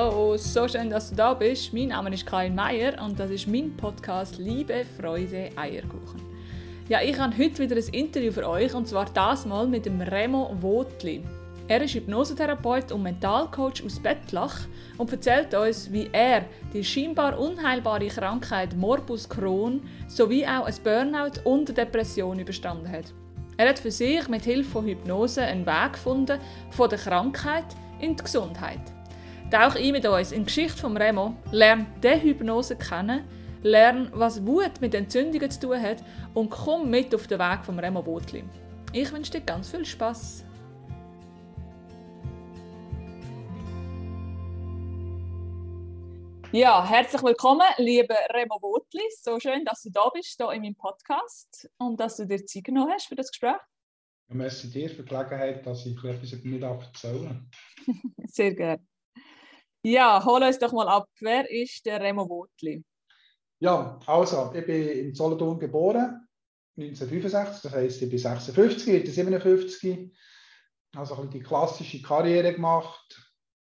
Hallo, 0.00 0.34
so 0.38 0.66
schön, 0.66 0.88
dass 0.88 1.10
du 1.10 1.14
da 1.14 1.34
bist. 1.34 1.74
Mein 1.74 1.88
Name 1.88 2.14
ist 2.14 2.24
Karin 2.24 2.54
Meier 2.54 2.94
und 3.04 3.20
das 3.20 3.30
ist 3.30 3.46
mein 3.46 3.76
Podcast 3.76 4.38
Liebe, 4.38 4.86
Freude, 4.98 5.50
Eierkuchen. 5.56 6.22
Ja, 6.88 7.02
ich 7.02 7.18
habe 7.18 7.36
heute 7.36 7.58
wieder 7.58 7.76
ein 7.76 7.92
Interview 7.92 8.32
für 8.32 8.48
euch 8.48 8.72
und 8.72 8.88
zwar 8.88 9.04
das 9.12 9.44
mal 9.44 9.66
mit 9.66 9.84
dem 9.84 10.00
Remo 10.00 10.56
Wotli. 10.62 11.22
Er 11.68 11.82
ist 11.82 11.92
Hypnosetherapeut 11.92 12.92
und 12.92 13.02
Mentalcoach 13.02 13.84
aus 13.84 14.00
Bettlach 14.00 14.60
und 14.96 15.12
erzählt 15.12 15.52
uns, 15.52 15.92
wie 15.92 16.08
er 16.10 16.46
die 16.72 16.82
scheinbar 16.82 17.38
unheilbare 17.38 18.08
Krankheit 18.08 18.74
Morbus 18.74 19.28
Crohn 19.28 19.82
sowie 20.08 20.46
auch 20.46 20.64
ein 20.64 20.74
Burnout 20.82 21.42
und 21.44 21.68
eine 21.68 21.74
Depression 21.74 22.38
überstanden 22.38 22.90
hat. 22.90 23.12
Er 23.58 23.68
hat 23.68 23.78
für 23.78 23.90
sich 23.90 24.26
mit 24.28 24.44
Hilfe 24.44 24.70
von 24.70 24.86
Hypnose 24.86 25.42
einen 25.42 25.66
Weg 25.66 25.92
gefunden 25.92 26.40
von 26.70 26.88
der 26.88 26.98
Krankheit 26.98 27.66
in 28.00 28.16
die 28.16 28.22
Gesundheit. 28.22 28.80
Tauch 29.50 29.74
ein 29.74 29.90
mit 29.90 30.06
uns 30.06 30.30
in 30.30 30.42
die 30.42 30.44
Geschichte 30.44 30.78
von 30.78 30.96
Remo, 30.96 31.34
lern 31.50 31.84
die 32.04 32.22
Hypnose 32.22 32.76
kennen, 32.76 33.24
lern, 33.64 34.08
was 34.14 34.46
Wut 34.46 34.80
mit 34.80 34.94
Entzündungen 34.94 35.50
zu 35.50 35.58
tun 35.58 35.82
hat 35.82 36.04
und 36.34 36.50
komm 36.50 36.88
mit 36.88 37.12
auf 37.12 37.26
den 37.26 37.40
Weg 37.40 37.64
von 37.64 37.76
Remo 37.80 38.06
Wotli. 38.06 38.44
Ich 38.92 39.12
wünsche 39.12 39.32
dir 39.32 39.40
ganz 39.40 39.68
viel 39.68 39.84
Spaß. 39.84 40.44
Ja, 46.52 46.88
herzlich 46.88 47.22
willkommen, 47.24 47.66
lieber 47.78 48.14
Remo 48.32 48.56
Wotli. 48.62 49.02
So 49.20 49.40
schön, 49.40 49.64
dass 49.64 49.82
du 49.82 49.90
da 49.90 50.10
bist, 50.10 50.36
hier 50.36 50.52
in 50.52 50.62
meinem 50.62 50.76
Podcast 50.76 51.68
und 51.76 51.98
dass 51.98 52.18
du 52.18 52.24
dir 52.24 52.46
Zeit 52.46 52.62
genommen 52.62 52.92
hast 52.92 53.08
für 53.08 53.16
das 53.16 53.32
Gespräch. 53.32 53.58
Ja, 54.28 54.36
merci 54.36 54.70
dir 54.70 54.88
für 54.88 55.02
die 55.02 55.08
Gelegenheit, 55.08 55.66
dass 55.66 55.84
ich 55.86 56.04
etwas 56.04 56.32
über 56.34 56.48
mich 56.48 56.62
erzählen 56.62 57.50
Sehr 58.28 58.54
gerne. 58.54 58.86
Ja, 59.82 60.22
hol 60.24 60.42
uns 60.42 60.58
doch 60.58 60.72
mal 60.72 60.88
ab. 60.88 61.08
Wer 61.20 61.50
ist 61.50 61.86
der 61.86 62.00
Remo 62.00 62.28
Wotli? 62.28 62.84
Ja, 63.60 63.98
also, 64.06 64.52
ich 64.54 64.66
bin 64.66 64.88
in 64.88 65.14
Solothurn 65.14 65.58
geboren, 65.58 66.26
1965, 66.76 67.62
das 67.62 67.72
heisst, 67.72 68.02
ich 68.02 68.10
bin 68.10 68.18
56, 68.18 68.88
ich 68.88 69.04
bin 69.04 69.12
57. 69.12 70.12
Also 70.96 71.14
ein 71.16 71.30
die 71.30 71.40
klassische 71.40 72.02
Karriere 72.02 72.52
gemacht, 72.52 73.32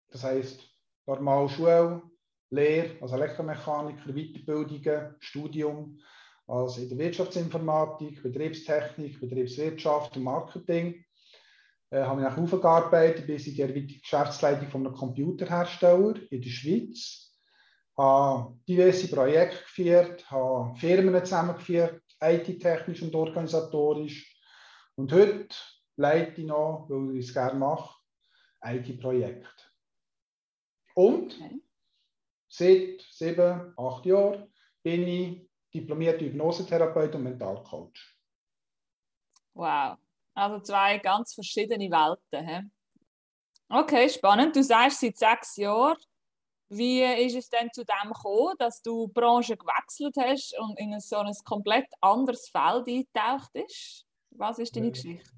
das 0.09 0.23
heisst, 0.23 0.59
normal 1.05 1.47
Schule, 1.47 2.01
Lehre 2.49 3.01
als 3.01 3.11
Elektromechaniker, 3.13 4.11
Weiterbildungen, 4.13 5.15
Studium, 5.19 5.99
also 6.47 6.81
in 6.81 6.89
der 6.89 6.97
Wirtschaftsinformatik, 6.97 8.21
Betriebstechnik, 8.21 9.19
Betriebswirtschaft 9.19 10.17
und 10.17 10.23
Marketing. 10.23 11.04
Äh, 11.89 12.03
habe 12.03 12.21
mich 12.21 12.37
aufgearbeitet 12.37 13.27
bis 13.27 13.47
in 13.47 13.55
die 13.55 14.01
Geschäftsleitung 14.01 14.69
von 14.69 14.85
einem 14.85 14.95
Computerhersteller 14.95 16.15
in 16.29 16.41
der 16.41 16.49
Schweiz. 16.49 17.33
Habe 17.97 18.57
diverse 18.67 19.07
Projekte 19.07 19.63
geführt, 19.63 20.29
habe 20.29 20.75
Firmen 20.77 21.23
zusammengeführt, 21.23 22.01
IT-technisch 22.21 23.01
und 23.01 23.15
organisatorisch. 23.15 24.35
Und 24.95 25.11
heute 25.13 25.55
leite 25.95 26.41
ich 26.41 26.47
noch, 26.47 26.87
weil 26.89 27.17
ich 27.17 27.27
es 27.27 27.33
gerne 27.33 27.57
mache, 27.57 27.95
IT-Projekte. 28.63 29.49
Und 30.93 31.35
okay 31.35 31.61
Seit 32.57 33.01
sieben, 33.11 33.73
acht 33.75 34.05
Jahren 34.05 34.49
bin 34.81 35.05
ich 35.05 35.49
diplomierter 35.73 36.21
Hypnosetherapeut 36.21 37.13
und 37.15 37.23
Mentalcoach. 37.23 38.17
Wow, 39.53 39.97
also 40.35 40.59
zwei 40.59 40.99
ganz 40.99 41.33
verschiedene 41.33 41.89
Welten. 41.89 42.47
He? 42.47 42.59
Okay, 43.69 44.09
spannend. 44.09 44.55
Du 44.55 44.63
sagst 44.63 44.99
seit 44.99 45.17
sechs 45.17 45.55
Jahren. 45.57 45.97
Wie 46.69 47.01
ist 47.01 47.35
es 47.35 47.49
denn 47.49 47.69
zu 47.71 47.85
dem 47.85 48.11
gekommen, 48.11 48.55
dass 48.57 48.81
du 48.81 49.07
die 49.07 49.13
Branche 49.13 49.55
gewechselt 49.55 50.15
hast 50.17 50.57
und 50.59 50.79
in 50.79 50.99
so 50.99 51.17
ein 51.17 51.33
komplett 51.43 51.87
anderes 52.01 52.49
Feld 52.49 52.87
eingetaucht 52.87 53.53
bist? 53.53 54.05
Was 54.31 54.59
ist 54.59 54.75
deine 54.75 54.87
ja. 54.87 54.91
Geschichte? 54.91 55.29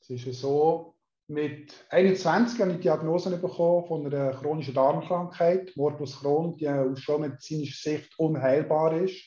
Es 0.00 0.08
ist 0.08 0.40
so, 0.40 0.94
mit 1.26 1.86
21 1.90 2.60
habe 2.60 2.72
ich 2.72 2.76
die 2.78 2.82
Diagnose 2.82 3.36
bekommen 3.36 3.86
von 3.86 4.06
einer 4.06 4.32
chronischen 4.32 4.74
Darmkrankheit, 4.74 5.72
Morbus 5.76 6.18
Crohn, 6.18 6.56
die 6.56 6.68
aus 6.68 7.00
schulmedizinischer 7.00 7.90
Sicht 7.90 8.18
unheilbar 8.18 9.02
ist. 9.02 9.22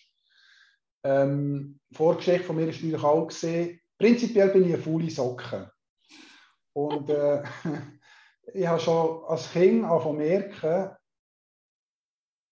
Ähm, 1.06 1.80
Vorgeschichte 1.92 2.46
von 2.46 2.56
mir 2.56 2.68
ist 2.68 2.82
natürlich 2.82 3.04
auch 3.04 3.28
gesehen, 3.28 3.80
prinzipiell 4.04 4.50
bin 4.50 4.66
ich 4.66 4.74
eine 4.74 4.84
faule 4.84 5.10
Socke. 5.10 5.72
Und 6.74 7.10
äh, 7.10 7.42
ich 8.54 8.68
habe 8.68 8.80
schon 8.80 9.24
als 9.26 9.50
Kind 9.50 9.86
angefangen 9.86 10.18
merken, 10.18 10.92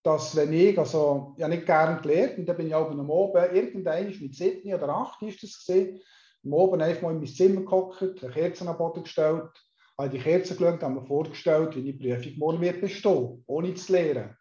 dass 0.01 0.33
wenn 0.35 0.53
ich, 0.53 0.79
also 0.79 1.35
ich 1.35 1.43
habe 1.43 1.53
nicht 1.53 1.65
gerne 1.65 2.01
gelernt, 2.01 2.37
und 2.37 2.45
dann 2.45 2.55
bin 2.55 2.67
ich 2.67 2.75
auch 2.75 2.89
am 2.89 3.09
Oben, 3.09 3.53
irgendwann 3.53 4.07
mit 4.07 4.33
7 4.33 4.73
oder 4.73 4.89
8 4.89 5.21
ist 5.23 5.43
das 5.43 5.57
gesehen, 5.57 5.99
am 6.45 6.53
Abend 6.53 6.81
einfach 6.81 7.01
mal 7.01 7.11
in 7.11 7.17
mein 7.17 7.27
Zimmer 7.27 7.61
gehockt, 7.61 8.01
eine 8.01 8.31
Kerze 8.31 8.67
am 8.67 8.77
Boden 8.77 9.03
gestellt, 9.03 9.51
habe 9.97 10.09
die 10.09 10.19
Kerze 10.19 10.55
geschaut, 10.55 10.81
habe 10.81 10.93
mir 10.93 11.05
vorgestellt, 11.05 11.75
wie 11.75 11.83
die 11.83 11.93
Prüfung 11.93 12.37
morgen 12.37 12.61
wird 12.61 12.79
bestehen, 12.79 13.43
ohne 13.45 13.73
zu 13.73 13.91
lernen. 13.91 14.37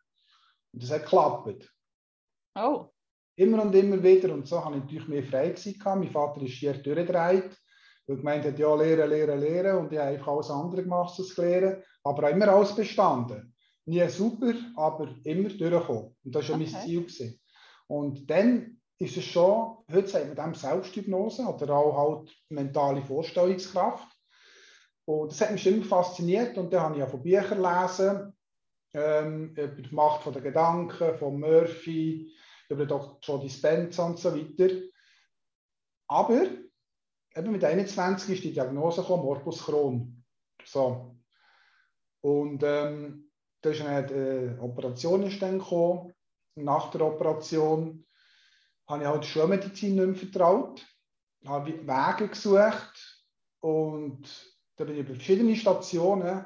Und 0.72 0.82
das 0.82 0.92
hat 0.92 1.02
geklappt. 1.02 1.74
Oh. 2.54 2.88
Immer 3.40 3.62
und 3.62 3.74
immer 3.74 4.02
wieder. 4.02 4.34
Und 4.34 4.46
so 4.46 4.62
habe 4.62 4.76
ich 4.76 4.82
natürlich 4.82 5.08
mehr 5.08 5.22
Freizeit 5.22 5.78
gehabt. 5.78 5.98
Mein 5.98 6.10
Vater 6.10 6.42
ist 6.42 6.52
hier 6.52 6.74
durchgedreht, 6.74 7.08
weil 7.14 7.46
er 8.06 8.16
gemeint 8.16 8.44
hat, 8.44 8.58
ja, 8.58 8.74
lehren, 8.74 9.08
lehren, 9.08 9.40
lehren. 9.40 9.78
Und 9.78 9.92
ich 9.92 9.98
habe 9.98 10.10
einfach 10.10 10.28
alles 10.28 10.50
andere 10.50 10.82
gemacht 10.82 11.18
als 11.18 11.36
lehren. 11.38 11.82
Aber 12.04 12.24
auch 12.28 12.32
immer 12.32 12.48
alles 12.48 12.74
bestanden. 12.74 13.54
Nie 13.86 14.06
super, 14.08 14.52
aber 14.76 15.08
immer 15.24 15.48
durchgekommen. 15.48 16.14
Und 16.22 16.34
das 16.34 16.50
war 16.50 16.56
okay. 16.56 16.68
mein 16.70 16.82
Ziel. 16.82 17.00
Gewesen. 17.00 17.40
Und 17.86 18.30
dann 18.30 18.78
ist 18.98 19.16
es 19.16 19.24
schon, 19.24 19.78
heute 19.90 20.08
sagt 20.08 20.26
man 20.26 20.52
dem 20.52 20.54
Selbsthypnose 20.54 21.42
oder 21.44 21.74
auch 21.74 21.96
halt 21.96 22.36
mentale 22.50 23.02
Vorstellungskraft. 23.02 24.06
Und 25.06 25.32
das 25.32 25.40
hat 25.40 25.52
mich 25.52 25.66
immer 25.66 25.84
fasziniert 25.86 26.58
und 26.58 26.70
dann 26.74 26.82
habe 26.82 26.94
ich 26.96 27.00
ja 27.00 27.06
von 27.06 27.22
Büchern 27.22 27.62
gelesen, 27.62 28.32
ähm, 28.92 29.54
über 29.54 29.82
die 29.82 29.94
Macht 29.94 30.26
der 30.26 30.42
Gedanken, 30.42 31.14
von 31.16 31.40
Murphy, 31.40 32.30
über 32.70 32.86
Dr. 32.86 33.18
Joe 33.22 33.40
Dispenza 33.40 34.06
und 34.06 34.18
so 34.18 34.34
weiter. 34.34 34.74
Aber 36.08 36.42
eben 37.34 37.52
mit 37.52 37.64
21 37.64 38.34
ist 38.34 38.44
die 38.44 38.52
Diagnose 38.52 39.02
gekommen, 39.02 39.24
Morbus 39.24 39.64
Crohn. 39.64 40.24
So. 40.64 41.16
Und 42.22 42.62
ähm, 42.62 43.30
da 43.60 43.70
ist 43.70 43.82
eine 43.82 44.10
äh, 44.10 44.58
Operation 44.60 45.22
ist 45.24 45.40
dann 45.42 45.58
gekommen. 45.58 46.12
Nach 46.56 46.90
der 46.90 47.02
Operation 47.02 48.06
habe 48.86 49.02
ich 49.02 49.08
halt 49.08 49.24
Schulmedizin 49.24 49.94
nicht 49.94 50.06
mehr 50.06 50.14
vertraut, 50.14 50.84
habe 51.46 51.86
Wege 51.86 52.28
gesucht 52.28 53.24
und 53.60 54.28
da 54.76 54.84
bin 54.84 54.94
ich 54.94 55.00
über 55.00 55.14
verschiedene 55.14 55.54
Stationen, 55.54 56.44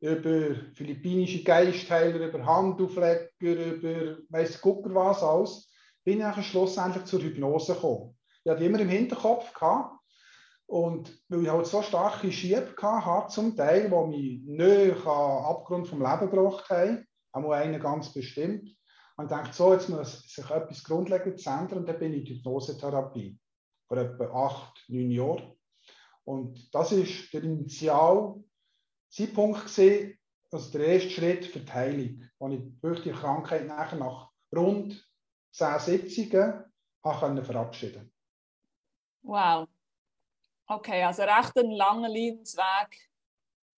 über 0.00 0.54
philippinische 0.74 1.42
Geistheiler, 1.42 2.28
über 2.28 2.44
Handaufleger, 2.44 3.30
über 3.40 4.18
weiss 4.28 4.60
Gucker 4.60 4.94
was 4.94 5.22
alles, 5.22 5.70
bin 6.04 6.20
ich 6.20 6.46
schlussendlich 6.46 7.04
zur 7.04 7.20
Hypnose 7.20 7.74
gekommen. 7.74 8.16
Ich 8.44 8.50
hatte 8.50 8.64
immer 8.64 8.80
im 8.80 8.88
Hinterkopf 8.88 9.52
gehabt, 9.52 9.98
und 10.66 11.10
weil 11.28 11.44
ich 11.44 11.48
halt 11.48 11.66
so 11.66 11.80
starke 11.80 12.30
Schiebe 12.30 12.74
hatte, 12.80 13.32
zum 13.32 13.56
Teil, 13.56 13.88
die 13.88 14.06
mich 14.06 14.42
nicht 14.44 15.06
am 15.06 15.44
Abgrund 15.44 15.88
vom 15.88 16.02
Leben 16.02 16.30
gebracht 16.30 16.68
haben, 16.68 17.06
einmal 17.32 17.62
einen 17.62 17.80
ganz 17.80 18.12
bestimmt, 18.12 18.76
und 19.16 19.30
denkt, 19.30 19.54
so, 19.54 19.72
jetzt 19.72 19.88
muss 19.88 20.22
sich 20.32 20.48
etwas 20.48 20.84
grundlegend 20.84 21.44
ändern. 21.44 21.78
Und 21.78 21.88
dann 21.88 21.98
bin 21.98 22.12
ich 22.12 22.18
in 22.20 22.24
die 22.24 22.34
Hypnosetherapie 22.36 23.36
vor 23.88 23.96
etwa 23.96 24.46
acht, 24.46 24.84
neun 24.88 25.10
Jahren. 25.10 25.52
Und 26.24 26.72
das 26.72 26.92
ist 26.92 27.32
der 27.32 27.42
Initialzeitpunkt 29.08 29.64
gesehen, 29.64 30.18
also 30.50 30.70
der 30.78 30.86
erste 30.86 31.10
Schritt 31.10 31.46
für 31.46 31.60
die 31.60 31.72
Heilung, 31.72 32.22
wo 32.38 32.48
ich 32.48 32.60
wirklich 32.82 33.14
die 33.14 33.20
Krankheit 33.20 33.66
nachher 33.66 33.96
nach 33.96 34.30
rund 34.54 35.06
zehn 35.52 35.78
Sitzungen 35.78 36.64
habe 37.04 37.44
verabschieden 37.44 38.12
Wow. 39.22 39.68
Okay, 40.66 41.02
also 41.02 41.22
recht 41.22 41.56
ein 41.56 41.70
langer 41.70 42.08
Lebensweg 42.08 43.10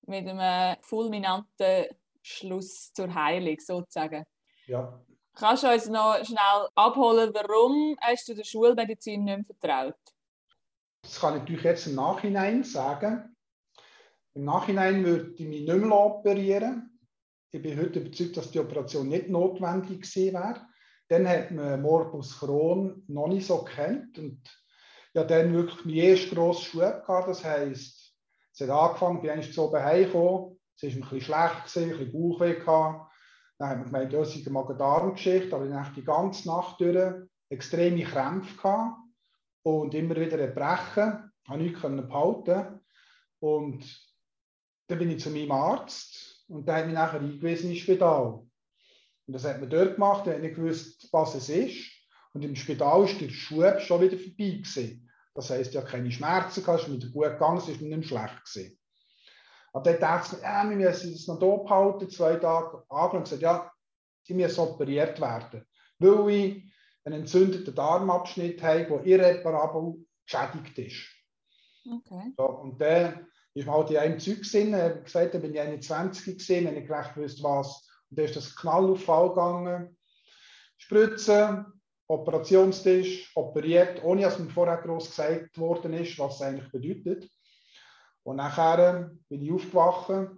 mit 0.07 0.29
einem 0.29 0.77
fulminanten 0.83 1.87
Schluss 2.23 2.93
zur 2.93 3.15
Heilung 3.15 3.59
sozusagen. 3.59 4.25
Ja. 4.67 5.01
Kannst 5.35 5.63
du 5.63 5.73
uns 5.73 5.89
noch 5.89 6.25
schnell 6.25 6.69
abholen, 6.75 7.33
warum 7.33 7.97
hast 8.01 8.29
du 8.29 8.35
der 8.35 8.45
Schulmedizin 8.45 9.25
nicht 9.25 9.37
mehr 9.37 9.45
vertraut? 9.45 9.95
Das 11.03 11.19
kann 11.19 11.35
ich 11.35 11.41
natürlich 11.41 11.65
jetzt 11.65 11.87
im 11.87 11.95
Nachhinein 11.95 12.63
sagen. 12.65 13.37
Im 14.35 14.45
Nachhinein 14.45 15.05
würde 15.05 15.33
ich 15.35 15.47
mich 15.47 15.63
nicht 15.63 15.75
mehr 15.75 15.99
operieren. 15.99 16.99
Ich 17.51 17.61
bin 17.61 17.79
heute 17.79 17.99
überzeugt, 17.99 18.37
dass 18.37 18.51
die 18.51 18.61
Operation 18.61 19.09
nicht 19.09 19.29
notwendig 19.29 20.03
gewesen 20.03 20.35
wäre. 20.35 20.67
Dann 21.09 21.29
hat 21.29 21.51
man 21.51 21.83
Morbus 21.83 22.39
Crohn 22.39 23.03
noch 23.09 23.27
nicht 23.27 23.47
so 23.47 23.65
kennt 23.65 24.17
und 24.19 24.41
ja 25.15 25.25
dann 25.25 25.53
wirklich 25.53 25.85
mein 25.85 25.97
ersten 25.97 26.37
grosses 26.37 26.65
Schub 26.65 26.81
gehabt. 26.81 27.29
Das 27.29 27.45
heisst, 27.45 28.15
es 28.53 28.61
hat 28.61 28.71
angefangen, 28.71 29.21
bin 29.21 29.31
eigentlich 29.31 29.53
so 29.53 29.73
heimgekommen, 29.73 30.59
Es 30.77 30.83
war 30.85 30.91
ein 30.91 31.01
bisschen 31.01 31.21
schlecht, 31.21 31.77
ein 31.77 31.89
bisschen 31.99 32.13
Bauchweh. 32.13 32.55
Gehabt. 32.55 33.13
Dann 33.59 33.69
haben 33.69 33.81
wir 33.81 33.87
gemeint, 33.87 34.13
ja, 34.13 34.21
es 34.21 34.37
ist 34.37 34.47
eine 34.47 34.55
Magen-Darm-Geschichte, 34.55 35.55
aber 35.55 35.67
ich 35.67 35.95
die 35.95 36.05
ganze 36.05 36.49
Nacht 36.49 36.81
durch 36.81 37.27
extreme 37.51 38.05
Krämpfe 38.05 38.57
gehabt 38.57 38.97
und 39.65 39.93
immer 39.93 40.17
wieder 40.17 40.39
Erbrechen. 40.39 41.33
Ich 41.43 41.75
konnte 41.75 41.97
nichts 41.97 42.09
behalten. 42.09 42.81
Und 43.41 44.10
dann 44.91 44.99
bin 44.99 45.11
ich 45.11 45.23
zu 45.23 45.31
meinem 45.31 45.53
Arzt 45.53 46.45
und 46.49 46.67
der 46.67 46.77
hat 46.77 46.87
mich 46.87 46.95
nachher 46.95 47.21
eingewiesen 47.21 47.71
ins 47.71 47.81
Spital. 47.81 48.45
Und 49.27 49.35
das 49.35 49.45
hat 49.45 49.61
man 49.61 49.71
dort 49.71 49.95
gemacht, 49.95 50.27
er 50.27 50.35
hat 50.35 50.43
nicht 50.43 50.57
gewusst, 50.57 51.09
was 51.13 51.35
es 51.37 51.49
ist. 51.49 51.91
Und 52.35 52.45
im 52.45 52.57
Spital 52.57 53.05
ist 53.05 53.21
der 53.21 53.29
Schub 53.29 53.81
schon 53.81 54.01
wieder 54.01 54.19
vorbei 54.19 54.59
gewesen. 54.59 55.11
Das 55.35 55.51
heisst, 55.51 55.75
ja 55.75 55.83
keine 55.83 56.11
Schmerzen 56.11 56.65
gehabt, 56.65 56.83
es 56.83 56.89
ist 56.89 56.95
wieder 56.95 57.13
gut 57.13 57.33
gegangen, 57.33 57.59
es 57.59 57.69
ist 57.69 57.81
mir 57.81 57.97
nicht 57.97 58.09
schlecht 58.09 58.45
gewesen. 58.45 58.79
Aber 59.73 59.85
dann 59.85 60.01
dachte 60.01 60.37
ich, 60.37 60.43
ja, 60.43 60.69
wir 60.69 60.77
müssen 60.77 61.13
es 61.13 61.29
noch 61.29 61.39
da 61.39 61.57
behalten, 61.57 62.11
zwei 62.11 62.37
Tage 62.37 62.83
angeschaut 62.89 63.15
und 63.15 63.23
gesagt, 63.23 63.43
ja, 63.43 63.73
sie 64.25 64.35
müssen 64.35 64.61
operiert 64.61 65.21
werden. 65.21 65.65
Weil 66.01 66.31
ich 66.31 66.73
einen 67.05 67.21
entzündeten 67.21 67.75
Darmabschnitt 67.75 68.61
habe, 68.63 68.87
der 68.87 69.07
irreparabel 69.07 70.05
geschädigt 70.27 70.79
ist. 70.79 71.07
Okay. 71.87 72.33
So, 72.37 72.45
und 72.45 72.81
dann 72.81 73.27
ist 73.55 73.67
man 73.67 73.77
halt 73.77 73.91
in 73.91 73.97
einem 73.97 74.19
Zeug 74.19 74.39
gesehen, 74.39 74.75
ich 74.75 75.05
gesagt, 75.05 75.35
da 75.35 75.39
bin 75.39 75.55
ich 75.55 75.61
21 75.61 76.39
gesehen, 76.39 76.67
wenn 76.67 76.83
ich 76.83 76.91
recht 76.91 77.17
wusste, 77.17 77.43
was. 77.43 77.89
Und 78.09 78.19
dann 78.19 78.27
ist 78.27 78.37
das 78.37 78.55
Knall 78.57 78.91
auf 78.91 79.05
Fall 79.05 79.29
gegangen. 79.31 79.97
Spritzen, 80.79 81.67
Operationstisch, 82.11 83.31
operiert, 83.37 84.03
ohne 84.03 84.23
dass 84.23 84.37
mir 84.37 84.51
vorher 84.51 84.79
groß 84.79 85.11
gesagt 85.11 85.57
worden 85.57 85.93
ist, 85.93 86.19
was 86.19 86.37
es 86.37 86.43
eigentlich 86.43 86.73
bedeutet. 86.73 87.31
Und 88.25 88.37
nachher 88.37 89.13
bin 89.29 89.43
ich 89.43 89.53
aufgewacht 89.53 90.29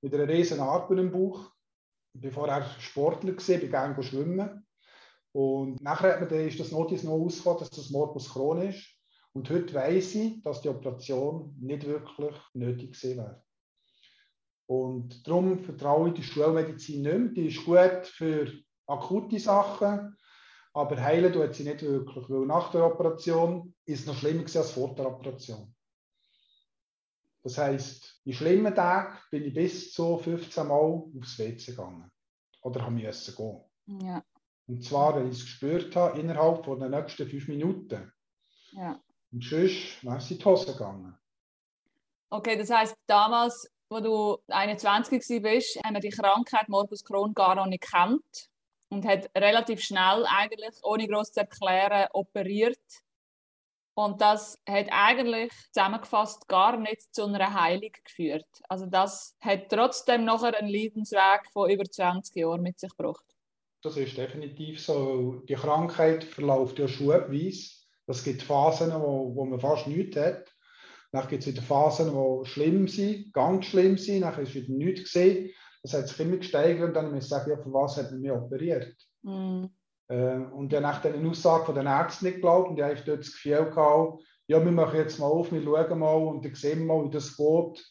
mit 0.00 0.14
einer 0.14 0.26
riesen 0.26 0.56
Narbe 0.56 0.98
im 0.98 1.12
Bauch. 1.12 1.52
Ich 2.14 2.24
war 2.24 2.30
vorher 2.30 2.70
Sportler, 2.78 3.32
gewesen, 3.32 3.60
bin 3.60 3.70
gerne 3.70 4.02
schwimmen. 4.02 4.66
Und 5.32 5.82
nachher 5.82 6.18
hat 6.18 6.32
ist 6.32 6.58
das 6.58 6.72
Notiz 6.72 7.02
noch 7.02 7.12
ausgekommen, 7.12 7.58
dass 7.58 7.68
das 7.68 7.90
Morbus 7.90 8.32
Crohn 8.32 8.62
ist. 8.62 8.95
Und 9.36 9.50
heute 9.50 9.74
weiß 9.74 10.14
ich, 10.14 10.42
dass 10.42 10.62
die 10.62 10.70
Operation 10.70 11.54
nicht 11.60 11.86
wirklich 11.86 12.34
nötig 12.54 12.94
gewesen 12.94 13.18
wäre. 13.18 13.44
Und 14.64 15.28
darum 15.28 15.58
vertraue 15.58 16.08
ich 16.08 16.14
der 16.14 16.22
Schulmedizin 16.22 17.02
nicht 17.02 17.18
mehr. 17.18 17.32
Die 17.32 17.48
ist 17.48 17.62
gut 17.66 18.06
für 18.06 18.50
akute 18.86 19.38
Sachen, 19.38 20.16
aber 20.72 21.02
heilen 21.02 21.34
tut 21.34 21.54
sie 21.54 21.64
nicht 21.64 21.82
wirklich, 21.82 22.30
weil 22.30 22.46
nach 22.46 22.70
der 22.70 22.86
Operation 22.86 23.74
ist 23.84 24.00
es 24.00 24.06
noch 24.06 24.16
schlimmer 24.16 24.44
als 24.44 24.70
vor 24.70 24.94
der 24.94 25.06
Operation. 25.06 25.74
Das 27.42 27.58
heisst, 27.58 28.18
in 28.24 28.32
schlimmen 28.32 28.74
Tagen 28.74 29.18
bin 29.30 29.44
ich 29.44 29.52
bis 29.52 29.92
zu 29.92 30.16
15 30.16 30.66
Mal 30.66 30.74
aufs 30.74 31.38
WC 31.38 31.72
gegangen. 31.72 32.10
Oder 32.62 32.80
habe 32.80 32.94
müssen 32.94 33.36
gehen. 33.36 34.00
Ja. 34.00 34.24
Und 34.66 34.82
zwar, 34.82 35.14
wenn 35.14 35.28
ich 35.28 35.36
es 35.36 35.44
gespürt 35.44 35.94
habe, 35.94 36.18
innerhalb 36.18 36.64
von 36.64 36.80
den 36.80 36.92
nächsten 36.92 37.28
fünf 37.28 37.48
Minuten. 37.48 38.10
Ja. 38.72 38.98
Und 39.36 39.44
sonst 39.44 40.02
wäre 40.02 40.16
es 40.16 40.30
in 40.30 40.38
die 40.38 40.44
Hose 40.46 40.72
gegangen. 40.72 41.14
Okay, 42.30 42.56
das 42.56 42.70
heisst, 42.70 42.96
damals, 43.06 43.70
wo 43.90 44.00
du 44.00 44.38
21 44.48 45.42
warst, 45.42 45.78
haben 45.84 45.92
wir 45.92 46.00
die 46.00 46.08
Krankheit 46.08 46.70
Morbus 46.70 47.04
Crohn 47.04 47.34
gar 47.34 47.54
noch 47.54 47.66
nicht 47.66 47.84
kennt 47.84 48.48
und 48.88 49.04
hat 49.04 49.28
relativ 49.36 49.82
schnell 49.82 50.24
eigentlich, 50.26 50.74
ohne 50.82 51.06
groß 51.06 51.32
zu 51.32 51.40
erklären, 51.40 52.08
operiert. 52.14 52.80
Und 53.94 54.22
das 54.22 54.58
hat 54.66 54.86
eigentlich 54.90 55.52
zusammengefasst 55.70 56.48
gar 56.48 56.78
nicht 56.78 57.14
zu 57.14 57.26
einer 57.26 57.52
Heilung 57.52 57.92
geführt. 58.04 58.48
Also 58.70 58.86
das 58.86 59.36
hat 59.40 59.68
trotzdem 59.68 60.24
noch 60.24 60.44
einen 60.44 60.66
Leidensweg 60.66 61.42
von 61.52 61.68
über 61.68 61.84
20 61.84 62.36
Jahren 62.36 62.62
mit 62.62 62.80
sich 62.80 62.96
gebracht. 62.96 63.36
Das 63.82 63.98
ist 63.98 64.16
definitiv 64.16 64.82
so. 64.82 65.42
Die 65.46 65.56
Krankheit 65.56 66.24
verläuft 66.24 66.78
ja 66.78 66.88
schubweise. 66.88 67.75
Es 68.06 68.24
gibt 68.24 68.42
Phasen, 68.42 68.92
wo, 68.92 69.34
wo 69.34 69.44
man 69.44 69.60
fast 69.60 69.86
nichts 69.86 70.16
hat. 70.16 70.52
Dann 71.12 71.28
gibt 71.28 71.42
es 71.42 71.48
wieder 71.48 71.62
Phasen, 71.62 72.12
die 72.12 72.48
schlimm 72.48 72.88
sind, 72.88 73.32
ganz 73.32 73.66
schlimm 73.66 73.96
sind. 73.98 74.22
Dann 74.22 74.40
ist 74.40 74.54
wieder 74.54 74.72
nichts 74.72 75.04
gesehen. 75.12 75.50
Das 75.82 75.94
hat 75.94 76.08
sich 76.08 76.20
immer 76.20 76.36
gesteigert 76.36 76.88
und 76.88 76.94
dann 76.94 77.12
muss 77.12 77.24
ich 77.24 77.30
sagen, 77.30 77.50
ja, 77.50 77.56
für 77.56 77.72
was 77.72 77.96
hat 77.96 78.10
man 78.10 78.20
mich 78.20 78.32
operiert? 78.32 78.96
Mm. 79.22 79.66
Äh, 80.08 80.36
und 80.36 80.72
dann 80.72 80.82
nach 80.82 81.00
den 81.00 81.26
Aussagen 81.28 81.74
der 81.74 81.84
Ärzte 81.84 82.24
nicht 82.24 82.36
geglaubt 82.36 82.70
und 82.70 82.78
ich 82.78 82.84
habe 82.84 82.94
dort 83.06 83.20
das 83.20 83.32
Gefühl 83.32 83.70
gehabt, 83.70 84.22
ja, 84.48 84.64
wir 84.64 84.72
machen 84.72 84.98
jetzt 84.98 85.18
mal 85.18 85.26
auf, 85.26 85.50
wir 85.50 85.62
schauen 85.62 85.98
mal 85.98 86.14
und 86.14 86.44
dann 86.44 86.54
sehen 86.54 86.80
wir 86.80 86.86
mal, 86.86 87.04
wie 87.04 87.10
das 87.10 87.36
geht. 87.36 87.86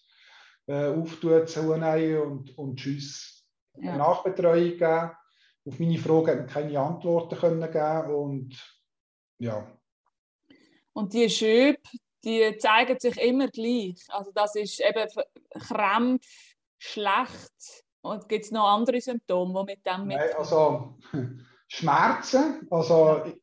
Äh, 0.67 0.88
auftun, 0.88 1.45
zunehmen 1.45 2.21
und, 2.21 2.57
und 2.57 2.77
tschüss. 2.77 3.45
Ja. 3.77 3.97
Nachbetreuung 3.97 4.77
geben. 4.77 5.12
Auf 5.67 5.79
meine 5.79 5.97
Fragen 5.97 6.47
keine 6.47 6.79
Antworten 6.79 7.38
können 7.38 7.71
geben 7.71 8.15
und 8.15 8.79
ja. 9.39 9.67
Und 10.95 11.13
die 11.13 11.30
Schübe, 11.30 11.80
die 12.24 12.57
zeigen 12.57 13.00
sich 13.00 13.18
immer 13.18 13.47
gleich. 13.50 14.01
Also 14.09 14.31
das 14.33 14.56
ist 14.56 14.80
eben 14.80 15.07
Krämpfe, 15.50 16.27
schlecht, 16.77 17.86
und 18.06 18.30
gibt 18.30 18.45
es 18.45 18.51
noch 18.51 18.68
andere 18.68 19.01
Symptome, 19.01 19.65
die 19.65 19.74
mit 19.74 19.86
dem 19.86 20.06
mit? 20.06 20.18
Nein, 20.18 20.30
also 20.38 20.95
Schmerzen. 21.68 22.68
Also 22.69 23.24
ich, 23.25 23.36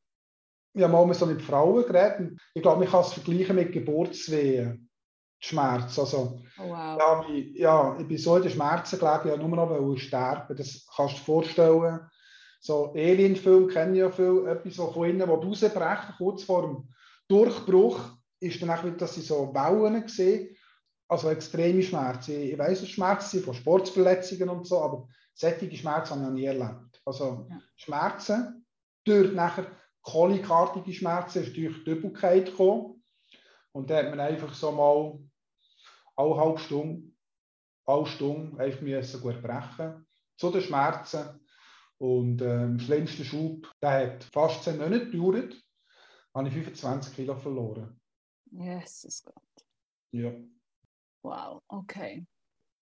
ich 0.75 0.83
habe 0.85 0.93
mal 0.93 1.13
so 1.15 1.27
mit 1.27 1.43
Frauen 1.43 1.85
geredet. 1.85 2.39
Ich 2.55 2.63
glaube, 2.63 2.81
man 2.81 2.89
kann 2.89 3.01
es 3.01 3.13
vergleichen 3.13 3.57
mit 3.57 3.73
Geburtswehen. 3.73 4.89
Schmerz. 5.41 5.99
Also, 5.99 6.41
oh, 6.59 6.63
wow. 6.63 6.97
ja, 6.97 7.27
ich, 7.29 7.59
ja, 7.59 7.99
ich 7.99 8.07
bin 8.07 8.17
so 8.17 8.37
in 8.37 8.43
den 8.43 8.53
Schmerzen 8.53 9.01
gelegen, 9.01 9.29
ja, 9.29 9.37
nur 9.37 9.49
noch 9.49 9.97
sterben. 9.97 10.57
Das 10.57 10.87
kannst 10.95 11.15
du 11.15 11.19
dir 11.19 11.25
vorstellen. 11.25 12.01
So 12.61 12.93
Alien-Film 12.93 13.67
kennen 13.67 13.97
ja 13.97 14.09
viel, 14.09 14.47
etwas 14.47 14.75
so 14.75 14.93
von 14.93 15.11
innen, 15.11 15.29
wo 15.29 15.35
rausbrechen, 15.35 16.15
kurz 16.17 16.45
vor 16.45 16.63
dem 16.63 16.95
Durchbruch, 17.33 18.01
ist 18.41 18.61
dann 18.61 18.71
auch 18.71 18.85
dass 18.97 19.15
sie 19.15 19.23
so 19.23 19.55
Wellen 19.55 20.07
sehen 20.09 20.57
also 21.13 21.29
extreme 21.29 21.83
Schmerzen. 21.83 22.41
Ich, 22.41 22.59
weiß, 22.59 22.81
es 22.83 22.89
Schmerzen 22.89 23.43
von 23.43 23.53
Sportverletzungen 23.53 24.49
und 24.49 24.67
so, 24.67 24.81
aber 24.81 25.09
solche 25.35 25.77
Schmerzen 25.77 26.15
habe 26.15 26.23
ich 26.23 26.27
noch 26.27 26.35
nie 26.35 26.45
erlebt. 26.45 27.03
Also 27.05 27.47
ja. 27.51 27.61
Schmerzen, 27.77 28.67
durch 29.05 29.33
nachher 29.35 29.67
kolikartige 30.01 30.93
Schmerzen 30.93 31.43
ist 31.43 31.55
durch 31.55 31.85
die 31.85 31.91
Übelkeit 31.91 32.47
gekommen. 32.47 33.05
Und 33.73 33.91
da 33.91 33.99
hat 33.99 34.09
man 34.09 34.21
einfach 34.21 34.55
so 34.55 34.73
mal 34.73 35.19
alle 36.17 36.37
halbe 36.37 36.59
Stunde, 36.59 37.13
alle 37.85 38.07
Stunde 38.07 38.59
einfach 38.59 38.81
müssen 38.81 39.21
gut 39.21 39.43
brechen. 39.43 40.07
Zu 40.39 40.51
den 40.51 40.63
Schmerzen. 40.63 41.41
Und 41.99 42.41
ähm, 42.41 42.79
der 42.79 42.85
schlimmste 42.85 43.25
Schub, 43.25 43.71
der 43.83 43.91
hat 43.91 44.25
fast 44.25 44.65
10 44.65 44.79
Monate 44.79 45.11
gedauert, 45.11 45.55
habe 46.35 46.49
ich 46.49 46.55
25 46.55 47.15
Kilo 47.15 47.37
verloren. 47.37 48.01
Jesus 48.51 49.23
Gott. 49.23 49.67
Ja. 50.13 50.33
Wow, 51.23 51.63
okay. 51.69 52.27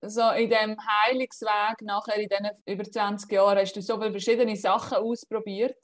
So 0.02 0.30
in 0.30 0.48
dem 0.48 0.76
Heilungsweg 0.80 1.82
nachher 1.82 2.16
in 2.16 2.28
diesen 2.28 2.50
über 2.66 2.84
20 2.84 3.30
Jahren 3.30 3.58
hast 3.58 3.76
du 3.76 3.82
so 3.82 3.98
viele 3.98 4.12
verschiedene 4.12 4.56
Sachen 4.56 4.98
ausprobiert. 4.98 5.76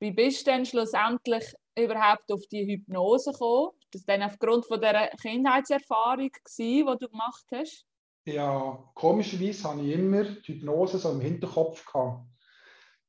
Wie 0.00 0.12
bist 0.12 0.46
du 0.46 0.52
denn 0.52 0.64
schlussendlich 0.64 1.44
überhaupt 1.76 2.30
auf 2.30 2.40
die 2.52 2.66
Hypnose 2.66 3.32
gekommen? 3.32 3.72
Das 3.90 4.04
dann 4.04 4.22
aufgrund 4.22 4.66
von 4.66 4.80
der 4.80 5.10
Kindheitserfahrung 5.20 6.30
gewesen, 6.30 6.86
die 6.86 7.04
du 7.04 7.08
gemacht 7.08 7.44
hast? 7.52 7.84
Ja, 8.26 8.90
komischerweise 8.94 9.64
habe 9.64 9.82
ich 9.82 9.94
immer 9.94 10.24
die 10.24 10.52
Hypnose 10.52 10.98
so 10.98 11.10
im 11.10 11.20
Hinterkopf 11.20 11.84
gehabt. 11.84 12.26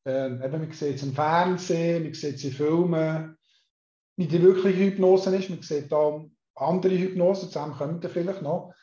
Ähm, 0.05 0.41
eben, 0.41 0.59
man 0.59 0.71
sieht 0.71 0.95
es 0.95 1.03
im 1.03 1.13
Fernsehen, 1.13 2.03
man 2.03 2.13
sieht 2.13 2.35
es 2.35 2.43
in 2.43 2.53
Filmen. 2.53 3.37
Wie 4.19 4.27
die 4.27 4.41
wirkliche 4.41 4.79
Hypnose 4.79 5.33
ist, 5.33 5.49
man 5.49 5.61
sieht 5.61 5.89
da 5.89 6.21
andere 6.55 6.97
Hypnose, 6.97 7.47
zusammen 7.47 7.73
kommen 7.73 8.01
vielleicht 8.01 8.41
noch. 8.41 8.73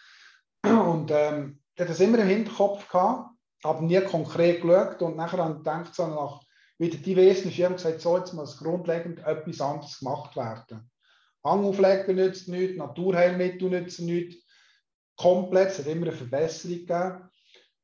Und 0.65 1.11
ähm, 1.11 1.61
ich 1.75 1.81
hatte 1.83 1.91
das 1.91 2.01
immer 2.01 2.21
im 2.21 2.27
Hinterkopf 2.27 2.89
gehabt, 2.89 3.29
habe 3.63 3.85
nie 3.85 4.01
konkret 4.01 4.63
geschaut 4.63 5.03
und 5.03 5.19
nachher 5.19 5.41
habe 5.41 5.53
ich 5.53 5.59
gedacht, 5.59 5.95
so 5.95 6.07
nach 6.07 6.41
wieder 6.79 6.97
die 6.97 7.15
Wesen 7.17 7.51
ist 7.51 7.57
gesagt, 7.59 8.01
so 8.01 8.17
jetzt 8.17 8.33
muss 8.33 8.57
grundlegend 8.57 9.19
etwas 9.27 9.61
anderes 9.61 9.99
gemacht 9.99 10.35
werden. 10.37 10.91
Hangauflegen 11.45 12.17
nützt 12.17 12.49
nichts, 12.49 12.79
Naturheilmittel 12.79 13.69
nützen 13.69 14.07
nichts. 14.07 14.43
Komplett, 15.19 15.69
es 15.69 15.81
hat 15.81 15.87
immer 15.87 16.07
eine 16.07 16.17
Verbesserung 16.17 16.79
gegeben. 16.79 17.31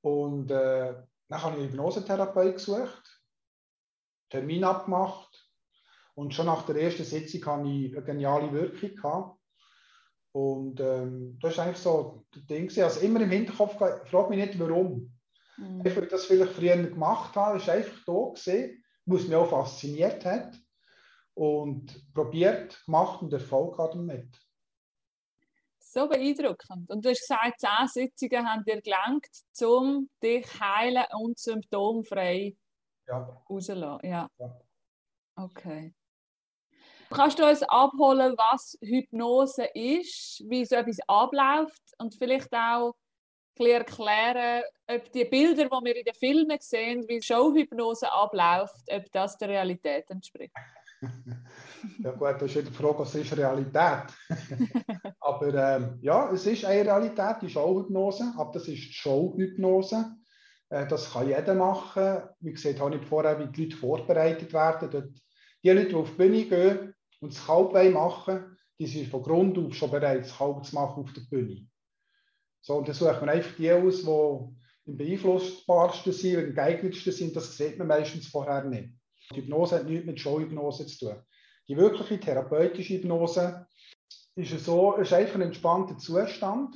Und 0.01 0.51
äh, 0.51 0.95
dann 1.29 1.43
habe 1.43 1.59
ich 1.59 1.65
Hypnosetherapie 1.65 2.53
gesucht, 2.53 3.21
Termin 4.31 4.65
abgemacht 4.65 5.32
und 6.15 6.35
schon 6.35 6.47
nach 6.47 6.67
der 6.67 6.77
ersten 6.77 7.05
Sitzung 7.05 7.45
hatte 7.47 7.69
ich 7.69 7.97
eine 7.97 8.05
geniale 8.05 8.53
Wirkung. 8.53 8.95
Gehabt. 8.95 9.39
Und 10.33 10.81
ähm, 10.81 11.39
das 11.41 11.53
ist 11.53 11.59
eigentlich 11.59 11.79
so 11.79 12.25
das 12.33 12.47
Ding. 12.47 12.83
Also 12.83 13.01
immer 13.01 13.21
im 13.21 13.31
Hinterkopf, 13.31 13.77
frage 13.77 14.29
mich 14.31 14.39
nicht 14.39 14.59
warum. 14.59 15.13
Mhm. 15.59 15.83
Ich 15.85 15.95
das 16.09 16.25
vielleicht 16.25 16.53
früher 16.53 16.77
gemacht 16.77 17.37
habe, 17.37 17.59
ist 17.59 17.69
einfach 17.69 18.03
da 18.07 18.31
gesehen, 18.35 18.83
was 19.05 19.27
mich 19.27 19.37
auch 19.37 19.49
fasziniert 19.49 20.25
hat. 20.25 20.57
Und 21.35 22.13
probiert, 22.13 22.83
gemacht 22.85 23.23
und 23.23 23.33
Erfolg 23.33 23.79
hat 23.79 23.95
damit. 23.95 24.39
So 25.79 26.09
beeindruckend. 26.09 26.91
Und 26.91 27.05
du 27.05 27.11
hast 27.11 27.21
gesagt, 27.21 27.61
zehn 27.61 27.89
Sitzungen 27.89 28.47
haben 28.49 28.65
dir 28.65 28.81
gelangt, 28.81 29.29
um 29.63 30.09
dich 30.23 30.47
heilen 30.61 31.05
und 31.19 31.39
symptomfrei 31.39 32.57
Ja. 33.07 33.43
rauszulassen. 33.49 34.09
Ja. 34.11 34.29
Ja. 34.39 34.61
Okay. 35.37 35.95
Kannst 37.13 37.39
du 37.39 37.47
uns 37.47 37.63
abholen, 37.65 38.35
was 38.37 38.79
Hypnose 38.81 39.65
ist, 39.75 40.43
wie 40.49 40.65
so 40.65 40.77
etwas 40.77 40.99
abläuft 41.07 41.83
und 41.99 42.15
vielleicht 42.15 42.53
auch 42.53 42.95
erklären, 43.59 44.63
ob 44.89 45.13
die 45.13 45.25
Bilder, 45.25 45.65
die 45.65 45.85
wir 45.85 45.97
in 45.97 46.05
den 46.05 46.15
Filmen 46.15 46.59
sehen, 46.61 47.05
wie 47.07 47.23
Showhypnose 47.23 48.11
abläuft, 48.11 48.83
ob 48.91 49.13
das 49.13 49.39
der 49.39 49.51
Realität 49.51 50.11
entspricht? 50.11 50.55
Ja 51.99 52.13
gut, 52.13 52.35
das 52.41 52.43
ist 52.43 52.57
wieder 52.57 52.71
die 52.71 52.77
Frage, 52.77 52.99
was 53.01 53.15
ist 53.17 53.37
Realität? 53.37 54.05
aber 55.21 55.55
ähm, 55.55 55.99
ja, 56.01 56.31
es 56.31 56.47
ist 56.47 56.65
eine 56.65 56.85
Realität, 56.85 57.43
die 57.43 57.49
Showhypnose, 57.49 58.33
aber 58.39 58.53
das 58.53 58.69
ist 58.69 58.89
die 58.89 58.93
Showhypnose. 58.93 60.15
Äh, 60.69 60.87
das 60.87 61.13
kann 61.13 61.27
jeder 61.27 61.55
machen. 61.55 62.23
Wie 62.39 62.53
gesagt, 62.53 62.79
habe 62.79 62.95
ich 62.95 63.03
vorher, 63.03 63.37
wie 63.41 63.49
die 63.49 63.65
Leute 63.65 63.77
vorbereitet 63.77 64.53
werden. 64.53 64.91
Dort, 64.93 65.11
die 65.65 65.71
Leute, 65.71 65.89
die 65.89 65.95
auf 65.97 66.11
die 66.11 66.17
Bühne 66.17 66.45
gehen 66.45 66.95
und 67.23 67.33
das 67.33 67.47
Kalb 67.47 67.73
machen, 67.93 68.59
die 68.79 68.87
sind 68.87 69.09
von 69.09 69.23
Grund 69.23 69.57
auf 69.57 69.75
schon 69.75 69.91
bereit, 69.91 70.25
das 70.25 70.37
Kalb 70.37 70.65
zu 70.65 70.75
machen 70.75 71.05
auf 71.05 71.13
der 71.13 71.23
Bühne. 71.23 71.69
So, 72.61 72.77
und 72.77 72.89
dann 72.89 72.95
sucht 72.95 73.21
man 73.21 73.29
einfach 73.29 73.57
die 73.57 73.71
aus, 73.71 74.03
die 74.03 74.09
am 74.09 74.57
beeinflussbarsten 74.97 76.13
sind, 76.13 76.49
am 76.49 76.55
geeignetsten 76.55 77.13
sind. 77.13 77.37
Das 77.37 77.57
sieht 77.57 77.79
man 77.79 77.87
meistens 77.87 78.27
vorher 78.27 78.65
nicht. 78.65 78.91
Die 79.31 79.37
Hypnose 79.37 79.77
hat 79.77 79.87
nichts 79.87 80.05
mit 80.05 80.19
Showhypnose 80.19 80.87
zu 80.87 81.07
tun. 81.07 81.23
Die 81.69 81.77
wirkliche 81.77 82.19
therapeutische 82.19 82.95
Hypnose 82.95 83.67
ist 84.35 84.65
so, 84.65 84.97
ist 84.97 85.13
einfach 85.13 85.37
ein 85.37 85.43
entspannter 85.43 85.99
Zustand. 85.99 86.75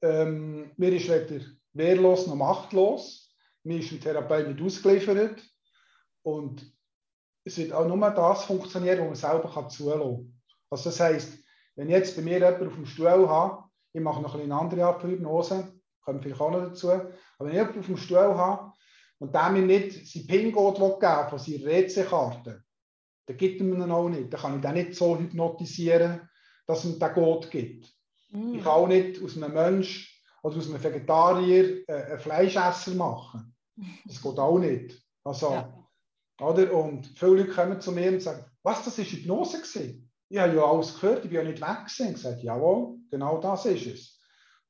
Ähm, 0.00 0.70
mir 0.76 0.92
ist 0.92 1.08
weder 1.08 1.44
wehrlos 1.74 2.26
noch 2.26 2.36
machtlos. 2.36 3.34
Mir 3.64 3.80
ist 3.80 3.92
ein 3.92 4.00
Therapeut 4.00 4.48
nicht 4.48 4.62
ausgeliefert. 4.62 5.42
Und 6.22 6.77
es 7.44 7.58
wird 7.58 7.72
auch 7.72 7.86
nur 7.86 8.10
das 8.10 8.44
funktionieren, 8.44 9.00
was 9.00 9.22
man 9.22 9.32
selber 9.32 9.50
kann 9.52 9.70
zulassen 9.70 10.00
kann. 10.00 10.40
Also 10.70 10.90
das 10.90 11.00
heisst, 11.00 11.38
wenn 11.76 11.88
ich 11.88 11.94
jetzt 11.94 12.16
bei 12.16 12.22
mir 12.22 12.38
jemanden 12.38 12.68
auf 12.68 12.74
dem 12.74 12.86
Stuhl 12.86 13.28
habe, 13.28 13.64
ich 13.92 14.00
mache 14.00 14.20
noch 14.20 14.34
eine 14.34 14.54
andere 14.54 14.84
Art 14.84 15.00
von 15.00 15.10
Hypnose, 15.10 15.72
kommen 16.00 16.20
vielleicht 16.20 16.40
auch 16.40 16.50
noch 16.50 16.60
dazu, 16.60 16.90
aber 16.90 17.10
wenn 17.40 17.48
ich 17.48 17.54
jemanden 17.54 17.80
auf 17.80 17.86
dem 17.86 17.96
Stuhl 17.96 18.18
habe 18.18 18.72
und 19.18 19.34
der 19.34 19.50
mir 19.50 19.62
nicht 19.62 20.06
sein 20.06 20.26
PIN-Code 20.26 20.98
geben 21.00 21.28
von 21.28 21.38
seiner 21.38 21.64
WC-Karte, 21.64 22.62
dann 23.26 23.36
gibt 23.36 23.60
er 23.60 23.66
mir 23.66 23.84
ihn 23.84 23.90
auch 23.90 24.08
nicht. 24.08 24.32
Dann 24.32 24.40
kann 24.40 24.56
ich 24.56 24.62
den 24.62 24.74
nicht 24.74 24.94
so 24.94 25.18
hypnotisieren, 25.18 26.28
dass 26.66 26.84
er 26.84 26.92
den 26.92 27.14
Code 27.14 27.48
gibt. 27.48 27.92
Mm. 28.30 28.54
Ich 28.54 28.62
kann 28.62 28.72
auch 28.72 28.88
nicht 28.88 29.22
aus 29.22 29.36
einem 29.36 29.52
Mensch 29.52 30.22
oder 30.42 30.56
aus 30.56 30.68
einem 30.68 30.82
Vegetarier 30.82 31.88
äh, 31.88 31.92
einen 31.92 32.18
Fleischesser 32.18 32.92
machen. 32.92 33.54
Das 34.06 34.22
geht 34.22 34.38
auch 34.38 34.58
nicht. 34.58 35.00
Also, 35.24 35.50
Ja. 35.52 35.77
Oder? 36.40 36.72
Und 36.72 37.06
viele 37.16 37.36
Leute 37.36 37.50
kommen 37.50 37.80
zu 37.80 37.92
mir 37.92 38.12
und 38.12 38.22
sagen, 38.22 38.44
was, 38.62 38.84
das 38.84 38.98
war 38.98 39.04
Hypnose? 39.04 39.58
Gewesen? 39.58 40.10
Ich 40.28 40.38
habe 40.38 40.54
ja 40.54 40.64
alles 40.64 40.94
gehört, 40.94 41.24
ich 41.24 41.30
bin 41.30 41.38
ja 41.38 41.44
nicht 41.44 41.60
weg 41.60 41.86
gewesen. 41.86 42.14
Ich 42.14 42.20
sage, 42.20 42.42
jawohl, 42.42 42.98
genau 43.10 43.38
das 43.38 43.64
ist 43.66 43.86
es. 43.86 44.20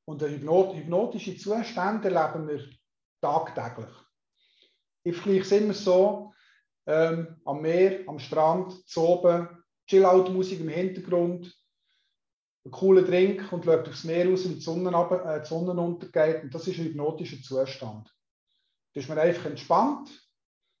Und 0.05 0.21
hypnotische 0.21 1.37
Zustände 1.37 2.09
erleben 2.09 2.47
wir 2.47 2.65
tagtäglich. 3.21 3.93
Ich 5.03 5.15
vergleiche 5.15 5.41
es 5.41 5.51
immer 5.51 5.73
so, 5.73 6.33
ähm, 6.87 7.39
am 7.45 7.61
Meer, 7.61 8.01
am 8.07 8.19
Strand, 8.19 8.87
zu 8.87 9.01
oben, 9.01 9.47
Chill-Out-Musik 9.87 10.61
im 10.61 10.69
Hintergrund, 10.69 11.55
einen 12.65 12.71
coolen 12.71 13.05
Drink 13.05 13.51
und 13.51 13.65
schaut 13.65 13.87
aufs 13.87 14.03
Meer 14.03 14.29
raus, 14.29 14.45
wie 14.45 14.55
die 14.55 14.61
Sonne, 14.61 14.91
runter, 14.91 15.25
äh, 15.25 15.41
die 15.41 15.47
Sonne 15.47 15.79
untergeht. 15.79 16.43
Und 16.43 16.53
das 16.53 16.67
ist 16.67 16.79
ein 16.79 16.85
hypnotischer 16.85 17.41
Zustand. 17.41 18.13
Da 18.93 18.99
ist 18.99 19.09
man 19.09 19.19
einfach 19.19 19.45
entspannt 19.45 20.09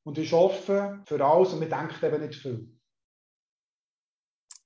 und 0.09 0.17
ist 0.17 0.33
offen 0.33 1.05
für 1.05 1.23
alles 1.23 1.53
und 1.53 1.59
man 1.59 1.69
denkt 1.69 2.01
eben 2.01 2.19
nicht 2.19 2.41
viel. 2.41 2.67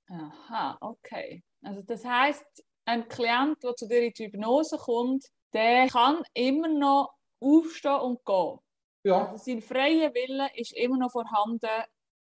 Aha, 0.08 0.78
okay. 0.80 1.44
Also 1.62 1.82
das 1.82 2.02
heißt, 2.02 2.64
ein 2.86 3.06
Klient, 3.08 3.62
der 3.62 3.76
zu 3.76 3.86
dir 3.86 4.04
in 4.04 4.12
die 4.14 4.24
Hypnose 4.24 4.78
kommt, 4.78 5.26
der 5.52 5.86
kann 5.88 6.22
immer 6.32 6.68
noch 6.68 7.12
aufstehen 7.40 8.00
und 8.00 8.24
gehen. 8.24 8.58
Ja, 9.04 9.32
Also 9.32 9.44
sein 9.44 9.60
freier 9.60 10.14
Wille 10.14 10.48
ist 10.56 10.72
immer 10.72 10.96
noch 10.96 11.12
vorhanden 11.12 11.84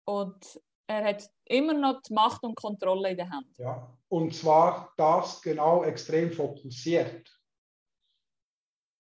und 0.06 0.62
er 0.88 1.04
hat 1.04 1.28
immer 1.46 1.74
noch 1.74 2.02
die 2.04 2.14
Macht 2.14 2.44
und 2.44 2.56
Kontrolle 2.56 3.10
in 3.10 3.18
der 3.18 3.30
Hand. 3.32 3.58
ja. 3.58 3.92
Und 4.08 4.36
zwar 4.36 4.94
das 4.98 5.42
genau 5.42 5.84
extrem 5.84 6.32
fokussiert. 6.32 7.28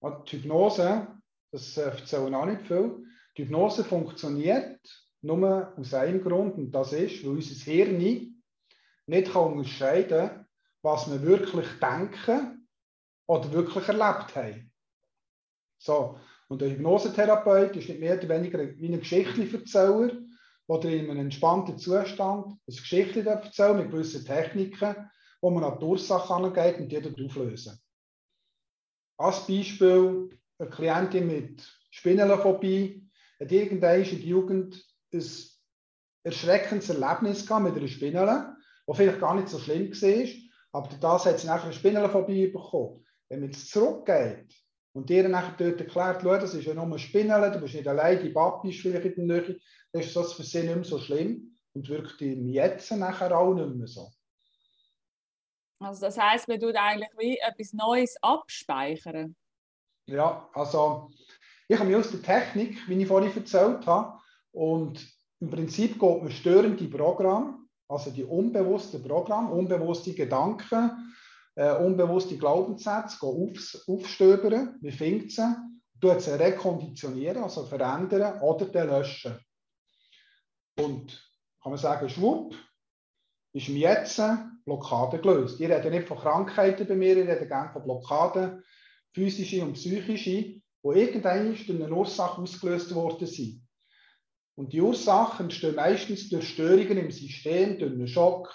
Und 0.01 0.31
die 0.31 0.37
Hypnose, 0.37 1.21
das 1.51 1.77
äh, 1.77 1.89
erzählen 1.89 2.33
auch 2.33 2.45
nicht 2.45 2.61
viel, 2.61 3.08
die 3.39 3.45
Hypnose 3.45 3.85
funktioniert 3.85 4.81
nur 5.21 5.73
aus 5.77 5.93
einem 5.93 6.21
Grund 6.21 6.55
und 6.55 6.71
das 6.71 6.91
ist, 6.91 7.23
weil 7.23 7.31
unser 7.31 7.55
Hirn 7.71 7.97
nicht 9.07 9.31
kann 9.31 9.53
unterscheiden 9.53 10.27
kann, 10.27 10.45
was 10.81 11.09
wir 11.09 11.21
wirklich 11.21 11.67
denken 11.79 12.67
oder 13.27 13.49
wirklich 13.53 13.87
erlebt 13.87 14.35
haben. 14.35 14.73
So, 15.77 16.19
und 16.49 16.61
der 16.61 16.71
Hypnosetherapeut 16.71 17.77
ist 17.77 17.87
nicht 17.87 18.01
mehr 18.01 18.17
oder 18.17 18.27
weniger 18.27 18.59
wie 18.59 18.93
ein 18.93 18.99
Geschichtlenerzähler, 18.99 20.11
der 20.67 20.91
in 20.91 21.09
einem 21.09 21.19
entspannten 21.21 21.77
Zustand 21.77 22.47
ein 22.47 22.75
Geschichtchen 22.75 23.25
erzählt 23.25 23.77
mit 23.77 23.91
gewissen 23.91 24.25
Techniken, 24.25 25.09
wo 25.39 25.49
man 25.49 25.63
an 25.63 25.79
die 25.79 25.85
Ursache 25.85 26.33
angeht 26.33 26.77
und 26.77 26.89
die 26.89 27.01
dort 27.01 27.21
auflösen. 27.21 27.79
Als 29.17 29.47
Beispiel, 29.47 30.29
eine 30.57 30.69
Klientin 30.69 31.27
mit 31.27 31.79
Spinnenphobie 31.89 33.08
irgendwann 33.39 34.03
in 34.03 34.09
der 34.09 34.19
Jugend 34.19 34.85
ein 35.13 35.23
erschreckendes 36.23 36.89
Erlebnis 36.89 37.45
gehabt 37.45 37.63
mit 37.63 37.75
einer 37.75 37.87
Spinne, 37.87 38.55
das 38.85 38.97
vielleicht 38.97 39.19
gar 39.19 39.35
nicht 39.35 39.49
so 39.49 39.59
schlimm 39.59 39.91
war, 39.91 40.27
aber 40.71 40.89
das 40.99 41.25
hat 41.25 41.39
sie 41.39 41.47
nachher 41.47 41.65
eine 41.65 41.73
Spinnenphobie 41.73 42.47
bekommen. 42.47 43.05
Wenn 43.29 43.41
man 43.41 43.49
jetzt 43.49 43.71
zurückgeht 43.71 44.53
und 44.93 45.09
ihr 45.09 45.29
nachher 45.29 45.55
dort 45.57 45.79
erklärt, 45.79 46.21
schau, 46.21 46.37
das 46.37 46.53
ist 46.53 46.65
ja 46.65 46.73
nur 46.73 46.83
eine 46.83 46.99
Spinne, 46.99 47.51
du 47.51 47.59
bist 47.59 47.75
nicht 47.75 47.87
allein, 47.87 48.21
die 48.21 48.29
Papi 48.29 48.69
ist 48.69 48.81
vielleicht 48.81 49.05
in 49.05 49.27
der 49.27 49.41
Nähe, 49.41 49.59
dann 49.91 50.01
ist 50.01 50.15
das 50.15 50.33
für 50.33 50.43
sie 50.43 50.63
nicht 50.63 50.75
mehr 50.75 50.83
so 50.83 50.99
schlimm 50.99 51.57
und 51.73 51.87
wirkt 51.89 52.21
im 52.21 52.47
Jetzt 52.49 52.91
nachher 52.91 53.37
auch 53.37 53.53
nicht 53.53 53.75
mehr 53.75 53.87
so. 53.87 54.11
Also 55.79 56.01
das 56.01 56.17
heißt, 56.17 56.47
man 56.47 56.59
tut 56.59 56.75
eigentlich 56.75 57.09
wie 57.17 57.37
etwas 57.37 57.71
Neues 57.73 58.15
abspeichern. 58.21 59.35
Ja, 60.07 60.49
also 60.53 61.11
ich 61.69 61.77
habe 61.77 61.87
mich 61.87 61.97
aus 61.97 62.09
der 62.11 62.21
Technik, 62.21 62.77
wie 62.87 62.99
ich 62.99 63.07
vorhin 63.07 63.35
erzählt 63.35 63.85
habe, 63.85 64.19
und 64.51 65.07
im 65.39 65.51
Prinzip 65.51 65.99
geht 65.99 66.23
man 66.23 66.31
störende 66.31 66.85
Programme, 66.85 67.59
also 67.87 68.09
die 68.09 68.23
unbewussten 68.23 69.03
Programme, 69.03 69.51
unbewusste 69.51 70.13
Gedanken, 70.13 71.13
äh, 71.55 71.75
unbewusste 71.75 72.37
Glaubenssätze, 72.37 73.17
aufs, 73.21 73.87
aufstöbern, 73.87 74.79
wie 74.81 74.91
findet 74.91 75.31
sie, 75.31 75.55
tut 76.01 76.21
sie 76.21 76.39
rekonditionieren, 76.39 77.43
also 77.43 77.65
verändern 77.65 78.41
oder 78.41 78.65
dann 78.65 78.89
löschen. 78.89 79.39
Und 80.79 81.31
kann 81.61 81.71
man 81.71 81.77
sagen, 81.77 82.09
schwupp, 82.09 82.55
ist 83.53 83.69
mir 83.69 83.91
jetzt 83.91 84.19
Blockade 84.65 85.19
gelöst. 85.19 85.59
Ich 85.59 85.69
rede 85.69 85.89
nicht 85.91 86.07
von 86.07 86.17
Krankheiten 86.17 86.87
bei 86.87 86.95
mir, 86.95 87.15
ich 87.15 87.27
rede 87.27 87.47
gerne 87.47 87.71
von 87.71 87.83
Blockaden, 87.83 88.63
physische 89.13 89.63
und 89.63 89.73
psychische, 89.73 90.61
die 90.83 90.99
irgendwann 90.99 91.55
durch 91.55 91.69
eine 91.69 91.91
Ursache 91.93 92.41
ausgelöst 92.41 92.93
worden 92.95 93.27
sind. 93.27 93.61
Und 94.55 94.73
die 94.73 94.81
Ursachen 94.81 95.45
entstehen 95.45 95.75
meistens 95.75 96.29
durch 96.29 96.49
Störungen 96.49 96.97
im 96.97 97.11
System, 97.11 97.79
durch 97.79 97.93
einen 97.93 98.07
Schock, 98.07 98.53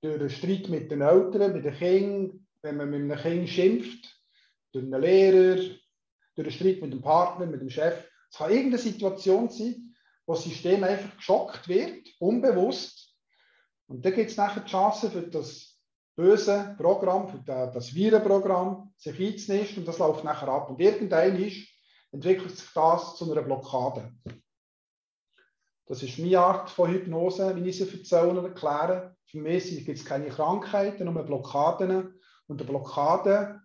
durch 0.00 0.18
einen 0.18 0.30
Streit 0.30 0.68
mit 0.68 0.90
den 0.90 1.02
Eltern, 1.02 1.52
mit 1.52 1.64
den 1.64 1.74
Kindern, 1.74 2.46
wenn 2.62 2.76
man 2.76 2.90
mit 2.90 3.00
einem 3.00 3.18
Kind 3.18 3.48
schimpft, 3.48 4.22
durch 4.72 4.84
einen 4.84 5.00
Lehrer, 5.00 5.56
durch 6.34 6.48
einen 6.48 6.50
Streit 6.50 6.80
mit 6.80 6.92
dem 6.92 7.02
Partner, 7.02 7.46
mit 7.46 7.60
dem 7.60 7.70
Chef. 7.70 8.04
Es 8.30 8.38
kann 8.38 8.50
irgendeine 8.50 8.78
Situation 8.78 9.48
sein, 9.48 9.94
wo 10.26 10.34
das 10.34 10.44
System 10.44 10.82
einfach 10.82 11.16
geschockt 11.16 11.68
wird, 11.68 12.08
unbewusst. 12.18 13.14
Und 13.86 14.04
dann 14.04 14.14
gibt 14.14 14.30
es 14.30 14.36
nachher 14.36 14.62
die 14.62 14.70
Chance 14.70 15.10
für 15.10 15.22
das 15.22 15.75
böse 16.16 16.74
Programm, 16.78 17.44
das 17.46 17.94
Virenprogramm, 17.94 18.92
sich 18.96 19.20
einzunisten 19.20 19.78
und 19.78 19.88
das 19.88 19.98
läuft 19.98 20.24
nachher 20.24 20.48
ab. 20.48 20.70
Und 20.70 20.80
irgendwann 20.80 21.36
ist, 21.36 21.68
entwickelt 22.10 22.56
sich 22.56 22.68
das 22.74 23.16
zu 23.16 23.30
einer 23.30 23.42
Blockade. 23.42 24.12
Das 25.86 26.02
ist 26.02 26.18
meine 26.18 26.40
Art 26.40 26.70
von 26.70 26.90
Hypnose, 26.90 27.54
wie 27.54 27.68
ich 27.68 27.76
sie 27.76 27.88
erzähle 27.88 28.30
und 28.30 28.44
erkläre. 28.44 29.16
Für 29.26 29.38
mich 29.38 29.84
gibt 29.84 29.98
es 29.98 30.04
keine 30.04 30.28
Krankheiten, 30.28 31.04
nur 31.04 31.22
Blockaden. 31.22 32.20
Und 32.48 32.60
eine 32.60 32.68
Blockade 32.68 33.60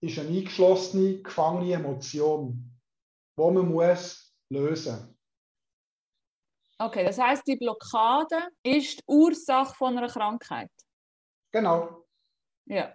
ist 0.00 0.18
eine 0.18 0.28
eingeschlossene, 0.28 1.22
gefangene 1.22 1.74
Emotion, 1.74 2.78
die 3.36 3.42
man 3.42 3.68
muss 3.68 4.34
lösen 4.48 4.94
muss. 4.94 5.16
Okay, 6.78 7.04
das 7.04 7.18
heißt, 7.18 7.42
die 7.46 7.56
Blockade 7.56 8.48
ist 8.62 8.98
die 8.98 9.04
Ursache 9.06 9.74
von 9.74 9.96
einer 9.96 10.08
Krankheit. 10.08 10.70
Genau. 11.56 12.04
Ja. 12.66 12.94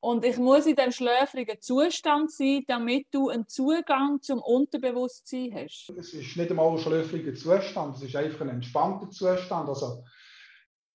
Und 0.00 0.26
ich 0.26 0.36
muss 0.36 0.66
in 0.66 0.76
dem 0.76 0.92
schläfrigen 0.92 1.58
Zustand 1.58 2.30
sein, 2.30 2.64
damit 2.68 3.06
du 3.10 3.30
einen 3.30 3.48
Zugang 3.48 4.20
zum 4.20 4.42
Unterbewusstsein 4.42 5.54
hast. 5.54 5.88
Es 5.96 6.12
ist 6.12 6.36
nicht 6.36 6.50
einmal 6.50 6.70
ein 6.70 6.78
schläfriger 6.78 7.34
Zustand, 7.34 7.96
es 7.96 8.02
ist 8.02 8.14
einfach 8.14 8.42
ein 8.42 8.50
entspannter 8.50 9.08
Zustand. 9.08 9.70
Also, 9.70 10.04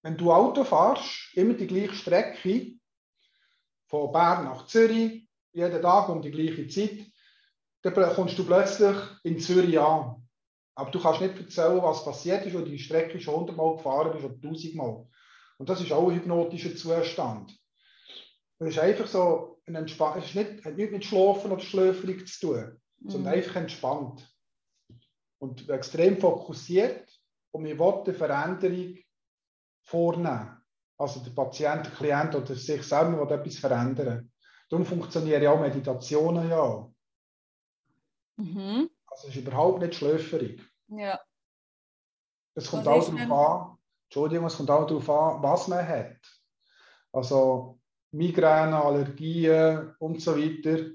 wenn 0.04 0.16
du 0.16 0.32
Auto 0.32 0.64
fährst, 0.64 1.36
immer 1.36 1.56
die 1.56 1.66
gleiche 1.66 1.96
Strecke, 1.96 2.76
von 3.88 4.12
Bern 4.12 4.46
nach 4.46 4.68
Zürich, 4.68 5.28
jeden 5.54 5.82
Tag 5.82 6.10
um 6.10 6.22
die 6.22 6.30
gleiche 6.30 6.68
Zeit, 6.68 7.08
dann 7.82 8.14
kommst 8.14 8.38
du 8.38 8.46
plötzlich 8.46 8.96
in 9.24 9.40
Zürich 9.40 9.80
an. 9.80 10.28
Aber 10.76 10.92
du 10.92 11.02
kannst 11.02 11.22
nicht 11.22 11.40
erzählen, 11.40 11.82
was 11.82 12.06
passiert 12.06 12.46
ist, 12.46 12.54
weil 12.54 12.66
die 12.66 12.78
Strecke 12.78 13.20
schon 13.20 13.36
hundertmal 13.36 13.78
gefahren 13.78 14.12
bist 14.14 14.26
oder 14.26 14.40
tausendmal. 14.40 15.08
Und 15.62 15.70
das 15.70 15.80
ist 15.80 15.92
auch 15.92 16.10
ein 16.10 16.16
hypnotischer 16.16 16.76
Zustand. 16.76 17.56
Es 18.58 18.70
ist 18.70 18.80
einfach 18.80 19.06
so, 19.06 19.62
ein 19.68 19.76
Entspann 19.76 20.18
es 20.18 20.26
ist 20.26 20.36
nicht, 20.36 20.66
hat 20.66 20.76
nichts 20.76 20.92
mit 20.92 21.06
Schlafen 21.06 21.52
oder 21.52 21.62
Schläfrig 21.62 22.28
zu 22.28 22.48
tun, 22.48 22.82
mhm. 22.98 23.10
sondern 23.12 23.34
einfach 23.36 23.58
entspannt. 23.58 24.28
Und 25.38 25.70
extrem 25.70 26.18
fokussiert 26.20 27.08
und 27.52 27.66
wir 27.66 27.78
wollen 27.78 28.04
eine 28.06 28.14
Veränderung 28.16 28.98
vornehmen. 29.84 30.64
Also 30.98 31.20
der 31.20 31.30
Patient, 31.30 31.86
der 31.86 31.94
Klient 31.94 32.34
oder 32.34 32.56
sich 32.56 32.82
selber 32.82 33.30
will 33.30 33.38
etwas 33.38 33.58
verändern. 33.58 34.32
Darum 34.68 34.84
funktionieren 34.84 35.44
ja 35.44 35.52
auch 35.52 35.62
Meditationen 35.62 36.50
ja. 36.50 36.92
Mhm. 38.38 38.90
Also 39.06 39.28
es 39.28 39.36
ist 39.36 39.44
überhaupt 39.44 39.80
nicht 39.80 39.94
schläferig. 39.94 40.60
Ja. 40.88 41.22
Es 42.56 42.68
kommt 42.68 42.88
auch 42.88 43.08
darauf 43.08 43.72
an, 43.72 43.78
Entschuldigung, 44.12 44.48
es 44.48 44.58
kommt 44.58 44.70
auch 44.70 44.86
darauf 44.86 45.10
an, 45.10 45.42
was 45.42 45.70
man 45.70 45.88
hat. 45.88 46.18
Also 47.14 47.80
Migräne, 48.12 48.76
Allergien 48.76 49.96
und 50.00 50.22
so 50.22 50.36
weiter 50.36 50.86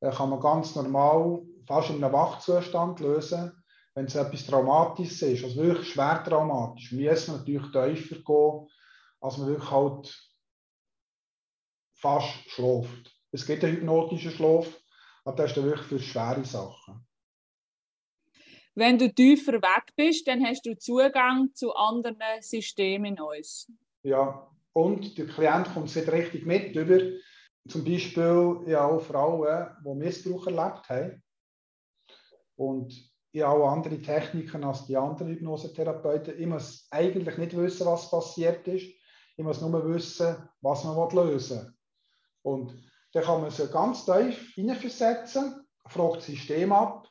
äh, 0.00 0.10
kann 0.10 0.28
man 0.28 0.38
ganz 0.38 0.74
normal, 0.74 1.46
fast 1.66 1.88
in 1.88 2.04
einem 2.04 2.12
Wachzustand 2.12 3.00
lösen, 3.00 3.64
wenn 3.94 4.04
es 4.04 4.16
etwas 4.16 4.44
Traumatisches 4.44 5.22
ist, 5.22 5.44
also 5.44 5.56
wirklich 5.56 5.88
schwer 5.88 6.22
traumatisch. 6.22 6.92
Müssen 6.92 7.38
natürlich 7.38 7.72
tiefer 7.72 8.16
gehen, 8.16 8.68
als 9.22 9.38
man 9.38 9.48
wirklich 9.48 9.70
halt 9.70 10.30
fast 11.94 12.50
schläft. 12.50 13.18
Es 13.32 13.46
gibt 13.46 13.64
einen 13.64 13.76
hypnotischen 13.76 14.32
Schlaf, 14.32 14.66
aber 15.24 15.36
das 15.36 15.52
ist 15.52 15.56
dann 15.56 15.64
wirklich 15.64 15.86
für 15.86 16.00
schwere 16.00 16.44
Sachen. 16.44 17.07
Wenn 18.78 18.96
du 18.96 19.12
tiefer 19.12 19.54
weg 19.54 19.92
bist, 19.96 20.28
dann 20.28 20.40
hast 20.46 20.64
du 20.64 20.78
Zugang 20.78 21.52
zu 21.52 21.74
anderen 21.74 22.40
Systemen 22.40 23.16
in 23.16 23.20
uns. 23.20 23.66
Ja, 24.04 24.48
und 24.72 25.18
der 25.18 25.26
Klient 25.26 25.74
kommt 25.74 25.96
nicht 25.96 26.12
richtig 26.12 26.46
mit 26.46 26.76
über. 26.76 27.00
Zum 27.68 27.84
Beispiel 27.84 28.60
ja 28.68 28.86
auch 28.86 29.00
Frauen, 29.00 29.68
die 29.84 29.94
Missbrauch 29.96 30.46
erlebt 30.46 30.88
haben. 30.88 31.24
Und 32.54 32.94
ja 33.32 33.48
auch 33.48 33.68
andere 33.68 33.98
Techniken 33.98 34.62
als 34.62 34.86
die 34.86 34.96
anderen 34.96 35.32
Hypnosetherapeuten. 35.32 36.38
Ich 36.38 36.46
muss 36.46 36.86
eigentlich 36.92 37.36
nicht 37.36 37.56
wissen, 37.56 37.84
was 37.84 38.08
passiert 38.08 38.68
ist. 38.68 38.86
Ich 39.36 39.44
muss 39.44 39.60
nur 39.60 39.92
wissen, 39.92 40.36
was 40.60 40.84
man 40.84 41.10
lösen 41.10 41.58
will. 41.58 41.74
Und 42.42 42.80
dann 43.12 43.24
kann 43.24 43.40
man 43.40 43.50
sie 43.50 43.66
ganz 43.72 44.04
tief 44.04 44.54
hineinversetzen, 44.54 45.66
fragt 45.88 46.18
das 46.18 46.26
System 46.26 46.70
ab. 46.70 47.08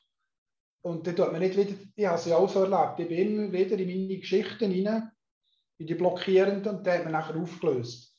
Und 0.87 1.05
dann 1.05 1.17
tut 1.17 1.33
man 1.33 1.41
nicht 1.41 1.57
wieder, 1.57 1.75
ich 1.97 2.05
habe 2.05 2.17
sie 2.17 2.33
auch 2.33 2.47
so 2.47 2.63
erlebt, 2.63 2.97
ich 2.99 3.09
bin 3.09 3.17
immer 3.17 3.51
wieder 3.51 3.77
in 3.77 3.87
meine 3.87 4.19
Geschichten 4.19 4.71
hinein 4.71 5.11
in 5.79 5.85
die 5.85 5.95
blockierenden, 5.95 6.77
und 6.77 6.85
die 6.85 6.89
hat 6.89 7.03
man 7.03 7.11
nachher 7.11 7.35
aufgelöst. 7.35 8.15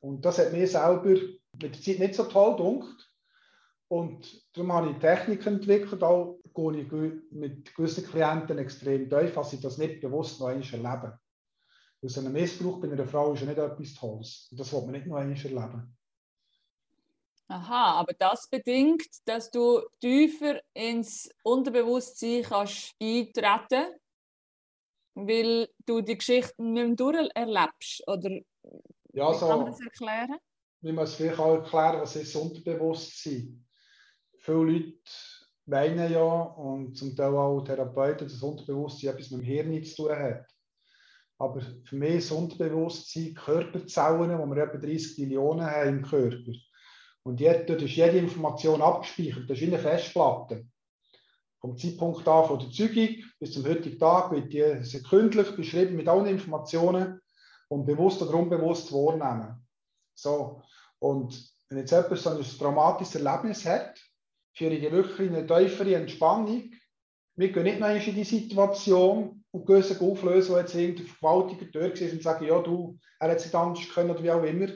Und 0.00 0.22
das 0.22 0.38
hat 0.38 0.52
mir 0.52 0.68
selber 0.68 1.08
mit 1.08 1.40
der 1.54 1.72
Zeit 1.72 2.00
nicht 2.00 2.14
so 2.14 2.24
toll 2.24 2.56
gedacht. 2.56 3.10
Und 3.88 4.46
darum 4.52 4.72
habe 4.74 4.90
ich 4.90 4.98
Techniken 4.98 5.54
entwickelt, 5.54 6.02
auch 6.02 6.38
gehe 6.54 6.82
ich 6.82 7.32
mit 7.32 7.74
gewissen 7.74 8.04
Klienten 8.04 8.58
extrem 8.58 9.08
tief, 9.08 9.32
dass 9.32 9.50
sie 9.50 9.60
das 9.60 9.78
nicht 9.78 10.02
bewusst 10.02 10.38
noch 10.38 10.48
einmal 10.48 10.68
erleben. 10.68 11.18
Weil 12.02 12.10
so 12.10 12.20
ein 12.20 12.32
Missbrauch 12.32 12.78
bei 12.78 12.92
einer 12.92 13.06
Frau 13.06 13.32
ist 13.32 13.40
ja 13.40 13.46
nicht 13.46 13.58
etwas 13.58 13.94
Tolles. 13.94 14.48
Und 14.50 14.60
das 14.60 14.70
will 14.72 14.82
man 14.82 14.92
nicht 14.92 15.06
noch 15.06 15.16
einmal 15.16 15.36
erleben. 15.36 15.96
Aha, 17.52 18.00
aber 18.00 18.14
das 18.14 18.48
bedingt, 18.48 19.06
dass 19.26 19.50
du 19.50 19.82
tiefer 20.00 20.60
ins 20.72 21.28
Unterbewusstsein 21.42 22.42
kannst 22.42 22.94
eintreten 23.00 23.92
weil 25.14 25.68
du 25.84 26.00
die 26.00 26.16
Geschichten 26.16 26.72
nicht 26.72 26.86
mehr 26.86 26.96
durcherlebst? 26.96 28.02
Oder 28.06 28.40
ja, 29.12 29.34
so, 29.34 29.46
kann 29.46 29.58
man 29.58 29.66
das 29.66 29.80
erklären? 29.80 30.38
Wir 30.80 30.92
müssen 30.92 31.16
vielleicht 31.16 31.38
auch 31.38 31.56
erklären, 31.56 32.00
was 32.00 32.16
ist 32.16 32.34
Unterbewusstsein. 32.34 33.64
Viele 34.38 34.56
Leute 34.56 34.94
meinen 35.66 36.10
ja, 36.10 36.22
und 36.22 36.96
zum 36.96 37.14
Teil 37.14 37.34
auch 37.34 37.62
Therapeuten, 37.62 38.26
dass 38.26 38.32
das 38.32 38.42
Unterbewusstsein 38.42 39.10
etwas 39.10 39.30
mit 39.30 39.42
dem 39.42 39.44
Hirn 39.44 39.84
zu 39.84 40.06
tun 40.06 40.16
hat. 40.16 40.46
Aber 41.38 41.60
für 41.60 41.96
mich 41.96 42.14
ist 42.14 42.32
Unterbewusstsein 42.32 43.34
Körperzellen, 43.34 44.38
wo 44.38 44.46
wir 44.46 44.62
etwa 44.62 44.78
30 44.78 45.18
Millionen 45.18 45.66
haben 45.66 45.98
im 45.98 46.02
Körper. 46.02 46.52
Und 47.24 47.40
dort 47.40 47.70
ist 47.70 47.96
jede 47.96 48.18
Information 48.18 48.82
abgespeichert. 48.82 49.48
Das 49.48 49.58
ist 49.58 49.62
wie 49.62 49.66
eine 49.66 49.78
Festplatte 49.78 50.66
vom 51.62 51.78
Zeitpunkt 51.78 52.26
an 52.26 52.44
von 52.44 52.58
der 52.58 52.70
Zeugung 52.70 53.22
bis 53.38 53.52
zum 53.52 53.64
heutigen 53.64 53.98
Tag 53.98 54.32
wird 54.32 54.52
die 54.52 54.84
sekündlich 54.84 55.54
beschrieben 55.54 55.94
mit 55.94 56.08
allen 56.08 56.26
Informationen 56.26 57.20
und 57.68 57.86
bewusst 57.86 58.20
oder 58.20 58.34
unbewusst 58.34 58.92
wahrnehmen. 58.92 59.64
So. 60.14 60.60
Und 60.98 61.40
wenn 61.68 61.78
jetzt 61.78 61.92
jemand 61.92 62.18
so 62.18 62.30
ein 62.30 62.42
traumatisches 62.42 63.14
Erlebnis 63.14 63.64
hat, 63.64 63.96
führe 64.54 64.74
ich 64.74 64.90
wirklich 64.90 65.28
in 65.28 65.36
eine 65.36 65.46
tiefere 65.46 65.94
Entspannung. 65.94 66.72
Wir 67.36 67.52
gehen 67.52 67.62
nicht 67.62 67.78
mehr 67.78 67.94
in 67.94 68.14
die 68.14 68.24
Situation 68.24 69.44
und 69.52 69.66
gehen 69.66 69.82
sich 69.82 70.00
auflösen, 70.00 70.54
wo 70.54 70.58
jetzt 70.58 70.74
irgendein 70.74 71.06
Verwaltiger 71.06 71.66
dort 71.72 72.00
ist 72.00 72.12
und 72.12 72.22
sagen, 72.24 72.44
ja, 72.44 72.60
du, 72.60 72.98
er 73.20 73.30
hat 73.30 73.38
es 73.38 73.44
nicht 73.44 73.54
anders 73.54 73.88
können 73.88 74.10
oder 74.10 74.22
wie 74.22 74.30
auch 74.32 74.42
immer, 74.42 74.66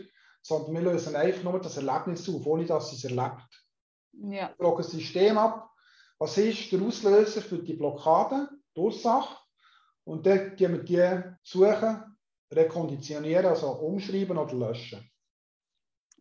sondern 0.46 0.74
wir 0.74 0.92
lösen 0.92 1.16
einfach 1.16 1.42
nur 1.42 1.60
das 1.60 1.76
Erlebnis 1.76 2.28
auf, 2.28 2.46
ohne 2.46 2.64
dass 2.64 2.90
sie 2.90 2.96
es 2.96 3.04
erlebt. 3.04 3.66
Ja. 4.12 4.54
Wir 4.56 4.56
fragen 4.56 4.76
das 4.76 4.90
System 4.92 5.38
ab, 5.38 5.70
was 6.18 6.38
ist 6.38 6.70
der 6.70 6.80
Auslöser 6.82 7.42
für 7.42 7.58
die 7.58 7.74
Blockade, 7.74 8.48
die 8.76 8.80
Ursache? 8.80 9.36
Und 10.04 10.24
dann 10.24 10.54
gehen 10.54 10.72
wir 10.72 10.84
die 10.84 11.34
suchen, 11.42 12.16
rekonditionieren, 12.52 13.46
also 13.46 13.72
umschreiben 13.72 14.38
oder 14.38 14.54
löschen. 14.54 15.10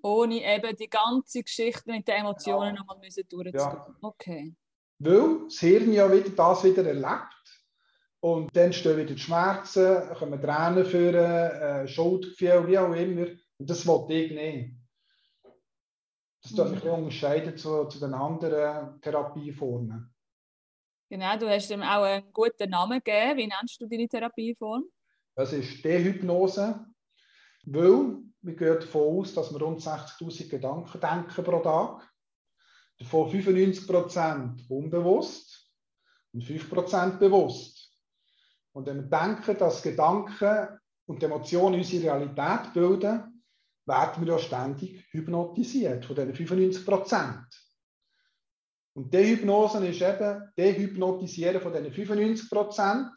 Ohne 0.02 0.44
eben 0.44 0.76
die 0.76 0.90
ganze 0.90 1.44
Geschichte 1.44 1.84
mit 1.86 2.08
den 2.08 2.16
Emotionen 2.16 2.76
ja. 2.76 2.80
nochmal 2.82 2.98
durchzugehen. 3.00 3.56
Ja. 3.56 3.96
Okay. 4.02 4.56
Weil 4.98 5.46
das 5.46 5.60
Hirn 5.60 5.94
ja 5.94 6.12
wieder 6.12 6.30
das 6.30 6.64
wieder 6.64 6.86
erlebt. 6.86 7.32
Und 8.22 8.56
dann 8.56 8.74
stehen 8.74 8.98
wieder 8.98 9.14
die 9.14 9.20
Schmerzen, 9.20 10.02
kommen 10.18 10.42
Tränen 10.42 10.86
führen, 10.86 11.16
äh, 11.16 11.88
Schuldgefühl, 11.88 12.68
wie 12.68 12.80
auch 12.80 12.94
immer. 12.94 13.28
Und 13.58 13.70
das 13.70 13.86
wollte 13.86 14.14
ich 14.14 14.32
nicht. 14.32 14.76
Das 16.44 16.54
darf 16.54 16.74
ich 16.74 16.84
unterscheiden 16.84 17.58
zu, 17.58 17.86
zu 17.86 18.00
den 18.00 18.14
anderen 18.14 19.02
Therapieformen. 19.02 20.14
Genau, 21.10 21.38
du 21.38 21.50
hast 21.50 21.72
ihm 21.72 21.82
auch 21.82 22.04
einen 22.04 22.32
guten 22.34 22.70
Namen 22.70 23.02
gegeben. 23.04 23.38
Wie 23.38 23.48
nennst 23.48 23.82
du 23.82 23.88
deine 23.88 24.08
Therapieform? 24.08 24.84
Das 25.36 25.54
ist 25.54 25.84
Dehypnose, 25.84 26.86
weil 27.66 28.18
wir 28.42 28.56
gehen 28.56 28.80
davon 28.80 29.20
aus, 29.20 29.34
dass 29.34 29.52
wir 29.52 29.62
rund 29.62 29.82
60.000 29.82 30.50
Gedanken 30.50 31.00
denken 31.00 31.44
pro 31.44 31.60
Tag. 31.60 32.14
Davon 33.00 33.30
95% 33.32 34.70
unbewusst 34.70 35.72
und 36.32 36.44
5% 36.44 37.18
bewusst. 37.18 37.92
Und 38.72 38.86
wenn 38.86 39.10
wir 39.10 39.20
denken, 39.20 39.58
dass 39.58 39.82
Gedanken 39.82 40.80
und 41.06 41.24
Emotionen 41.24 41.80
unsere 41.80 42.04
Realität 42.04 42.74
bilden, 42.74 43.35
werden 43.86 44.26
wir 44.26 44.34
ja 44.34 44.40
ständig 44.40 45.06
hypnotisiert 45.12 46.06
von 46.06 46.16
diesen 46.16 46.36
95 46.36 46.86
Prozent. 46.86 47.46
Und 48.94 49.14
die 49.14 49.36
Hypnose 49.36 49.86
ist 49.86 50.02
eben 50.02 50.52
die 50.58 50.78
Hypnotisieren 50.78 51.62
von 51.62 51.74
diesen 51.74 51.92
95 51.92 52.50
Prozent, 52.50 53.12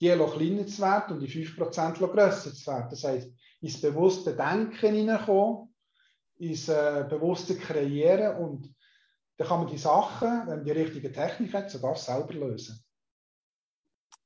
die 0.00 0.08
kleiner 0.08 0.66
zu 0.66 0.82
werden 0.82 1.14
und 1.14 1.20
die 1.20 1.28
5 1.28 1.56
Prozent 1.56 1.98
grösser 1.98 2.54
zu 2.54 2.70
werden. 2.70 2.88
Das 2.90 3.04
heisst, 3.04 3.30
ins 3.60 3.80
bewusste 3.80 4.34
Denken 4.34 4.94
hineinkommen, 4.94 5.74
ins 6.38 6.68
äh, 6.68 7.04
bewusste 7.08 7.56
Kreieren 7.56 8.36
und 8.36 8.74
dann 9.36 9.48
kann 9.48 9.60
man 9.60 9.68
die 9.68 9.78
Sachen, 9.78 10.46
wenn 10.46 10.58
man 10.58 10.64
die 10.64 10.70
richtige 10.70 11.12
Technik 11.12 11.54
hat, 11.54 11.70
sogar 11.70 11.96
selber 11.96 12.34
lösen. 12.34 12.82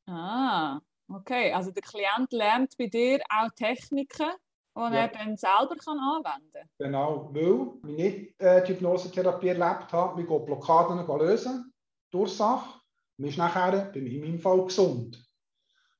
Ah, 0.07 0.81
okay. 1.09 1.53
Also 1.53 1.71
der 1.71 1.83
Klient 1.83 2.33
lernt 2.33 2.77
bei 2.77 2.87
dir 2.87 3.21
auch 3.29 3.49
Techniken, 3.55 4.33
die 4.77 4.81
ja. 4.81 4.95
er 4.95 5.09
dann 5.09 5.37
selber 5.37 5.77
kann 5.77 5.99
anwenden 5.99 6.51
kann. 6.53 6.69
Genau, 6.79 7.31
weil 7.33 7.91
ich 7.91 7.97
nicht 7.97 8.41
äh, 8.41 8.65
die 8.65 8.73
Hypnosetherapie 8.73 9.49
erlebt 9.49 9.93
habe, 9.93 10.19
wir 10.19 10.27
gehen 10.27 10.45
Blockaden 10.45 11.07
lösen, 11.19 11.73
die 12.13 12.17
Ursache, 12.17 12.81
man 13.17 13.31
ist 13.31 13.39
nachher, 13.39 13.95
in 13.95 14.21
meinem 14.21 14.41
Fall, 14.41 14.65
gesund. 14.65 15.25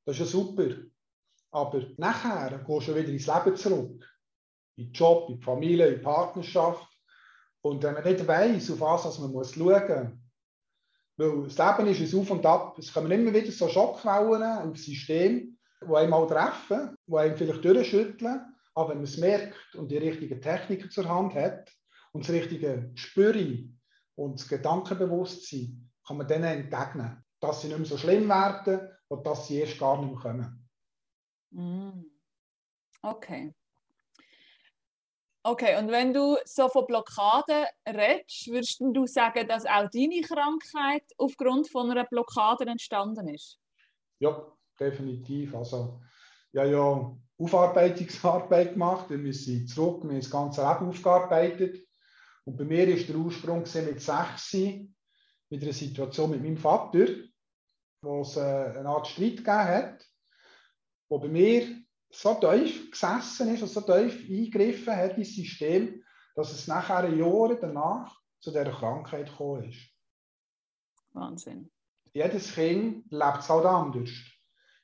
Das 0.05 0.17
ist 0.17 0.21
ja 0.21 0.27
super. 0.27 0.69
Aber 1.53 1.83
nachher 1.97 2.59
gehst 2.67 2.89
du 2.89 2.95
wieder 2.95 3.09
ins 3.09 3.27
Leben 3.27 3.57
zurück. 3.57 4.05
in 4.77 4.87
den 4.87 4.93
Job, 4.93 5.29
in 5.29 5.39
die 5.39 5.45
Familie, 5.45 5.87
in 5.87 5.99
die 5.99 6.05
Partnerschaft. 6.05 6.89
Und 7.63 7.83
wenn 7.83 7.95
man 7.95 8.05
nicht 8.05 8.27
weiß, 8.27 8.73
auf 8.73 8.81
was 8.81 9.19
man 9.19 9.33
muss 9.33 9.55
schauen 9.55 9.63
muss, 9.67 10.19
weil 11.17 11.45
das 11.45 11.79
Leben 11.79 11.91
ist 11.91 12.15
ein 12.15 12.21
Auf 12.21 12.31
und 12.31 12.47
Ab, 12.47 12.79
es 12.79 12.93
kommen 12.93 13.11
immer 13.11 13.33
wieder 13.33 13.53
so 13.53 13.69
Schockwellen 13.69 14.43
auf 14.43 14.77
System, 14.77 15.57
die 15.81 15.95
einem 15.95 16.11
mal 16.11 16.27
treffen, 16.27 16.97
die 17.07 17.17
einem 17.17 17.37
vielleicht 17.37 17.65
durchschütteln, 17.65 18.54
aber 18.75 18.91
wenn 18.91 18.99
man 18.99 19.05
es 19.05 19.17
merkt 19.19 19.75
und 19.75 19.91
die 19.91 19.99
richtigen 19.99 20.41
Techniken 20.41 20.91
zur 20.91 21.09
Hand 21.09 21.35
hat 21.35 21.71
und 22.13 22.25
das 22.25 22.35
richtige 22.35 22.91
Spüren 22.95 23.81
und 24.17 24.41
das 24.41 24.49
Gedankenbewusstsein, 24.49 25.91
kann 26.07 26.17
man 26.17 26.29
denen 26.29 26.45
entgegnen, 26.45 27.25
dass 27.41 27.63
sie 27.63 27.69
nicht 27.69 27.79
mehr 27.79 27.87
so 27.87 27.97
schlimm 27.97 28.29
werden 28.29 28.89
und 29.09 29.27
dass 29.27 29.47
sie 29.47 29.61
erst 29.61 29.79
gar 29.79 30.01
nicht 30.01 30.13
mehr 30.13 30.21
kommen. 30.21 30.69
Mm. 31.51 32.05
Okay. 33.03 33.55
Okay, 35.47 35.79
und 35.79 35.91
wenn 35.91 36.15
du 36.15 36.39
so 36.47 36.71
von 36.71 36.87
Blockaden 36.87 37.67
redest, 37.87 38.49
würdest 38.49 38.81
du 38.81 39.07
sagen, 39.07 39.47
dass 39.47 39.67
auch 39.67 39.91
deine 39.91 40.23
Krankheit 40.23 41.05
aufgrund 41.19 41.69
von 41.69 41.91
einer 41.91 42.05
Blockade 42.05 42.65
entstanden 42.65 43.29
ist? 43.29 43.61
Ja, 44.21 44.51
definitiv. 44.81 45.55
Also, 45.55 46.01
ja, 46.55 46.65
ja, 46.65 47.17
Aufarbeitungsarbeit 47.37 48.75
gemacht, 48.75 49.11
wir 49.11 49.35
sind 49.35 49.69
zurück, 49.69 50.05
wir 50.05 50.11
haben 50.11 50.21
das 50.21 50.31
ganze 50.31 50.61
Leben 50.61 50.89
aufgearbeitet. 50.89 51.85
Und 52.45 52.57
bei 52.57 52.65
mir 52.65 52.87
ist 52.87 53.09
der 53.09 53.17
Ursprung 53.17 53.65
mit 53.65 54.01
sechs 54.01 54.53
mit 54.53 55.63
einer 55.63 55.73
Situation 55.73 56.31
mit 56.31 56.43
meinem 56.43 56.57
Vater, 56.57 57.07
wo 58.03 58.21
es 58.21 58.37
äh, 58.37 58.41
eine 58.41 58.89
Art 58.89 59.09
Streit 59.09 59.39
gegeben 59.39 59.65
hat, 59.65 60.07
wo 61.09 61.19
bei 61.19 61.29
mir 61.29 61.83
so 62.11 62.35
tief 62.35 62.91
gesessen 62.91 63.53
ist 63.53 63.63
und 63.63 63.69
so 63.69 63.81
tief 63.81 64.29
eingegriffen 64.31 64.95
hat 64.95 65.19
ins 65.19 65.35
System, 65.35 66.05
dass 66.37 66.53
es 66.53 66.69
nachher 66.69 67.09
Jahre 67.09 67.59
danach 67.61 68.17
zu 68.41 68.51
dieser 68.51 68.71
Krankheit 68.71 69.29
gekommen 69.29 69.71
ist. 69.71 69.91
Wahnsinn. 71.13 71.71
Jedes 72.13 72.55
Kind 72.55 73.11
lebt 73.11 73.39
es 73.41 73.49
halt 73.49 73.67
anders. 73.67 74.11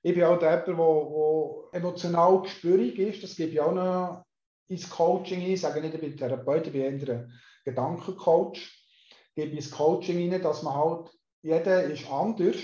Ich 0.03 0.15
bin 0.15 0.25
auch 0.25 0.41
jemand, 0.41 0.67
der 0.67 1.81
emotional 1.81 2.43
gespürig 2.43 2.99
ist. 2.99 3.23
Das 3.23 3.37
gebe 3.37 3.53
ich 3.53 3.61
auch 3.61 3.73
noch 3.73 4.25
ins 4.69 4.89
Coaching 4.89 5.41
ein. 5.41 5.53
Ich 5.53 5.61
sage 5.61 5.81
nicht, 5.81 5.95
ich 5.95 6.01
bin 6.01 6.17
Therapeut, 6.17 6.67
ich 6.67 6.73
bin 6.73 6.83
eher 6.83 6.91
ein 6.91 7.33
Gedankencoach. 7.65 8.57
Ich 8.57 9.35
gebe 9.35 9.57
ins 9.57 9.71
Coaching 9.71 10.33
rein, 10.33 10.43
dass 10.43 10.63
man 10.63 10.75
halt, 10.75 11.11
jeder 11.43 11.85
ist 11.85 12.11
anders 12.11 12.57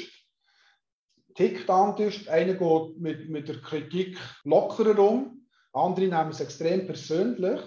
tickt 1.37 1.71
anders. 1.71 2.27
Einer 2.29 2.55
geht 2.55 2.99
mit, 2.99 3.29
mit 3.29 3.49
der 3.49 3.61
Kritik 3.61 4.19
lockerer 4.45 4.99
um, 4.99 5.47
andere 5.73 6.07
nehmen 6.07 6.31
es 6.31 6.41
extrem 6.41 6.87
persönlich. 6.87 7.61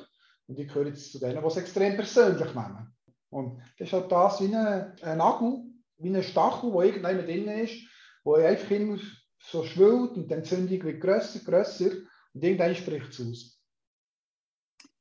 Und 0.47 0.59
ich 0.59 0.67
gehöre 0.67 0.87
jetzt 0.87 1.11
zu 1.11 1.19
denen, 1.19 1.41
die 1.41 1.47
es 1.47 1.57
extrem 1.57 1.95
persönlich 1.95 2.53
nehmen. 2.53 2.95
Und 3.29 3.61
das 3.77 3.87
ist 3.87 3.93
halt 3.93 4.11
das 4.11 4.41
wie 4.41 4.53
ein, 4.53 4.95
ein 5.01 5.17
Nagel, 5.19 5.61
wie 5.97 6.09
ein 6.09 6.23
Stachel, 6.23 6.71
der 6.71 6.81
irgendwann 6.81 7.17
drin 7.19 7.47
ist, 7.47 7.75
wo 8.23 8.33
einfach 8.33 8.71
immer 8.71 8.97
so 9.39 9.63
schwillt 9.63 10.11
und 10.11 10.29
die 10.29 10.33
Entzündung 10.33 10.83
wird 10.83 11.01
grösser, 11.01 11.39
grösser 11.39 11.91
und 12.33 12.43
irgendwann 12.43 12.75
spricht 12.75 13.09
es 13.09 13.21
aus. 13.21 13.61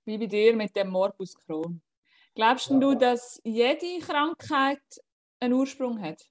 Wie 0.05 0.19
bei 0.19 0.27
dir 0.27 0.57
mit 0.57 0.75
dem 0.75 0.89
Morbus 0.89 1.35
Crohn. 1.37 1.83
Glaubst 2.35 2.71
ja. 2.71 2.79
du, 2.79 2.95
dass 2.95 3.41
jede 3.45 3.99
Krankheit 4.01 4.83
einen 5.41 5.55
Ursprung 5.55 6.01
hat? 6.01 6.23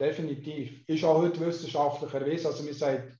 Definitiv. 0.00 0.88
Ist 0.88 1.04
auch 1.04 1.18
heute 1.18 1.40
wissenschaftlich 1.40 2.12
erwiesen. 2.12 2.46
Also 2.46 2.64
wir 2.64 2.74
sagen, 2.74 3.18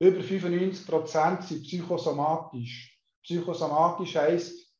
über 0.00 0.22
95 0.22 0.86
Prozent 0.86 1.44
sind 1.44 1.62
psychosomatisch. 1.62 2.98
Psychosomatisch 3.22 4.16
heisst, 4.16 4.74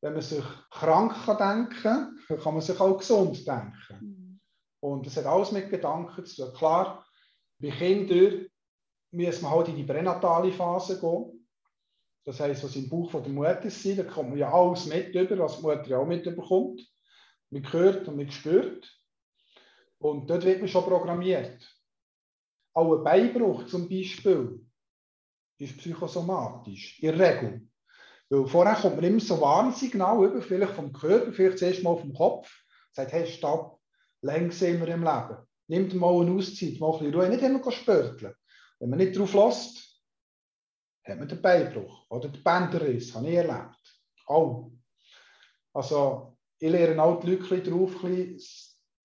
wenn 0.00 0.14
man 0.14 0.22
sich 0.22 0.44
krank 0.70 1.14
kann 1.24 1.36
denken 1.36 1.82
kann, 1.82 2.18
kann 2.42 2.54
man 2.54 2.62
sich 2.62 2.78
auch 2.80 2.96
gesund 2.96 3.46
denken. 3.46 3.98
Mhm. 4.00 4.40
Und 4.80 5.06
das 5.06 5.16
hat 5.16 5.26
alles 5.26 5.52
mit 5.52 5.68
Gedanken 5.68 6.24
zu 6.24 6.44
tun. 6.44 6.54
Klar, 6.54 7.06
bei 7.60 7.70
Kindern 7.70 8.46
muss 9.12 9.42
man 9.42 9.50
halt 9.50 9.68
in 9.68 9.76
die 9.76 9.84
pränatale 9.84 10.52
Phase 10.52 11.00
gehen. 11.00 11.46
Das 12.24 12.40
heisst, 12.40 12.64
was 12.64 12.76
im 12.76 12.88
Bauch 12.88 13.10
der 13.10 13.32
Mutter 13.32 13.70
sind, 13.70 13.98
da 13.98 14.04
kommt 14.04 14.30
man 14.30 14.38
ja 14.38 14.52
alles 14.52 14.86
mit 14.86 15.14
über, 15.14 15.38
was 15.38 15.56
die 15.56 15.62
Mutter 15.62 15.86
ja 15.86 15.98
auch 15.98 16.06
mitbekommt. 16.06 16.86
Man 17.50 17.72
hört 17.72 18.06
und 18.08 18.16
man 18.16 18.30
spürt. 18.30 18.90
Und 19.98 20.28
dort 20.30 20.44
wird 20.44 20.60
man 20.60 20.68
schon 20.68 20.84
programmiert. 20.84 21.66
Auch 22.72 22.96
ein 22.96 23.04
Beinbruch 23.04 23.66
zum 23.66 23.88
Beispiel 23.88 24.64
ist 25.58 25.76
psychosomatisch, 25.76 27.00
in 27.00 27.18
der 27.18 27.18
Regel. 27.18 27.68
Weil 28.30 28.46
vorher 28.46 28.76
kommt 28.76 28.96
man 28.96 29.04
immer 29.04 29.20
so 29.20 29.40
Warnsignal 29.40 30.24
über, 30.24 30.40
vielleicht 30.40 30.74
vom 30.74 30.92
Körper, 30.92 31.32
vielleicht 31.32 31.58
zuerst 31.58 31.82
mal 31.82 31.96
vom 31.96 32.14
Kopf, 32.14 32.50
sagt, 32.92 33.12
hey, 33.12 33.26
stopp, 33.26 33.80
längst 34.22 34.60
sind 34.60 34.80
wir 34.80 34.88
im 34.88 35.02
Leben. 35.02 35.36
Nimmt 35.70 35.94
mal 35.94 36.20
eine 36.20 36.32
Auszeit, 36.32 36.80
mal 36.80 36.92
ein 36.92 36.98
bisschen 36.98 37.14
Ruhe, 37.14 37.28
nicht 37.28 37.42
immer 37.42 37.70
spörteln. 37.70 38.34
Wenn 38.80 38.90
man 38.90 38.98
nicht 38.98 39.16
drauf 39.16 39.32
lässt, 39.34 40.02
hat 41.04 41.16
man 41.16 41.28
den 41.28 41.40
Beinbruch 41.40 42.10
oder 42.10 42.28
den 42.28 42.42
Bänderriss, 42.42 43.14
habe 43.14 43.28
ich 43.28 43.36
erlebt. 43.36 44.02
Auch. 44.26 44.72
Also, 45.72 46.36
ich 46.58 46.72
lerne 46.72 47.00
auch 47.00 47.20
die 47.20 47.36
Leute 47.36 47.70
drauf, 47.70 47.94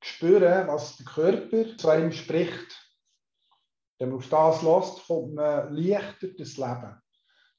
spüren, 0.01 0.67
was 0.67 0.97
der 0.97 1.05
Körper 1.05 1.77
zu 1.77 1.87
einem 1.87 2.11
spricht. 2.11 2.75
Wenn 3.99 4.09
man 4.09 4.17
auf 4.17 4.29
das 4.29 4.63
lässt, 4.63 5.05
kommt 5.05 5.35
man 5.35 5.71
leichter 5.71 6.29
das 6.29 6.57
Leben. 6.57 6.99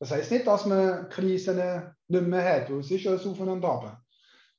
Das 0.01 0.11
heisst 0.11 0.33
nicht, 0.33 0.49
dass 0.49 0.67
man 0.67 1.09
Krisen 1.11 1.95
nicht 2.09 2.27
mehr 2.27 2.57
hat, 2.57 2.71
weil 2.71 2.81
es 2.81 2.91
ist 2.91 3.05
ja 3.05 3.13
ein 3.13 3.19
Auf 3.21 3.39
und 3.39 3.65
Ab. 3.65 4.03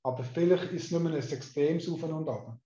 Aber 0.04 0.24
vielleicht 0.24 0.72
ist 0.72 0.86
es 0.86 0.92
nur 0.92 1.02
ein 1.02 1.16
extremes 1.16 1.90
Auf 1.90 2.02
und 2.02 2.30
Ab. 2.30 2.58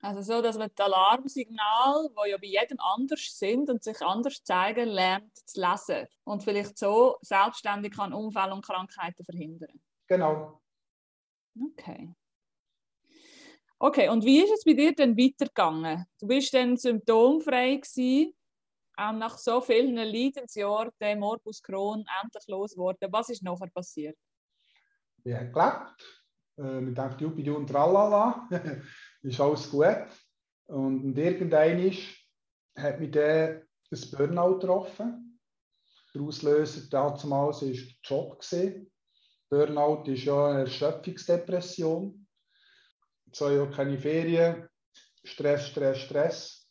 Also 0.00 0.20
so, 0.20 0.42
dass 0.42 0.58
man 0.58 0.70
die 0.76 0.82
Alarmsignale, 0.82 2.10
die 2.10 2.30
ja 2.30 2.36
bei 2.36 2.46
jedem 2.46 2.78
anders 2.80 3.38
sind 3.38 3.70
und 3.70 3.82
sich 3.82 4.00
anders 4.02 4.42
zeigen, 4.44 4.88
lernt 4.88 5.34
zu 5.48 5.60
lesen. 5.60 6.06
Und 6.24 6.42
vielleicht 6.42 6.78
so 6.78 7.16
selbstständig 7.22 7.94
kann 7.94 8.12
Unfälle 8.12 8.54
und 8.54 8.64
Krankheiten 8.64 9.24
verhindern. 9.24 9.80
Genau. 10.06 10.60
Okay. 11.58 12.12
Okay, 13.78 14.08
und 14.08 14.24
wie 14.24 14.42
ist 14.42 14.52
es 14.52 14.64
bei 14.64 14.72
dir 14.72 14.94
denn 14.94 15.16
weitergegangen? 15.16 16.06
Du 16.18 16.26
bist 16.26 16.54
dann 16.54 16.76
symptomfrei 16.76 17.76
gewesen, 17.76 18.34
ähm, 18.98 19.18
nach 19.18 19.36
so 19.36 19.60
vielen 19.60 19.96
Leidensjahren 19.96 20.92
der 21.00 21.16
Morbus 21.16 21.62
Crohn 21.62 22.04
endlich 22.22 22.46
losgeworden. 22.46 23.12
Was 23.12 23.28
ist 23.28 23.42
nachher 23.42 23.68
passiert? 23.68 24.16
Habe 25.26 25.50
gelebt. 25.50 25.96
Äh, 26.58 26.92
denkt, 26.94 27.20
juppie 27.20 27.50
und 27.50 27.66
tralala, 27.66 28.48
ist 29.26 29.40
alles 29.40 29.70
gut. 29.70 30.06
Und, 30.66 31.04
und 31.04 31.18
irgendwann 31.18 31.92
hat 32.76 33.00
mich 33.00 33.10
dann 33.12 33.62
ein 33.92 34.10
Burnout 34.16 34.58
getroffen. 34.58 35.40
Der 36.14 36.22
Auslöser 36.22 36.88
damals 36.90 37.30
war 37.30 37.52
der 37.60 37.76
Job. 38.02 38.44
Burnout 39.48 40.10
ist 40.10 40.24
ja 40.24 40.48
eine 40.48 40.60
Erschöpfungsdepression 40.60 42.26
zwei 43.36 43.54
Jahre 43.54 43.70
keine 43.70 43.98
Ferien, 43.98 44.68
Stress, 45.24 45.68
Stress, 45.68 45.98
Stress. 45.98 46.70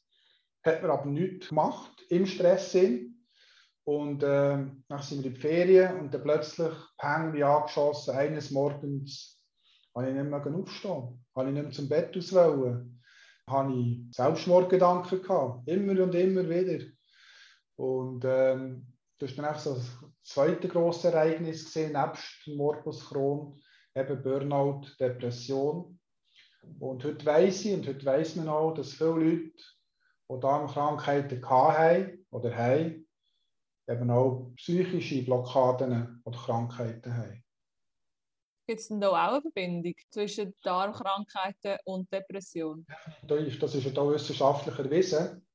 Hat 0.63 0.81
man 0.81 0.91
aber 0.91 1.05
nichts 1.05 1.49
gemacht 1.49 2.03
im 2.09 2.25
Stresssinn. 2.25 3.11
Und 3.83 4.23
äh, 4.23 4.65
dann 4.87 5.01
sind 5.01 5.23
wir 5.23 5.29
in 5.29 5.35
die 5.35 5.39
Ferien 5.39 5.99
und 5.99 6.13
dann 6.13 6.23
plötzlich 6.23 6.73
hängen 6.97 7.33
wir 7.33 7.47
angeschossen. 7.47 8.15
Eines 8.15 8.49
Morgens 8.49 9.34
habe 9.95 10.09
ich 10.09 10.13
nicht 10.13 10.29
mehr 10.29 10.45
aufstehen, 10.45 11.25
habe 11.35 11.47
ich 11.47 11.53
nicht 11.53 11.63
mehr 11.63 11.71
zum 11.71 11.89
Bett 11.89 12.15
aus 12.17 12.33
wollen. 12.33 13.01
Habe 13.49 13.73
ich 13.73 14.15
Selbstmordgedanken 14.15 15.21
gehabt, 15.21 15.67
immer 15.69 16.03
und 16.03 16.15
immer 16.15 16.49
wieder. 16.49 16.85
Und 17.77 18.25
ähm, 18.25 18.87
das 19.19 19.37
war 19.37 19.45
dann 19.45 19.59
so 19.59 19.75
das 19.75 19.97
zweite 20.23 20.67
grosse 20.67 21.09
Ereignis 21.09 21.65
gesehen, 21.65 21.93
nebst 21.93 22.47
Morbus 22.47 23.07
Crohn, 23.07 23.61
eben 23.95 24.21
Burnout, 24.21 24.81
Depression. 24.99 25.99
Und 26.79 27.03
heute 27.03 27.25
weiß 27.25 27.65
ich 27.65 27.73
und 27.75 27.87
heute 27.87 28.05
weiß 28.05 28.35
man 28.37 28.49
auch, 28.49 28.73
dass 28.73 28.93
viele 28.93 29.09
Leute, 29.11 29.63
die 30.27 30.39
Darmkrankheiten 30.39 31.47
haben 31.47 32.25
oder 32.31 32.55
haben, 32.55 33.07
eben 33.87 34.09
auch 34.09 34.51
psychische 34.55 35.23
Blockaden 35.23 36.21
oder 36.25 36.37
Krankheiten 36.37 37.15
haben. 37.15 37.44
Gibt 38.67 38.79
es 38.79 38.87
denn 38.87 38.99
da 38.99 39.09
auch 39.09 39.33
eine 39.33 39.41
Verbindung 39.41 39.93
zwischen 40.09 40.55
Darmkrankheiten 40.63 41.77
und 41.85 42.11
Depression? 42.11 42.85
Das 43.27 43.75
ist 43.75 43.83
ja 43.83 43.91
da 43.91 44.09
wissenschaftlich 44.09 44.77
erwiesen. 44.79 45.45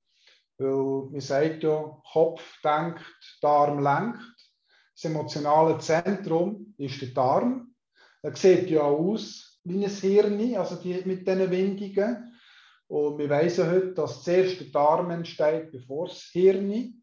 Weil 0.58 1.10
man 1.10 1.20
sagt 1.20 1.62
ja, 1.62 2.00
Kopf 2.12 2.60
denkt, 2.62 3.02
Darm 3.40 3.82
lenkt. 3.82 4.20
Das 4.94 5.04
emotionale 5.10 5.78
Zentrum 5.78 6.74
ist 6.76 7.00
der 7.00 7.08
Darm. 7.08 7.74
Er 8.22 8.36
sieht 8.36 8.70
ja 8.70 8.82
aus 8.82 9.58
wie 9.64 9.84
ein 9.84 9.90
Hirn, 9.90 10.56
also 10.56 10.76
die, 10.76 11.02
mit 11.04 11.26
diesen 11.26 11.50
Windungen. 11.50 12.38
Und 12.86 13.18
wir 13.18 13.30
wissen 13.30 13.70
heute, 13.70 13.94
dass 13.94 14.22
zuerst 14.22 14.60
der 14.60 14.66
Darm 14.68 15.10
entsteht, 15.10 15.72
bevor 15.72 16.08
das 16.08 16.22
Hirn. 16.32 17.02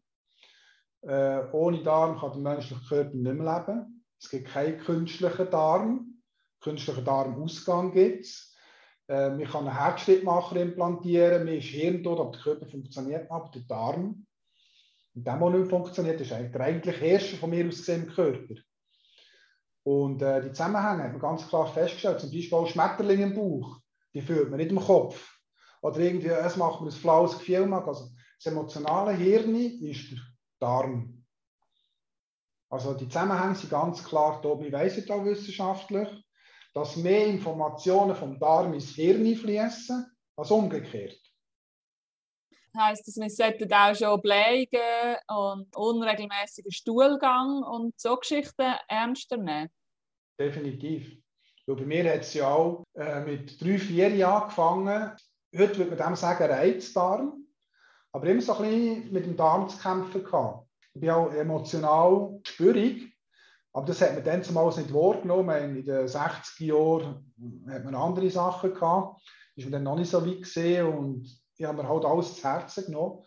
Äh, 1.02 1.40
ohne 1.52 1.82
Darm 1.82 2.18
kann 2.18 2.32
der 2.32 2.40
menschliche 2.40 2.84
Körper 2.88 3.14
nicht 3.14 3.34
mehr 3.34 3.66
leben. 3.66 3.97
Es 4.20 4.30
gibt 4.30 4.48
keinen 4.48 4.78
künstlichen 4.78 5.50
Darm. 5.50 6.22
Künstlichen 6.60 7.04
Darmausgang 7.04 7.92
gibt 7.92 8.24
es. 8.24 8.54
Äh, 9.08 9.30
man 9.30 9.44
kann 9.44 9.66
einen 9.66 9.78
Herzschrittmacher 9.78 10.56
implantieren, 10.56 11.44
man 11.44 11.54
ist 11.54 11.68
hirntot, 11.68 12.20
aber 12.20 12.32
der 12.32 12.40
Körper 12.40 12.66
funktioniert 12.66 13.30
aber 13.30 13.50
der 13.50 13.62
Darm. 13.62 14.26
Und 15.14 15.26
der, 15.26 15.38
der 15.38 15.50
nicht 15.50 15.70
funktioniert, 15.70 16.20
ist 16.20 16.32
eigentlich 16.32 16.52
der 16.52 16.60
eigentliche 16.62 17.00
Herrscher 17.00 17.36
von 17.38 17.50
mir 17.50 17.66
aus 17.66 17.78
gesehen 17.78 18.04
im 18.04 18.12
Körper. 18.12 18.54
Und 19.84 20.20
äh, 20.20 20.42
die 20.42 20.52
Zusammenhänge 20.52 21.04
hat 21.04 21.12
man 21.12 21.20
ganz 21.20 21.48
klar 21.48 21.66
festgestellt. 21.66 22.20
Zum 22.20 22.30
Beispiel 22.30 22.58
auch 22.58 22.66
Schmetterlinge 22.66 23.24
im 23.24 23.34
Bauch, 23.34 23.78
die 24.12 24.20
fühlt 24.20 24.50
man 24.50 24.58
nicht 24.58 24.70
im 24.70 24.80
Kopf. 24.80 25.38
Oder 25.80 26.00
irgendwie, 26.00 26.28
es 26.28 26.56
macht 26.56 26.80
man 26.80 26.90
ein 26.90 26.94
flaues 26.94 27.38
Gefühl. 27.38 27.72
Also 27.72 28.10
das 28.36 28.52
emotionale 28.52 29.12
Hirn 29.12 29.54
ist 29.54 30.10
der 30.10 30.18
Darm. 30.58 31.17
Also 32.70 32.94
die 32.94 33.08
Zusammenhänge 33.08 33.54
sind 33.54 33.70
ganz 33.70 34.04
klar 34.04 34.40
da. 34.42 34.48
Wir 34.60 34.72
wissen 34.72 35.10
auch 35.10 35.24
wissenschaftlich, 35.24 36.08
dass 36.74 36.96
mehr 36.96 37.26
Informationen 37.26 38.14
vom 38.14 38.38
Darm 38.38 38.74
ins 38.74 38.94
Hirn 38.94 39.34
fließen 39.34 40.06
als 40.36 40.50
umgekehrt. 40.50 41.18
Das 42.72 42.82
heisst, 42.82 43.08
dass 43.08 43.16
wir 43.16 43.30
sollten 43.30 43.72
auch 43.72 43.94
schon 43.94 44.20
Blähungen 44.20 45.16
und 45.28 45.74
unregelmäßigen 45.74 46.70
Stuhlgang 46.70 47.62
und 47.62 47.98
so 47.98 48.16
Geschichten 48.16 48.74
ernster 48.88 49.38
nehmen? 49.38 49.70
Definitiv. 50.38 51.16
Weil 51.66 51.76
bei 51.76 51.84
mir 51.84 52.12
hat 52.12 52.20
es 52.20 52.34
ja 52.34 52.48
auch 52.48 52.84
äh, 52.94 53.20
mit 53.20 53.60
drei, 53.60 53.78
vier 53.78 54.14
Jahren 54.14 54.42
angefangen. 54.42 55.16
Heute 55.56 55.78
würde 55.78 55.96
man 55.96 55.98
dem 55.98 56.16
sagen 56.16 56.50
Reizdarm. 56.50 57.46
Aber 58.12 58.26
immer 58.26 58.40
so 58.40 58.54
ein 58.54 58.70
bisschen 58.70 59.12
mit 59.12 59.26
dem 59.26 59.36
Darm 59.36 59.68
zu 59.68 59.78
kämpfen 59.78 60.22
gehabt. 60.22 60.67
Ich 60.98 61.00
bin 61.00 61.10
auch 61.10 61.32
emotional 61.32 62.40
spürig. 62.42 63.16
Aber 63.72 63.86
das 63.86 64.00
hat 64.00 64.14
man 64.14 64.24
dann 64.24 64.42
zumal 64.42 64.66
nicht 64.66 64.92
wahrgenommen. 64.92 65.76
In 65.76 65.84
den 65.84 66.08
60er 66.08 66.64
Jahren 66.64 67.32
hat 67.68 67.84
man 67.84 67.94
andere 67.94 68.28
Sachen 68.28 68.74
gehabt. 68.74 69.22
Ist 69.54 69.66
man 69.66 69.72
dann 69.74 69.84
noch 69.84 69.96
nicht 69.96 70.10
so 70.10 70.26
weit 70.26 70.42
gesehen 70.42 70.86
und 70.86 71.40
ich 71.56 71.64
habe 71.64 71.80
mir 71.80 71.88
halt 71.88 72.04
alles 72.04 72.34
zu 72.34 72.42
Herzen 72.42 72.86
genommen. 72.86 73.24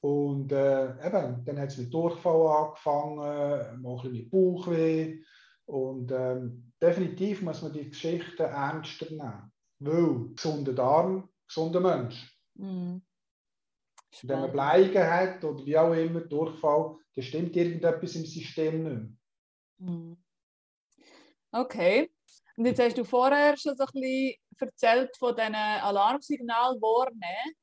Und 0.00 0.50
äh, 0.52 0.92
eben, 1.06 1.44
dann 1.44 1.60
hat 1.60 1.68
es 1.68 1.76
mit 1.76 1.92
Durchfall 1.92 2.64
angefangen, 2.64 3.16
mal 3.16 3.76
ein 3.82 3.82
bisschen 3.82 4.12
mit 4.12 4.30
Bauchweh. 4.30 5.18
Und 5.66 6.10
ähm, 6.10 6.72
definitiv 6.80 7.42
muss 7.42 7.60
man 7.60 7.74
die 7.74 7.90
Geschichte 7.90 8.44
ernster 8.44 9.10
nehmen. 9.10 9.52
Weil 9.78 10.34
gesunder 10.34 10.72
Darm, 10.72 11.28
gesunder 11.46 11.80
Mensch. 11.80 12.34
Mm. 12.54 12.96
Wenn 14.22 14.40
man 14.40 14.52
Bleigen 14.52 15.02
hat 15.02 15.44
oder 15.44 15.64
wie 15.64 15.76
auch 15.76 15.92
immer, 15.92 16.20
Durchfall, 16.20 16.96
dann 17.14 17.24
stimmt 17.24 17.56
irgendetwas 17.56 18.14
im 18.14 18.24
System 18.24 18.82
nicht 18.82 19.18
mehr. 19.78 19.90
Mm. 19.90 20.16
Okay. 21.52 22.10
Und 22.56 22.66
jetzt 22.66 22.80
hast 22.80 22.98
du 22.98 23.04
vorher 23.04 23.56
schon 23.56 23.76
so 23.76 23.84
ein 23.84 24.00
bisschen 24.00 24.34
erzählt 24.58 25.16
von 25.16 25.34
diesen 25.34 25.54
Alarmsignalen 25.54 26.80
wahrnehmen. 26.80 27.56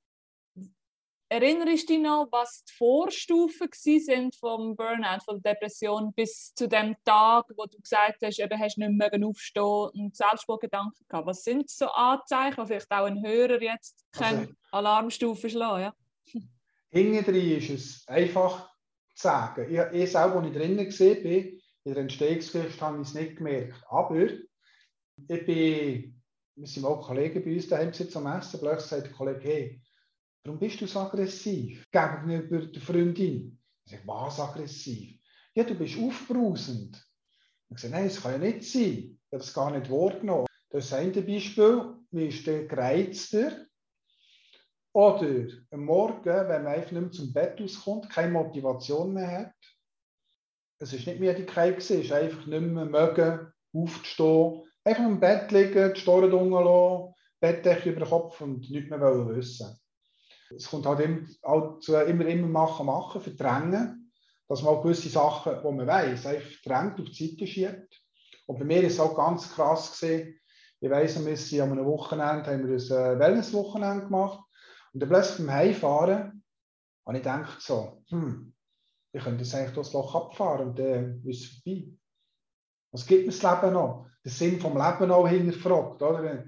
Erinnerst 1.29 1.89
du 1.89 1.93
dich 1.93 2.01
noch, 2.01 2.27
was 2.29 2.65
die 2.65 2.73
Vorstufen 2.73 3.69
sind 3.71 4.35
vom 4.35 4.75
Burnout, 4.75 5.23
von 5.23 5.41
der 5.41 5.53
Depression, 5.53 6.11
bis 6.13 6.53
zu 6.53 6.67
dem 6.67 6.97
Tag, 7.05 7.45
wo 7.55 7.65
du 7.67 7.79
gesagt 7.79 8.17
hast, 8.21 8.37
eben 8.37 8.59
hast 8.59 8.77
nicht 8.77 8.91
mehr 8.91 9.09
aufstehen 9.25 9.89
und 9.93 10.13
Selbstmordgedanken 10.13 11.05
gehabt? 11.07 11.27
Was 11.27 11.45
sind 11.45 11.69
so 11.69 11.87
Anzeichen, 11.87 12.61
die 12.61 12.67
vielleicht 12.67 12.91
auch 12.91 13.05
ein 13.05 13.25
Hörer 13.25 13.61
jetzt 13.61 14.05
also, 14.19 14.47
Alarmstufen 14.71 15.49
schlagen 15.49 15.83
ja? 15.83 15.93
Hinten 16.89 17.35
ist 17.35 17.69
es 17.69 18.07
einfach 18.07 18.69
zu 19.15 19.23
sagen. 19.23 19.67
Ich, 19.69 19.79
ich 20.01 20.11
selber, 20.11 20.39
als 20.39 20.47
ich 20.47 20.53
drinnen 20.53 21.23
bin, 21.23 21.61
in 21.83 21.93
der 21.93 21.97
Entstehungsgeschichte, 21.97 22.81
habe 22.81 23.01
ich 23.01 23.07
es 23.07 23.13
nicht 23.13 23.37
gemerkt. 23.37 23.83
Aber 23.89 24.17
ich 24.17 25.45
bin, 25.45 26.21
wir 26.55 26.67
sind 26.67 26.85
auch 26.85 27.07
Kollegen 27.07 27.43
bei 27.43 27.53
uns 27.53 27.67
daheim 27.67 27.93
zum 27.93 28.27
Essen, 28.27 28.59
plötzlich 28.59 28.89
sagt 28.89 29.07
der 29.07 29.13
Kollege, 29.13 29.41
hey, 29.43 29.81
Warum 30.43 30.57
bist 30.57 30.81
du 30.81 30.87
so 30.87 30.99
aggressiv 30.99 31.85
gegenüber 31.91 32.65
der 32.65 32.81
Freundin? 32.81 33.59
Ich 33.85 33.91
sage, 33.91 34.07
was 34.07 34.39
aggressiv? 34.39 35.19
Ja, 35.53 35.63
du 35.63 35.75
bist 35.75 35.99
aufbrausend. 35.99 37.05
Ich 37.69 37.77
sage, 37.77 37.93
nein, 37.93 38.07
das 38.07 38.21
kann 38.21 38.31
ja 38.31 38.37
nicht 38.39 38.63
sein. 38.63 38.81
Ich 38.81 39.19
habe 39.31 39.37
das 39.37 39.53
gar 39.53 39.71
nicht 39.71 39.91
wahrgenommen. 39.91 40.47
Das 40.71 40.85
ist 40.85 40.93
ein 40.93 41.11
Beispiel, 41.13 41.93
wie 42.11 42.27
ist 42.27 42.47
der 42.47 42.65
gereizter? 42.65 43.67
Oder 44.93 45.47
am 45.71 45.85
Morgen, 45.85 46.25
wenn 46.25 46.63
man 46.63 46.73
einfach 46.73 46.91
nicht 46.91 47.01
mehr 47.01 47.11
zum 47.11 47.31
Bett 47.31 47.61
auskommt, 47.61 48.09
keine 48.09 48.31
Motivation 48.31 49.13
mehr 49.13 49.31
hat. 49.31 49.53
Es 50.79 50.91
ist 50.91 51.07
nicht 51.07 51.19
Müdigkeit, 51.19 51.77
es 51.77 51.89
ist 51.91 52.11
einfach 52.11 52.45
nicht 52.45 52.61
mehr 52.61 52.85
mögen, 52.85 53.53
aufzustehen, 53.73 54.63
einfach 54.83 55.05
im 55.05 55.19
Bett 55.19 55.51
liegen, 55.51 55.93
die 55.93 55.99
Storen 55.99 56.31
lassen, 56.31 57.13
Bettdecke 57.39 57.91
über 57.91 58.01
den 58.01 58.09
Kopf 58.09 58.41
und 58.41 58.69
nichts 58.69 58.89
mehr 58.89 59.01
wissen. 59.29 59.79
Es 60.53 60.69
kommt 60.69 60.85
halt 60.85 60.99
immer, 60.99 61.21
halt 61.45 61.81
zu 61.83 61.95
immer, 61.95 62.25
immer 62.25 62.47
machen, 62.47 62.85
machen, 62.85 63.21
verdrängen, 63.21 64.11
dass 64.49 64.61
man 64.61 64.73
auch 64.73 64.83
gewisse 64.83 65.07
Sachen, 65.07 65.53
die 65.63 65.71
man 65.71 65.87
weiß, 65.87 66.25
einfach 66.25 66.51
verdrängt, 66.61 66.99
auf 66.99 67.09
die 67.09 67.27
Seite 67.27 67.47
schiebt. 67.47 68.01
Und 68.45 68.59
bei 68.59 68.65
mir 68.65 68.83
ist 68.83 68.93
es 68.93 68.99
auch 68.99 69.15
ganz 69.15 69.53
krass 69.53 69.91
gesehen, 69.91 70.37
ich 70.81 70.89
weiss, 70.89 71.23
wir 71.23 71.37
sind 71.37 71.61
an 71.61 71.71
einem 71.71 71.85
Wochenende, 71.85 72.51
haben 72.51 72.67
wir 72.67 72.75
ein 72.75 73.15
äh, 73.15 73.19
Wellness-Wochenende 73.19 74.05
gemacht 74.05 74.43
und 74.93 74.99
dann 74.99 75.09
plötzlich 75.09 75.45
beim 75.45 75.55
Heimfahren 75.55 76.43
habe 77.05 77.17
ich 77.17 77.23
gedacht 77.23 77.61
so, 77.61 78.03
hm, 78.09 78.53
ich 79.13 79.23
könnte 79.23 79.43
jetzt 79.43 79.55
eigentlich 79.55 79.75
das 79.75 79.93
Loch 79.93 80.15
abfahren 80.15 80.69
und 80.69 80.79
dann 80.79 81.23
ist 81.25 81.43
es 81.43 81.61
vorbei. 81.61 81.91
Was 82.91 83.05
gibt 83.05 83.25
mir 83.25 83.31
das 83.31 83.41
Leben 83.41 83.73
noch? 83.73 84.07
Der 84.23 84.31
Sinn 84.31 84.59
vom 84.59 84.73
Leben 84.73 85.11
auch 85.11 85.27
hinterfragt, 85.27 86.01
oder? 86.01 86.45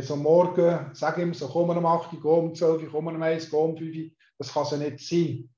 so 0.00 0.16
morgen, 0.16 0.94
sage 0.94 1.20
ich 1.20 1.28
ihm 1.28 1.34
so, 1.34 1.48
komm 1.48 1.70
um 1.70 1.86
8 1.86 2.12
Uhr, 2.14 2.38
um 2.38 2.54
12 2.54 2.82
Uhr, 2.82 2.88
komm 2.90 3.06
um 3.06 3.22
1 3.22 3.50
komm 3.50 3.70
um 3.70 3.76
5 3.76 3.96
Uhr. 3.96 4.10
Das 4.38 4.52
kann 4.52 4.64
so 4.64 4.76
nicht 4.76 5.00
sein. 5.00 5.48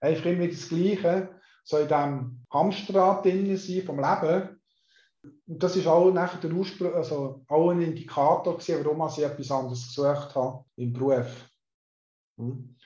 Einfach 0.00 0.26
immer 0.26 0.48
das 0.48 0.68
Gleiche, 0.68 1.40
so 1.62 1.76
in 1.76 1.88
diesem 1.88 2.46
Hamsterrad 2.50 3.24
drin 3.24 3.56
sein 3.56 3.82
vom 3.84 3.96
Leben. 3.96 4.59
Und 5.22 5.62
das 5.62 5.76
ist 5.76 5.86
auch 5.86 6.10
nachher 6.10 6.40
der 6.40 6.52
Ursprung, 6.52 6.94
also 6.94 7.44
auch 7.48 7.70
ein 7.70 7.82
Indikator 7.82 8.56
gewesen, 8.56 8.84
warum 8.84 9.08
ich 9.08 9.22
etwas 9.22 9.50
anderes 9.50 9.88
gesucht 9.88 10.34
habe 10.34 10.64
im 10.76 10.92
Beruf. 10.92 11.50
Hm. 12.38 12.76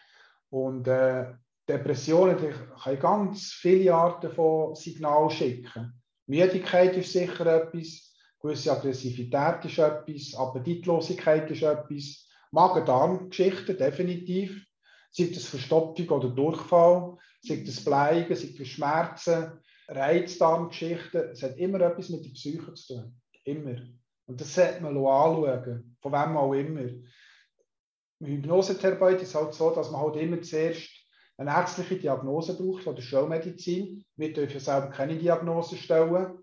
Und 0.51 0.89
äh, 0.89 1.35
Depressionen 1.69 2.37
die 2.37 2.53
können 2.83 3.01
ganz 3.01 3.53
viele 3.53 3.95
Arten 3.95 4.31
von 4.31 4.75
Signalen 4.75 5.31
schicken. 5.31 6.03
Müdigkeit 6.27 6.97
ist 6.97 7.13
sicher 7.13 7.47
etwas, 7.47 8.13
gewisse 8.41 8.73
Aggressivität 8.73 9.65
ist 9.65 9.79
etwas, 9.79 10.35
Appetitlosigkeit 10.35 11.51
ist 11.51 11.63
etwas, 11.63 12.29
Magen-Darm-Geschichten 12.51 13.77
definitiv, 13.77 14.65
sei 15.11 15.31
das 15.33 15.47
Verstopfung 15.47 16.09
oder 16.11 16.29
Durchfall, 16.29 17.17
sei 17.43 17.63
das 17.65 17.85
Bleigen, 17.85 18.35
sei 18.35 18.55
das 18.57 18.69
Schmerzen, 18.69 19.61
Reizdarmgeschichten, 19.89 21.31
es 21.31 21.43
hat 21.43 21.57
immer 21.57 21.81
etwas 21.81 22.09
mit 22.09 22.25
der 22.25 22.31
Psyche 22.31 22.75
zu 22.75 22.95
tun. 22.95 23.21
Immer. 23.45 23.77
Und 24.27 24.41
das 24.41 24.55
sollte 24.55 24.83
man 24.83 24.97
anschauen, 24.97 25.97
von 26.01 26.13
wem 26.13 26.37
auch 26.37 26.53
immer. 26.55 26.89
Im 28.21 28.27
Hypnosetherapeut 28.27 29.21
ist 29.21 29.35
halt 29.35 29.53
so, 29.53 29.71
dass 29.75 29.91
man 29.91 30.01
halt 30.01 30.17
immer 30.17 30.41
zuerst 30.41 30.89
eine 31.37 31.51
ärztliche 31.51 31.97
Diagnose 31.97 32.57
braucht 32.57 32.85
von 32.85 32.95
der 32.95 33.03
Schulmedizin. 33.03 34.05
Wir 34.17 34.33
dürfen 34.33 34.61
selber 34.61 34.89
keine 34.89 35.19
Diagnose 35.19 35.77
stellen. 35.77 36.39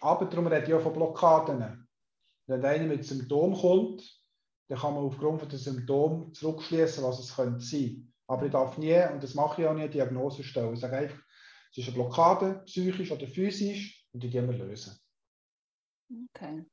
Aber 0.00 0.26
darum 0.26 0.48
rede 0.48 0.66
ich 0.66 0.74
auch 0.74 0.82
von 0.82 0.92
Blockaden. 0.92 1.88
Wenn 2.46 2.64
einer 2.64 2.84
mit 2.84 3.04
Symptomen 3.04 3.56
kommt, 3.56 4.02
dann 4.68 4.78
kann 4.78 4.94
man 4.94 5.04
aufgrund 5.04 5.50
der 5.50 5.58
Symptome 5.58 6.32
zurückschließen, 6.32 7.02
was 7.02 7.20
es 7.20 7.34
könnte 7.34 7.60
sein. 7.60 8.12
Aber 8.26 8.46
ich 8.46 8.52
darf 8.52 8.76
nie, 8.76 9.00
und 9.12 9.22
das 9.22 9.34
mache 9.34 9.62
ich 9.62 9.68
auch 9.68 9.74
nie, 9.74 9.88
Diagnose 9.88 10.42
stellen. 10.42 10.74
Ich 10.74 10.80
sage 10.80 10.96
einfach, 10.96 11.18
es 11.76 11.88
ist 11.88 11.88
eine 11.88 12.02
Blockade, 12.02 12.62
psychisch 12.64 13.10
oder 13.10 13.26
physisch, 13.26 14.06
und 14.12 14.22
die 14.22 14.30
gehen 14.30 14.48
wir 14.48 14.56
lösen. 14.56 14.98
Okay. 16.34 16.64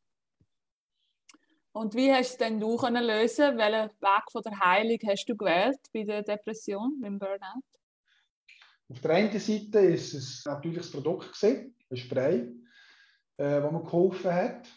Und 1.74 1.96
wie 1.96 2.12
hast 2.12 2.36
du 2.36 2.44
denn 2.44 2.60
du 2.60 2.78
können 2.78 3.04
lösen? 3.04 3.58
Welchen 3.58 3.90
Weg 3.90 4.32
von 4.32 4.42
der 4.44 4.60
Heilung 4.60 5.00
hast 5.06 5.26
du 5.26 5.36
gewählt 5.36 5.80
bei 5.92 6.04
der 6.04 6.22
Depression, 6.22 7.00
beim 7.02 7.18
Burnout? 7.18 7.64
Auf 8.90 9.02
der 9.02 9.12
einen 9.12 9.40
Seite 9.40 9.80
ist 9.80 10.14
es 10.14 10.46
natürlich 10.46 10.78
das 10.78 10.92
Produkt 10.92 11.32
gesehen, 11.32 11.76
ein 11.90 11.98
Spray 11.98 12.54
äh, 13.38 13.62
wo 13.62 13.72
mir 13.72 13.84
geholfen 13.84 14.34
hat. 14.34 14.68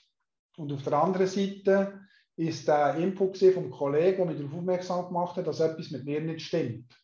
Und 0.56 0.72
auf 0.72 0.82
der 0.82 0.94
anderen 0.94 1.26
Seite 1.26 2.00
ist 2.36 2.66
der 2.66 2.96
Input 2.96 3.38
vom 3.38 3.70
Kollegen, 3.70 4.18
der 4.18 4.26
mich 4.26 4.38
darauf 4.38 4.54
aufmerksam 4.54 5.06
gemacht 5.06 5.36
hat, 5.36 5.46
dass 5.46 5.60
etwas 5.60 5.90
mit 5.90 6.04
mir 6.04 6.20
nicht 6.20 6.46
stimmt. 6.46 6.94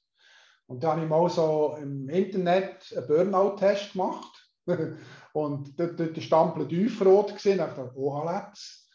Und 0.66 0.82
da 0.82 0.92
habe 0.92 1.02
ich 1.02 1.08
mal 1.08 1.28
so 1.28 1.76
im 1.80 2.08
Internet 2.08 2.94
einen 2.96 3.06
Burnout-Test 3.06 3.92
gemacht. 3.92 4.50
und 5.32 5.78
dort, 5.78 5.98
dort 5.98 6.16
der 6.16 6.20
Stampel 6.20 6.68
tiefrot 6.68 7.34
gesehen. 7.34 7.52
Ich 7.52 7.58
dachte, 7.58 7.92
oh, 7.94 8.22
Let's. 8.24 8.88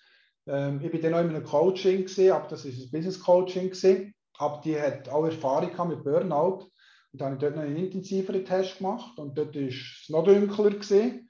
Ähm, 0.47 0.79
ich 0.81 0.93
war 0.93 0.99
dann 0.99 1.11
noch 1.11 1.19
in 1.19 1.29
einem 1.29 1.43
Coaching, 1.43 2.03
gewesen, 2.03 2.31
aber 2.31 2.47
das 2.47 2.65
ist 2.65 2.79
ein 2.79 2.91
Business-Coaching. 2.91 4.13
Aber 4.37 4.61
die 4.63 4.79
hat 4.79 5.09
auch 5.09 5.25
Erfahrung 5.25 5.89
mit 5.89 6.03
Burnout. 6.03 6.69
Und 7.11 7.21
dann 7.21 7.25
habe 7.27 7.35
ich 7.35 7.41
dort 7.41 7.55
noch 7.55 7.63
einen 7.63 7.77
intensiveren 7.77 8.45
Test 8.45 8.77
gemacht 8.77 9.17
und 9.17 9.37
dort 9.37 9.55
war 9.55 9.61
es 9.61 10.05
noch 10.09 10.23
dunkler. 10.23 10.71
Gewesen. 10.71 11.29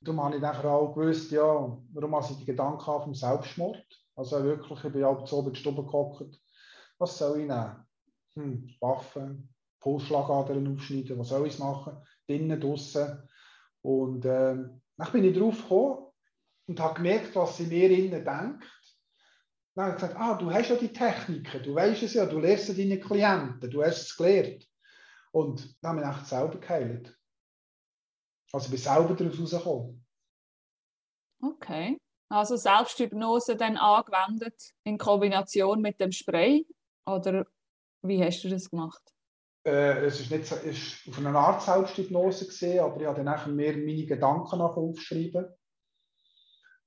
Darum 0.00 0.22
habe 0.22 0.36
ich 0.36 0.42
dann 0.42 0.66
auch 0.66 0.94
gewusst, 0.94 1.30
ja, 1.32 1.42
warum 1.42 2.20
ich 2.20 2.36
die 2.36 2.44
Gedanken 2.44 2.84
vom 2.84 3.14
Selbstmord. 3.14 3.84
Also 4.16 4.44
wirklich, 4.44 4.84
ich 4.84 4.92
bin 4.92 5.04
auch 5.04 5.26
so 5.26 5.40
in 5.40 5.46
der 5.46 5.54
Stube 5.54 5.84
gehockt. 5.84 6.40
Was 6.98 7.18
soll 7.18 7.40
ich 7.40 7.48
nehmen? 7.48 7.86
Hm, 8.34 8.70
Waffen, 8.80 9.53
Pulsschlagadern 9.84 10.74
aufschneiden, 10.74 11.18
was 11.18 11.28
soll 11.28 11.46
ich 11.46 11.58
machen? 11.58 11.98
Drinnen, 12.26 12.58
draußen. 12.58 13.22
Und 13.82 14.24
äh, 14.24 14.56
dann 14.96 15.12
bin 15.12 15.24
ich 15.24 15.36
drauf 15.36 15.60
gekommen 15.60 16.06
und 16.66 16.80
habe 16.80 16.94
gemerkt, 16.94 17.36
was 17.36 17.58
sie 17.58 17.66
mir 17.66 17.90
innen 17.90 18.24
denkt. 18.24 18.64
Dann 19.74 19.84
habe 19.84 19.90
ich 19.90 19.94
gesagt, 19.96 20.16
ah, 20.16 20.38
du 20.38 20.50
hast 20.50 20.70
ja 20.70 20.76
die 20.76 20.92
Techniken, 20.92 21.62
du 21.62 21.74
weißt 21.74 22.02
es 22.02 22.14
ja, 22.14 22.24
du 22.24 22.38
lernst 22.38 22.70
deine 22.70 22.98
Klienten, 22.98 23.70
du 23.70 23.82
hast 23.82 24.02
es 24.02 24.16
gelernt. 24.16 24.66
Und 25.32 25.76
dann 25.82 25.98
habe 25.98 26.00
ich 26.00 26.16
echt 26.16 26.28
selber 26.28 26.58
geheilt. 26.58 27.18
Also 28.52 28.66
ich 28.66 28.70
bin 28.70 28.80
selber 28.80 29.14
daraus 29.14 29.38
rausgekommen. 29.38 30.06
Okay. 31.42 31.98
Also 32.30 32.56
Selbsthypnose 32.56 33.56
dann 33.56 33.76
angewendet 33.76 34.72
in 34.84 34.96
Kombination 34.96 35.82
mit 35.82 36.00
dem 36.00 36.10
Spray? 36.10 36.66
Oder 37.04 37.46
wie 38.00 38.24
hast 38.24 38.42
du 38.44 38.48
das 38.48 38.70
gemacht? 38.70 39.13
Äh, 39.64 40.04
es 40.04 40.20
ist 40.20 40.30
nicht 40.30 40.46
so, 40.46 40.56
ist 40.56 41.08
auf 41.08 41.18
eine 41.18 41.36
Art 41.38 41.62
Selbsthypnose 41.62 42.46
gesehen, 42.46 42.80
aber 42.80 43.00
ich 43.00 43.06
habe 43.06 43.16
dann 43.16 43.26
nachher 43.26 43.52
mehr 43.52 43.76
meine 43.76 44.04
Gedanken 44.04 44.60
aufgeschrieben. 44.60 45.46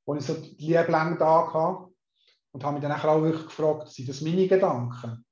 Und 0.06 0.18
ich 0.18 0.26
so 0.26 0.36
die 0.36 0.56
Liebling 0.74 1.18
da 1.18 1.54
hatte. 1.54 1.92
Und 2.52 2.64
habe 2.64 2.80
mich 2.80 2.82
dann 2.82 2.94
auch 2.94 3.22
wirklich 3.22 3.46
gefragt, 3.46 3.90
sind 3.90 4.10
das 4.10 4.22
meine 4.22 4.48
Gedanken? 4.48 5.26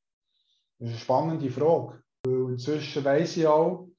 Das 0.77 0.89
ist 0.89 0.93
eine 0.93 0.97
spannende 0.97 1.49
Frage. 1.49 2.03
Weil 2.25 2.51
inzwischen 2.51 3.03
weiß 3.03 3.37
ich 3.37 3.47
auch, 3.47 3.89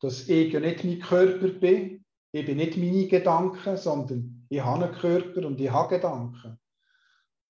dass 0.00 0.28
ich 0.28 0.52
ja 0.52 0.60
nicht 0.60 0.84
mein 0.84 1.00
Körper 1.00 1.48
bin. 1.48 2.04
Ich 2.32 2.46
bin 2.46 2.58
nicht 2.58 2.76
meine 2.76 3.08
Gedanken, 3.08 3.76
sondern 3.76 4.46
ich 4.48 4.60
habe 4.60 4.84
einen 4.84 4.94
Körper 4.94 5.46
und 5.46 5.60
ich 5.60 5.70
habe 5.70 5.96
Gedanken. 5.96 6.58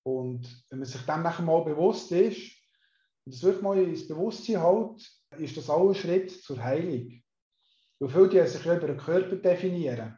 Und 0.03 0.65
wenn 0.69 0.79
man 0.79 0.87
sich 0.87 1.01
dem 1.01 1.21
nachher 1.21 1.43
mal 1.43 1.63
bewusst 1.63 2.11
ist, 2.11 2.51
und 3.25 3.35
das 3.35 3.43
wirklich 3.43 3.61
mal 3.61 3.77
ins 3.77 4.07
Bewusstsein 4.07 4.61
hält, 4.61 5.20
ist 5.37 5.57
das 5.57 5.69
auch 5.69 5.89
ein 5.89 5.95
Schritt 5.95 6.31
zur 6.31 6.61
Heilung. 6.61 7.21
Weil 7.99 8.09
viele 8.09 8.29
die 8.29 8.49
sich 8.49 8.65
über 8.65 8.87
den 8.87 8.97
Körper 8.97 9.35
definieren 9.35 10.17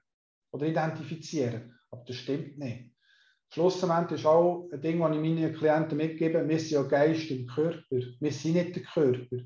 oder 0.52 0.66
identifizieren, 0.66 1.78
aber 1.92 2.04
das 2.06 2.16
stimmt 2.16 2.58
nicht. 2.58 2.92
Schlussendlich 3.54 4.22
ist 4.22 4.26
auch 4.26 4.68
ein 4.72 4.82
Ding, 4.82 5.00
das 5.00 5.12
ich 5.12 5.22
meinen 5.22 5.54
Klienten 5.54 5.98
mitgebe, 5.98 6.48
wir 6.48 6.60
sind 6.60 6.72
ja 6.72 6.84
Geist 6.84 7.30
im 7.30 7.46
Körper, 7.46 7.84
wir 7.90 8.32
sind 8.32 8.54
nicht 8.54 8.76
der 8.76 8.84
Körper. 8.84 9.38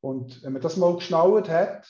Und 0.00 0.42
wenn 0.42 0.52
man 0.52 0.60
das 0.60 0.76
mal 0.76 0.94
geschnallt 0.96 1.48
hat, 1.48 1.88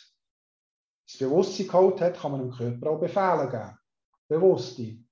das 1.06 1.18
Bewusstsein 1.18 1.66
geholt 1.66 2.00
hat, 2.00 2.20
kann 2.20 2.32
man 2.32 2.42
dem 2.42 2.52
Körper 2.52 2.90
auch 2.90 3.00
Befehle 3.00 3.48
geben. 3.50 3.78
Bewusstsein. 4.28 5.08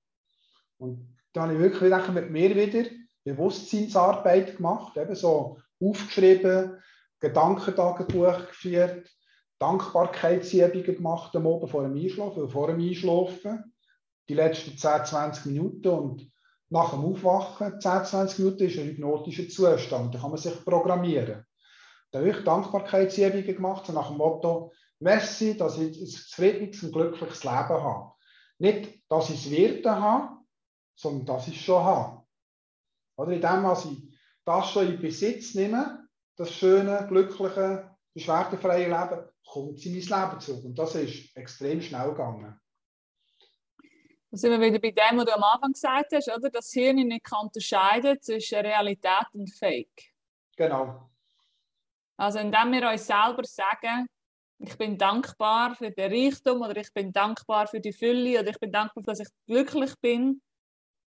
Und 0.77 1.17
dann 1.33 1.49
habe 1.49 1.53
ich 1.53 1.59
wirklich 1.59 2.07
mit 2.09 2.29
mir 2.31 2.55
wieder 2.55 2.89
Bewusstseinsarbeit 3.23 4.57
gemacht, 4.57 4.97
eben 4.97 5.15
so 5.15 5.59
aufgeschrieben, 5.79 6.81
Gedankentagebuch 7.21 8.47
geführt, 8.47 9.09
Dankbarkeitsübungen 9.59 10.95
gemacht 10.95 11.35
am 11.35 11.47
Abend 11.47 11.69
vor 11.69 11.83
dem 11.83 11.95
Einschlafen, 11.95 12.49
vor 12.49 12.67
dem 12.67 12.79
Einschlafen, 12.79 13.73
die 14.27 14.33
letzten 14.33 14.77
10, 14.77 15.05
20 15.05 15.45
Minuten 15.45 15.87
und 15.87 16.31
nach 16.69 16.91
dem 16.91 17.05
Aufwachen, 17.05 17.79
10, 17.79 18.05
20 18.05 18.39
Minuten, 18.39 18.63
ist 18.63 18.79
ein 18.79 18.85
hypnotischer 18.85 19.47
Zustand, 19.49 20.15
da 20.15 20.19
kann 20.19 20.31
man 20.31 20.39
sich 20.39 20.65
programmieren. 20.65 21.45
Da 22.09 22.19
habe 22.19 22.29
ich 22.29 22.43
Dankbarkeitsübungen 22.43 23.55
gemacht, 23.55 23.85
so 23.85 23.93
nach 23.93 24.07
dem 24.07 24.17
Motto, 24.17 24.73
merci, 24.99 25.55
dass 25.55 25.77
ich 25.77 25.99
ein 25.99 26.07
zufriedenes 26.07 26.81
und 26.83 26.91
glückliches 26.91 27.43
Leben 27.43 27.53
habe. 27.53 28.13
Nicht, 28.57 29.01
dass 29.09 29.29
ich 29.29 29.45
es 29.45 29.51
werden 29.51 29.91
habe, 29.91 30.37
sondern 30.95 31.25
dass 31.27 31.47
ich 31.47 31.55
es 31.55 31.61
schon 31.61 31.83
habe. 31.83 32.23
Oder 33.17 33.33
in 33.33 33.41
dem, 33.41 33.63
was 33.63 33.85
ich 33.85 34.11
das 34.43 34.71
schon 34.71 34.87
in 34.87 34.99
Besitz 34.99 35.53
nehme, 35.53 36.07
das 36.35 36.51
schöne, 36.53 37.05
glückliche, 37.07 37.95
beschwerdefreie 38.13 38.87
Leben, 38.87 39.29
kommt 39.45 39.77
es 39.77 39.85
in 39.85 39.93
mein 39.93 40.29
Leben 40.29 40.39
zurück. 40.39 40.65
Und 40.65 40.79
das 40.79 40.95
ist 40.95 41.35
extrem 41.35 41.81
schnell 41.81 42.09
gegangen. 42.09 42.59
Da 44.31 44.37
sind 44.37 44.51
wir 44.51 44.61
wieder 44.61 44.79
bei 44.79 44.91
dem, 44.91 45.17
was 45.17 45.25
du 45.25 45.35
am 45.35 45.43
Anfang 45.43 45.73
gesagt 45.73 46.13
hast, 46.13 46.29
oder? 46.29 46.49
dass 46.49 46.51
das 46.51 46.71
Hirn 46.71 46.95
nicht 46.95 47.23
kann 47.23 47.47
unterscheiden 47.47 48.21
zwischen 48.21 48.59
Realität 48.59 49.27
und 49.33 49.49
Fake. 49.53 50.13
Genau. 50.55 51.09
Also 52.15 52.39
indem 52.39 52.71
wir 52.71 52.89
uns 52.89 53.05
selber 53.05 53.43
sagen, 53.43 54.07
ich 54.59 54.77
bin 54.77 54.97
dankbar 54.97 55.75
für 55.75 55.89
den 55.89 56.11
Reichtum 56.11 56.61
oder 56.61 56.77
ich 56.77 56.93
bin 56.93 57.11
dankbar 57.11 57.67
für 57.67 57.79
die 57.79 57.91
Fülle 57.91 58.39
oder 58.39 58.51
ich 58.51 58.59
bin 58.59 58.71
dankbar, 58.71 59.03
dass 59.03 59.19
ich 59.19 59.27
glücklich 59.47 59.93
bin, 59.99 60.41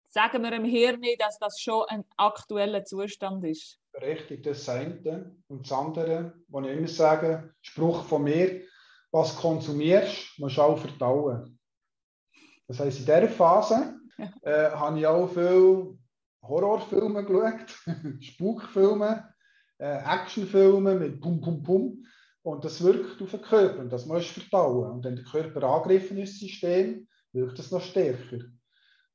sagen 0.07 0.43
wir 0.43 0.51
im 0.53 0.65
Hirn, 0.65 1.01
dass 1.19 1.37
das 1.37 1.59
schon 1.59 1.87
ein 1.87 2.03
aktueller 2.17 2.83
Zustand 2.83 3.45
ist. 3.45 3.79
Richtig, 4.01 4.43
das 4.43 4.67
eine. 4.69 5.35
Und 5.47 5.65
das 5.69 5.77
andere, 5.77 6.33
was 6.47 6.65
ich 6.65 6.71
immer 6.71 6.87
sage, 6.87 7.53
Spruch 7.61 8.03
von 8.05 8.23
mir, 8.23 8.61
was 9.11 9.35
konsumierst, 9.35 10.39
musst 10.39 10.57
du 10.57 10.61
auch 10.61 10.77
verdauen. 10.77 11.59
Das 12.67 12.79
heisst, 12.79 12.99
in 12.99 13.05
dieser 13.05 13.27
Phase 13.27 13.99
äh, 14.41 14.71
habe 14.71 14.99
ich 14.99 15.05
auch 15.05 15.27
viele 15.27 15.97
Horrorfilme 16.41 17.23
geschaut, 17.23 17.69
Spukfilme, 18.21 19.33
äh, 19.77 19.97
Actionfilme 19.97 20.95
mit 20.95 21.21
Pum 21.21 21.39
Pum 21.39 21.61
Pum. 21.61 22.05
Und 22.41 22.65
das 22.65 22.83
wirkt 22.83 23.21
auf 23.21 23.31
den 23.31 23.41
Körper 23.41 23.79
und 23.79 23.89
das 23.89 24.05
musst 24.05 24.35
du 24.35 24.41
verdauen. 24.41 24.91
Und 24.91 25.05
wenn 25.05 25.15
der 25.15 25.23
Körper 25.25 25.63
angegriffen 25.63 26.17
ist, 26.17 26.39
System, 26.39 27.07
wirkt 27.31 27.59
das 27.59 27.71
noch 27.71 27.81
stärker. 27.81 28.39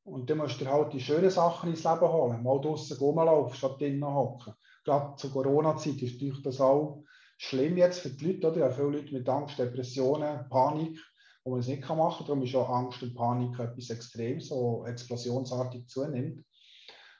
Und 0.05 0.31
dann 0.31 0.38
musst 0.38 0.61
du 0.61 0.67
halt 0.67 0.95
die 0.95 1.01
schönen 1.01 1.29
Sachen 1.29 1.71
ins 1.71 1.85
Leben 1.85 2.01
holen. 2.01 2.43
Mal 2.43 2.61
draußen 2.61 2.97
rumlaufen, 2.97 3.55
statt 3.55 3.79
drinnen 3.79 4.05
hocken. 4.07 4.55
Gerade 4.88 5.16
zur 5.16 5.31
Corona-Zeit 5.33 6.01
ist 6.01 6.14
natürlich 6.14 6.42
das 6.42 6.62
auch 6.62 7.05
schlimm 7.37 7.77
jetzt 7.77 8.01
für 8.01 8.09
die 8.09 8.33
Leute. 8.33 8.51
Oder? 8.51 8.61
Ja, 8.61 8.70
viele 8.70 8.88
Leute 8.88 9.12
mit 9.12 9.29
Angst, 9.29 9.59
Depressionen, 9.59 10.48
Panik, 10.48 10.98
wo 11.44 11.51
man 11.51 11.61
es 11.61 11.68
nicht 11.68 11.87
machen 11.87 12.16
kann. 12.16 12.27
Darum 12.27 12.42
ist 12.42 12.55
auch 12.55 12.70
Angst 12.70 13.03
und 13.03 13.14
Panik 13.14 13.59
etwas 13.59 13.90
Extremes, 13.90 14.48
so 14.48 14.87
explosionsartig 14.87 15.87
zunimmt. 15.88 16.42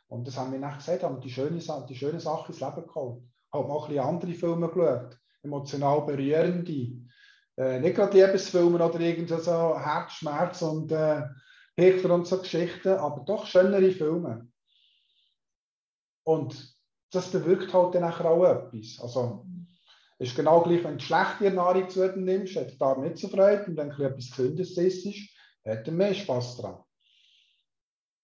Und 0.07 0.27
das 0.27 0.39
haben 0.39 0.53
wir 0.53 0.59
nachher 0.59 0.79
gesagt, 0.79 1.03
haben 1.03 1.21
die 1.21 1.29
schönen 1.29 1.63
die 1.87 1.95
schöne 1.95 2.21
Sachen 2.21 2.55
ins 2.55 2.61
Leben 2.61 2.87
geholt. 2.87 3.23
Haben 3.53 3.69
mal 3.69 3.83
ein 3.83 3.89
bisschen 3.89 4.05
andere 4.05 4.33
Filme 4.33 4.69
geschaut 4.69 5.19
emotional 5.43 6.07
berührende. 6.07 7.03
Äh, 7.59 7.81
nicht 7.81 7.97
gerade 7.97 8.17
Liebesfilme 8.17 8.83
oder 8.83 8.99
irgend 8.99 9.29
so 9.29 9.79
Herzschmerz 9.79 10.63
und 10.63 10.91
äh, 10.91 11.23
und 11.77 12.27
so 12.27 12.39
Geschichten, 12.39 12.95
aber 12.95 13.25
doch 13.25 13.47
schönere 13.47 13.91
Filme. 13.91 14.49
Und 16.25 16.78
das 17.11 17.31
bewirkt 17.31 17.73
halt 17.73 17.95
dann 17.95 18.05
auch 18.05 18.45
etwas. 18.45 19.01
Also, 19.01 19.47
es 20.19 20.31
ist 20.31 20.37
genau 20.37 20.63
gleich, 20.63 20.83
wenn 20.85 20.99
du 20.99 21.05
schlechte 21.05 21.51
Nahrung 21.51 21.89
zu 21.89 22.07
dir 22.07 22.17
nimmst, 22.17 22.57
hat 22.57 22.71
der 22.71 22.77
Darm 22.77 23.03
nicht 23.03 23.19
so 23.19 23.29
Freude 23.29 23.67
und 23.67 23.77
dann 23.77 23.91
etwas 23.91 24.31
Gesündes 24.31 24.77
isst, 24.77 25.07
hat 25.65 25.87
er 25.87 25.93
mehr 25.93 26.15
Spaß 26.15 26.57
dran. 26.59 26.83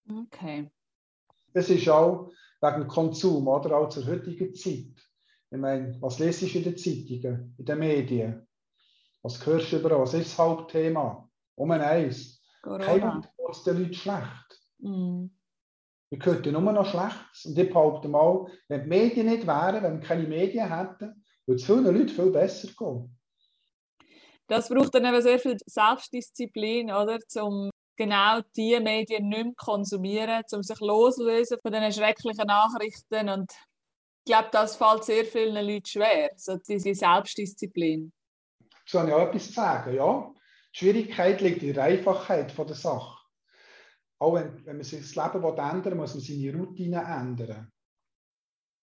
Okay. 0.09 0.69
Es 1.53 1.69
ist 1.69 1.87
auch 1.89 2.31
wegen 2.61 2.87
Konsum, 2.87 3.47
oder 3.47 3.77
auch 3.77 3.89
zur 3.89 4.05
heutigen 4.05 4.53
Zeit. 4.53 4.93
Ich 5.51 5.57
meine, 5.57 5.95
was 6.01 6.19
lese 6.19 6.45
ich 6.45 6.55
in 6.55 6.63
den 6.63 6.77
Zeitungen, 6.77 7.55
in 7.57 7.65
den 7.65 7.79
Medien? 7.79 8.47
Was 9.21 9.43
hörst 9.45 9.71
du 9.71 9.77
über 9.77 9.99
Was 9.99 10.13
ist 10.13 10.31
das 10.31 10.37
Hauptthema? 10.37 11.29
Um 11.55 11.71
ein 11.71 11.81
Eis. 11.81 12.41
Keinem 12.61 13.21
geht 13.21 13.49
es 13.49 13.63
den 13.63 13.77
Leuten 13.77 13.93
schlecht. 13.93 14.61
Mm. 14.79 15.27
Wir 16.09 16.23
hören 16.23 16.51
nur 16.51 16.73
noch 16.73 16.89
Schlechtes. 16.89 17.45
Und 17.45 17.57
ich 17.57 17.69
behaupte 17.69 18.07
mal, 18.07 18.45
wenn 18.67 18.83
die 18.83 18.89
Medien 18.89 19.27
nicht 19.27 19.47
wären, 19.47 19.83
wenn 19.83 20.01
wir 20.01 20.07
keine 20.07 20.27
Medien 20.27 20.69
hätten, 20.69 21.25
würde 21.45 21.59
es 21.59 21.65
vielen 21.65 21.83
Leuten 21.83 22.09
viel 22.09 22.31
besser 22.31 22.67
gehen. 22.67 23.17
Das 24.47 24.69
braucht 24.69 24.93
dann 24.93 25.05
eben 25.05 25.21
sehr 25.21 25.39
viel 25.39 25.57
Selbstdisziplin, 25.65 26.91
oder? 26.91 27.17
Um 27.41 27.71
genau 27.95 28.41
diese 28.55 28.79
Medien 28.79 29.29
nicht 29.29 29.43
mehr 29.43 29.53
konsumieren, 29.55 30.43
um 30.51 30.63
sich 30.63 30.79
loslösen 30.79 31.57
von 31.61 31.71
diesen 31.71 31.91
schrecklichen 31.91 32.45
Nachrichten 32.45 33.29
und 33.29 33.51
ich 34.27 34.33
glaube, 34.33 34.49
das 34.51 34.75
fällt 34.75 35.03
sehr 35.03 35.23
vielen 35.23 35.53
Leuten 35.53 35.85
schwer, 35.85 36.31
so 36.35 36.57
diese 36.57 36.95
Selbstdisziplin. 36.95 38.11
So 38.87 38.99
habe 38.99 39.09
ich 39.09 39.15
auch 39.15 39.27
etwas 39.27 39.45
zu 39.45 39.53
sagen, 39.53 39.93
ja. 39.93 40.33
Die 40.73 40.79
Schwierigkeit 40.79 41.41
liegt 41.41 41.61
in 41.61 41.75
der 41.75 41.83
Einfachheit 41.83 42.57
der 42.57 42.75
Sache. 42.75 43.14
Auch 44.19 44.35
wenn, 44.35 44.65
wenn 44.65 44.77
man 44.77 44.83
sich 44.83 45.01
das 45.01 45.15
Leben 45.15 45.43
ändern 45.43 45.85
will, 45.85 45.95
muss 45.95 46.13
man 46.13 46.23
seine 46.23 46.57
Routine 46.57 47.03
ändern. 47.03 47.71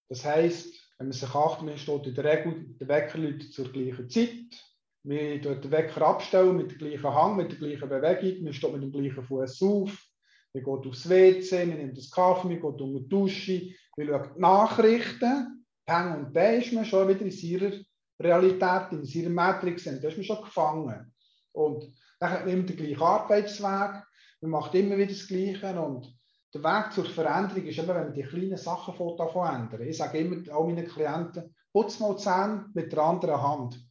Das 0.09 0.25
heisst, 0.25 0.75
wenn 0.99 1.09
man 1.09 1.13
sich 1.13 1.35
achtet, 1.35 1.65
man 1.65 1.79
steht 1.79 2.07
in 2.07 2.15
der 2.15 2.25
Regel 2.25 2.77
der 2.79 2.89
Wecker 2.89 3.51
zur 3.51 3.73
gleichen 3.73 4.11
Zeit. 4.11 4.69
Wir 5.05 5.41
den 5.41 5.71
Wecker 5.71 6.03
abstellen 6.03 6.57
mit 6.57 6.71
dem 6.71 6.79
gleichen 6.79 7.15
Hang, 7.15 7.37
mit 7.37 7.51
der 7.51 7.59
gleichen 7.59 7.89
Bewegung. 7.89 8.45
Man 8.45 8.53
steht 8.53 8.73
mit 8.73 8.83
dem 8.83 8.93
gleichen 8.93 9.25
Fuß 9.25 9.63
auf. 9.63 10.07
Man 10.55 10.65
geht 10.65 10.87
aufs 10.87 11.09
WC, 11.09 11.65
man 11.65 11.79
nimmt 11.79 11.97
das 11.97 12.11
Kaffee, 12.11 12.49
man 12.49 12.61
geht 12.61 12.81
unter 12.81 13.01
die 13.01 13.09
Dusche, 13.09 13.75
man 13.97 14.07
schaut 14.07 14.37
die 14.37 14.41
Nachrichten. 14.41 15.65
Peng 15.87 16.15
und 16.15 16.37
da 16.37 16.51
ist 16.51 16.73
man 16.73 16.85
schon 16.85 17.09
wieder 17.09 17.23
in 17.23 17.31
seiner 17.31 17.73
Realität 18.21 18.93
in 18.93 19.05
seiner 19.05 19.31
Matrix 19.31 19.85
da 19.85 19.91
ist 19.93 20.17
man 20.17 20.25
schon 20.25 20.43
gefangen. 20.43 21.13
Und 21.53 21.93
dann 22.21 22.31
hat 22.31 22.45
man 22.45 22.55
immer 22.55 22.63
den 22.65 22.77
gleichen 22.77 23.03
Arbeitsweg, 23.03 24.05
man 24.43 24.51
macht 24.51 24.75
immer 24.75 24.97
wieder 24.97 25.13
das 25.13 25.27
Gleiche 25.27 25.81
und 25.81 26.15
der 26.55 26.63
Weg 26.63 26.93
zur 26.93 27.07
Veränderung 27.07 27.65
ist 27.65 27.79
immer, 27.79 27.95
wenn 27.95 28.05
man 28.05 28.15
die 28.15 28.23
kleinen 28.23 28.59
Sachen 28.59 28.95
ändern. 28.95 29.83
Ich 29.83 29.97
sage 29.97 30.19
immer 30.19 30.37
all 30.55 30.67
meinen 30.67 30.87
Klienten, 30.87 31.55
putz 31.73 31.99
mal 31.99 32.15
die 32.15 32.23
Zähne 32.23 32.67
mit 32.75 32.93
der 32.93 32.99
anderen 32.99 33.41
Hand. 33.41 33.89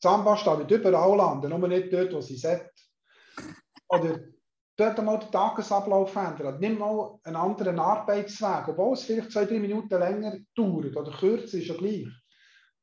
Zahnpasta 0.00 0.58
wird 0.58 0.70
überall 0.70 1.16
landen, 1.16 1.50
nur 1.50 1.68
nicht 1.68 1.92
dort, 1.92 2.14
wo 2.14 2.20
sie 2.20 2.36
sollte. 2.36 2.70
Oder 3.88 4.20
dort 4.76 5.04
mal 5.04 5.18
den 5.18 5.30
Tagesablauf 5.30 6.14
ändern. 6.16 6.58
Nimm 6.60 6.78
mal 6.78 7.18
einen 7.24 7.36
anderen 7.36 7.78
Arbeitsweg, 7.78 8.68
obwohl 8.68 8.94
es 8.94 9.04
vielleicht 9.04 9.32
zwei, 9.32 9.44
drei 9.46 9.58
Minuten 9.58 9.98
länger 9.98 10.36
dauert 10.54 10.96
oder 10.96 11.12
kürzer 11.12 11.58
ist 11.58 11.66
ja 11.68 11.76
gleich. 11.76 12.08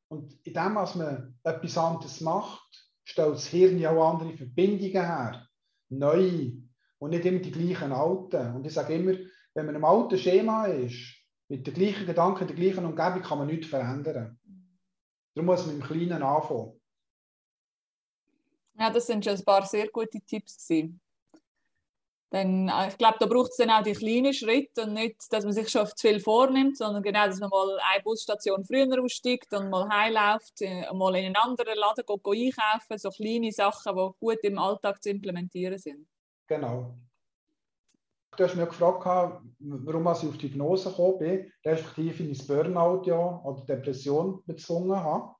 Und 0.10 0.34
indem 0.44 0.76
dass 0.76 0.96
man 0.96 1.40
etwas 1.44 1.78
anderes 1.78 2.22
macht, 2.22 2.62
stellt 3.06 3.36
das 3.36 3.48
Hirn 3.48 3.80
ja 3.80 3.92
auch 3.92 4.14
andere 4.14 4.38
Verbindungen 4.38 4.92
her. 4.92 5.48
Neue. 5.90 6.63
Und 7.04 7.10
nicht 7.10 7.26
immer 7.26 7.40
die 7.40 7.52
gleichen 7.52 7.92
alten. 7.92 8.56
Und 8.56 8.66
ich 8.66 8.74
sage 8.74 8.94
immer, 8.94 9.12
wenn 9.54 9.66
man 9.66 9.76
im 9.76 9.84
alten 9.84 10.18
Schema 10.18 10.68
ist, 10.68 11.14
mit 11.50 11.68
den 11.68 11.74
gleichen 11.74 12.06
Gedanken, 12.06 12.48
der 12.48 12.56
gleichen 12.56 12.86
Umgebung, 12.86 13.22
kann 13.22 13.40
man 13.40 13.48
nichts 13.48 13.68
verändern. 13.68 14.40
Darum 15.36 15.48
muss 15.48 15.66
man 15.66 15.76
im 15.76 15.84
Kleinen 15.84 16.24
anfangen. 16.24 16.80
Ja, 18.80 18.90
das 18.90 19.06
sind 19.06 19.26
schon 19.26 19.36
ein 19.36 19.44
paar 19.44 19.66
sehr 19.66 19.90
gute 19.90 20.22
Tipps 20.22 20.66
gewesen. 20.66 21.02
Dann, 22.30 22.70
äh, 22.70 22.88
ich 22.88 22.98
glaube, 22.98 23.18
da 23.20 23.26
braucht 23.26 23.52
es 23.52 23.58
dann 23.58 23.72
auch 23.72 23.84
die 23.84 23.92
kleinen 23.92 24.34
Schritte 24.34 24.84
und 24.84 24.94
nicht, 24.94 25.18
dass 25.30 25.44
man 25.44 25.52
sich 25.52 25.68
schon 25.68 25.86
zu 25.86 26.08
viel 26.08 26.22
vornimmt, 26.22 26.78
sondern 26.78 27.04
genau, 27.04 27.28
dass 27.28 27.42
man 27.42 27.50
mal 27.50 27.80
eine 27.92 28.02
Busstation 28.02 28.64
früher 28.64 29.04
aussteigt 29.04 29.54
und 29.54 29.70
mal 29.70 29.90
heimläuft, 29.90 30.62
äh, 30.62 30.86
mal 30.94 31.14
in 31.18 31.26
einen 31.26 31.36
anderen 31.36 31.78
Laden 31.78 32.06
geht 32.06 32.26
einkaufen, 32.26 32.98
so 32.98 33.10
kleine 33.10 33.52
Sachen, 33.52 33.94
die 33.94 34.10
gut 34.22 34.40
im 34.44 34.58
Alltag 34.58 35.04
zu 35.04 35.10
implementieren 35.10 35.78
sind. 35.78 36.08
Genau. 36.48 36.98
Du 38.36 38.44
hast 38.44 38.56
mich 38.56 38.68
gefragt, 38.68 39.06
warum 39.60 40.02
ich 40.04 40.08
auf 40.08 40.38
die 40.38 40.48
Hypnose 40.48 40.90
gekommen 40.90 41.20
bin, 41.20 41.52
respektive 41.64 42.24
ins 42.24 42.48
Burnout 42.48 43.04
ja, 43.06 43.42
oder 43.44 43.64
Depression 43.64 44.42
bezwungen 44.46 44.96
habe. 44.96 45.36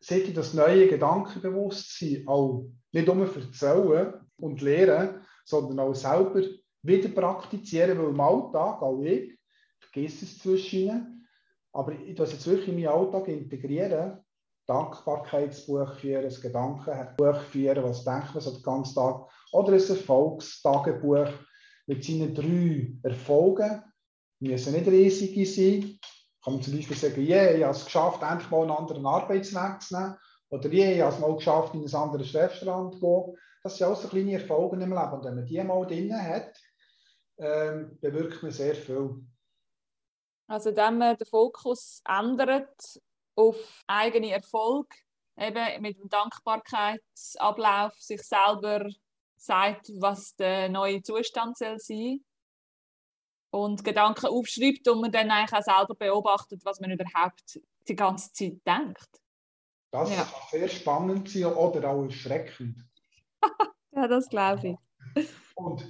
Seit 0.00 0.22
ich 0.22 0.34
das 0.34 0.54
neue 0.54 0.88
Gedankenbewusstsein 0.88 2.26
auch 2.26 2.66
nicht 2.90 3.06
nur 3.06 3.36
erzählen 3.36 4.14
und 4.38 4.60
lehren, 4.62 5.24
sondern 5.44 5.78
auch 5.80 5.94
selber 5.94 6.42
wieder 6.82 7.08
praktizieren, 7.10 7.98
weil 7.98 8.08
im 8.08 8.20
Alltag, 8.20 8.82
auch 8.82 9.02
ich, 9.02 9.38
vergesse 9.78 10.24
es 10.24 10.38
zwischen 10.38 11.20
aber 11.72 11.92
ich 11.92 12.14
das 12.16 12.32
jetzt 12.32 12.46
wirklich 12.46 12.68
in 12.68 12.74
meinen 12.76 12.88
Alltag 12.88 13.28
integrieren, 13.28 14.18
Dankbarkeitsbuch 14.70 15.94
führen, 15.94 16.24
ein 16.24 16.40
Gedankenbuch 16.40 17.40
führen, 17.50 17.82
was 17.82 18.04
denkt 18.04 18.34
man 18.34 18.40
so 18.40 18.52
den 18.52 18.62
ganzen 18.62 18.94
Tag, 18.94 19.26
oder 19.52 19.72
ein 19.72 19.80
Erfolgstagebuch 19.80 21.28
mit 21.86 22.04
seinen 22.04 22.34
drei 22.34 22.92
Erfolgen, 23.02 23.82
die 24.38 24.48
müssen 24.48 24.72
nicht 24.72 24.86
riesige 24.86 25.44
sein, 25.44 25.98
kann 26.42 26.54
man 26.54 26.62
zum 26.62 26.76
Beispiel 26.76 26.96
sagen, 26.96 27.26
yeah, 27.26 27.52
ich 27.52 27.64
habe 27.64 27.74
es 27.74 27.84
geschafft, 27.84 28.22
endlich 28.22 28.50
mal 28.50 28.62
einen 28.62 28.70
anderen 28.70 29.04
Arbeitsweg 29.04 29.82
zu 29.82 29.98
nehmen, 29.98 30.16
oder 30.50 30.72
yeah, 30.72 30.92
ich 30.92 31.00
habe 31.00 31.14
es 31.14 31.20
mal 31.20 31.34
geschafft, 31.34 31.74
in 31.74 31.84
ein 31.84 31.94
anderes 31.94 32.32
Restaurant 32.32 32.94
zu 32.94 33.00
gehen, 33.00 33.36
das 33.62 33.76
sind 33.76 33.86
alles 33.86 34.02
so 34.02 34.08
kleine 34.08 34.34
Erfolge 34.34 34.76
im 34.76 34.90
Leben. 34.90 35.12
Und 35.12 35.24
wenn 35.24 35.34
man 35.34 35.46
die 35.46 35.62
mal 35.62 35.86
drin 35.86 36.14
hat, 36.14 36.52
ähm, 37.38 37.98
bewirkt 38.00 38.42
man 38.42 38.52
sehr 38.52 38.74
viel. 38.74 39.16
Also, 40.46 40.74
wenn 40.74 40.98
man 40.98 41.16
den 41.16 41.26
Fokus 41.26 42.02
ändert 42.08 43.00
auf 43.36 43.82
eigene 43.86 44.32
Erfolg, 44.32 44.94
eben 45.36 45.82
mit 45.82 45.98
dem 45.98 46.08
Dankbarkeitsablauf 46.08 47.94
sich 47.94 48.22
selber 48.22 48.88
sagt, 49.36 49.90
was 49.96 50.36
der 50.36 50.68
neue 50.68 51.02
Zustand 51.02 51.56
soll 51.56 51.78
sein 51.78 52.24
und 53.50 53.82
Gedanken 53.84 54.26
aufschreibt 54.26 54.86
und 54.88 55.00
man 55.00 55.12
dann 55.12 55.30
eigentlich 55.30 55.58
auch 55.58 55.64
selber 55.64 55.94
beobachtet, 55.94 56.64
was 56.64 56.80
man 56.80 56.90
überhaupt 56.90 57.60
die 57.88 57.96
ganze 57.96 58.32
Zeit 58.32 58.60
denkt. 58.66 59.08
Das 59.92 60.10
ja. 60.10 60.22
kann 60.22 60.26
sehr 60.50 60.68
spannend 60.68 61.28
sein 61.28 61.44
oder 61.46 61.90
auch 61.90 62.04
erschreckend. 62.04 62.76
ja, 63.92 64.06
das 64.06 64.28
glaube 64.28 64.78
ich. 65.16 65.28
Und 65.56 65.84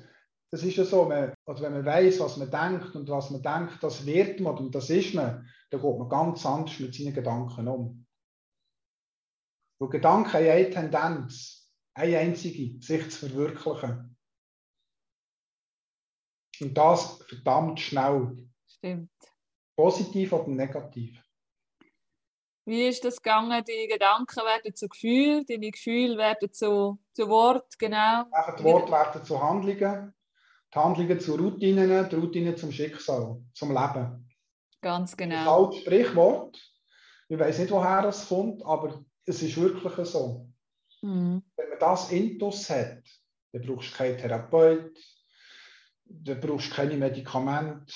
das 0.50 0.62
ist 0.62 0.76
ja 0.76 0.84
so, 0.84 1.04
man, 1.04 1.34
also 1.46 1.62
wenn 1.62 1.72
man 1.72 1.84
weiß, 1.84 2.20
was 2.20 2.36
man 2.36 2.50
denkt 2.50 2.96
und 2.96 3.08
was 3.08 3.30
man 3.30 3.42
denkt, 3.42 3.82
das 3.82 4.06
wird 4.06 4.40
man 4.40 4.56
und 4.56 4.74
das 4.74 4.90
ist 4.90 5.14
man, 5.14 5.46
dann 5.70 5.80
geht 5.80 5.98
man 5.98 6.08
ganz 6.08 6.44
anders 6.44 6.78
mit 6.78 6.94
seinen 6.94 7.14
Gedanken 7.14 7.68
um. 7.68 8.06
Weil 9.78 9.88
Gedanken 9.88 10.32
haben 10.32 10.48
eine 10.48 10.70
Tendenz, 10.70 11.70
eine 11.94 12.18
einzige, 12.18 12.80
sich 12.82 13.10
zu 13.10 13.28
verwirklichen. 13.28 14.16
Und 16.60 16.74
das 16.76 17.22
verdammt 17.28 17.80
schnell. 17.80 18.36
Stimmt. 18.66 19.10
Positiv 19.76 20.32
oder 20.32 20.48
negativ. 20.48 21.22
Wie 22.66 22.86
ist 22.86 23.04
das 23.04 23.16
gegangen? 23.22 23.64
Die 23.64 23.88
Gedanken 23.88 24.44
werden 24.44 24.74
zu 24.74 24.88
Gefühl, 24.88 25.44
deine 25.46 25.70
Gefühle 25.70 26.18
werden 26.18 26.52
zu, 26.52 27.00
zu 27.12 27.28
Wort, 27.28 27.78
genau. 27.78 28.24
Die 28.58 28.64
Worte 28.64 28.92
werden 28.92 29.24
zu 29.24 29.42
Handlungen, 29.42 30.14
die 30.72 30.78
Handlungen 30.78 31.18
zu 31.18 31.36
Routinen, 31.36 32.08
die 32.08 32.16
Routinen 32.16 32.56
zum 32.56 32.70
Schicksal, 32.70 33.42
zum 33.54 33.70
Leben. 33.70 34.29
Ganz 34.80 35.16
genau. 35.16 35.36
Das 35.36 35.46
alte 35.46 35.76
Sprichwort, 35.80 36.58
ich 37.28 37.38
weiß 37.38 37.58
nicht, 37.58 37.70
woher 37.70 38.04
es 38.04 38.28
kommt, 38.28 38.64
aber 38.64 39.04
es 39.26 39.42
ist 39.42 39.60
wirklich 39.60 40.08
so. 40.08 40.48
Mhm. 41.02 41.42
Wenn 41.56 41.68
man 41.68 41.78
das 41.78 42.10
Intus 42.10 42.68
hat, 42.70 43.02
dann 43.52 43.62
brauchst 43.62 43.92
du 43.92 43.96
keinen 43.96 44.18
Therapeut, 44.18 44.98
dann 46.04 46.40
brauchst 46.40 46.70
du 46.70 46.74
keine 46.74 46.96
Medikamente, 46.96 47.92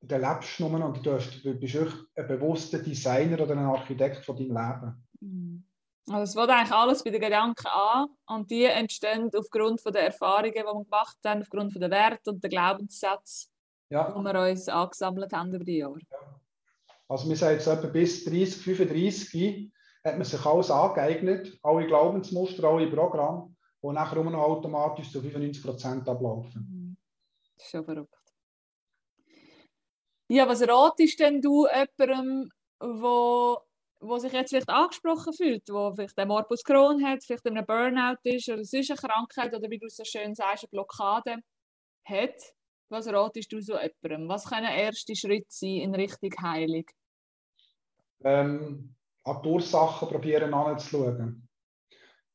dann 0.00 0.20
lebst 0.20 0.58
du 0.58 0.68
nur 0.68 0.84
und 0.84 1.04
du, 1.04 1.18
bist 1.54 1.78
ein 2.14 2.26
bewusster 2.28 2.78
Designer 2.78 3.40
oder 3.40 3.52
ein 3.52 3.64
Architekt 3.64 4.24
von 4.24 4.36
deinem 4.36 4.56
Leben. 4.56 5.08
Mhm. 5.20 5.64
Also 6.06 6.22
es 6.22 6.36
wird 6.36 6.50
eigentlich 6.50 6.72
alles 6.72 7.02
bei 7.02 7.10
den 7.10 7.20
Gedanken 7.20 7.66
an 7.66 8.08
und 8.26 8.50
die 8.50 8.64
entstehen 8.64 9.30
aufgrund 9.34 9.80
von 9.80 9.92
der 9.92 10.04
Erfahrungen, 10.04 10.52
die 10.52 10.62
wir 10.62 10.84
gemacht 10.84 11.16
haben, 11.24 11.40
aufgrund 11.40 11.72
von 11.72 11.80
der 11.80 11.90
Werte 11.90 12.30
und 12.30 12.42
der 12.42 12.50
Glaubenssätze, 12.50 13.48
ja. 13.90 14.10
die 14.10 14.22
wir 14.22 14.50
uns 14.50 14.68
angesammelt 14.68 15.32
haben 15.32 15.54
über 15.54 15.64
die 15.64 15.78
Jahre. 15.78 15.98
Ja. 16.10 16.40
Also 17.08 17.28
wir 17.28 17.36
sagen 17.36 17.54
jetzt 17.54 17.66
etwa 17.66 17.86
bis 17.88 18.24
30, 18.24 18.62
35 18.62 19.72
hat 20.04 20.16
man 20.16 20.24
sich 20.24 20.44
alles 20.44 20.70
angeeignet, 20.70 21.58
alle 21.62 21.86
Glaubensmuster, 21.86 22.64
alle 22.64 22.90
Programme, 22.90 23.54
die 23.82 23.88
nachher 23.88 24.22
noch 24.22 24.34
automatisch 24.34 25.10
zu 25.10 25.20
95% 25.20 26.08
ablaufen. 26.08 26.66
Mhm. 26.70 26.96
Das 27.56 27.64
ist 27.64 27.70
schon 27.70 27.84
verrückt. 27.84 28.14
Ja, 30.28 30.48
was 30.48 30.66
ratest 30.66 31.20
denn 31.20 31.40
du 31.40 31.66
jemandem, 31.66 32.50
wo, 32.80 33.58
wo 34.00 34.18
sich 34.18 34.32
jetzt 34.32 34.50
vielleicht 34.50 34.70
angesprochen 34.70 35.32
fühlt, 35.34 35.68
wo 35.68 35.94
vielleicht 35.94 36.18
den 36.18 36.28
Morbus 36.28 36.64
Crohn 36.64 37.04
hat, 37.06 37.22
vielleicht 37.22 37.46
einen 37.46 37.64
Burnout 37.64 38.18
ist 38.24 38.48
oder 38.48 38.64
sonst 38.64 38.90
eine 38.90 38.98
Krankheit 38.98 39.54
oder 39.54 39.68
wie 39.70 39.78
du 39.78 39.88
so 39.88 40.02
schön 40.04 40.34
sagst, 40.34 40.64
eine 40.64 40.70
Blockade 40.70 41.36
hat? 42.06 42.42
Was 42.94 43.08
ratest 43.08 43.50
du 43.50 43.60
so 43.60 43.72
jemandem? 43.72 44.28
Was 44.28 44.44
können 44.44 44.70
erste 44.70 45.16
Schritte 45.16 45.48
sein 45.48 45.80
in 45.80 45.94
Richtung 45.96 46.30
Heilung? 46.40 46.84
Ähm, 48.22 48.94
an 49.24 49.42
die 49.42 49.48
Ursachen 49.48 50.08
probieren 50.08 50.54
anzuschauen. 50.54 51.48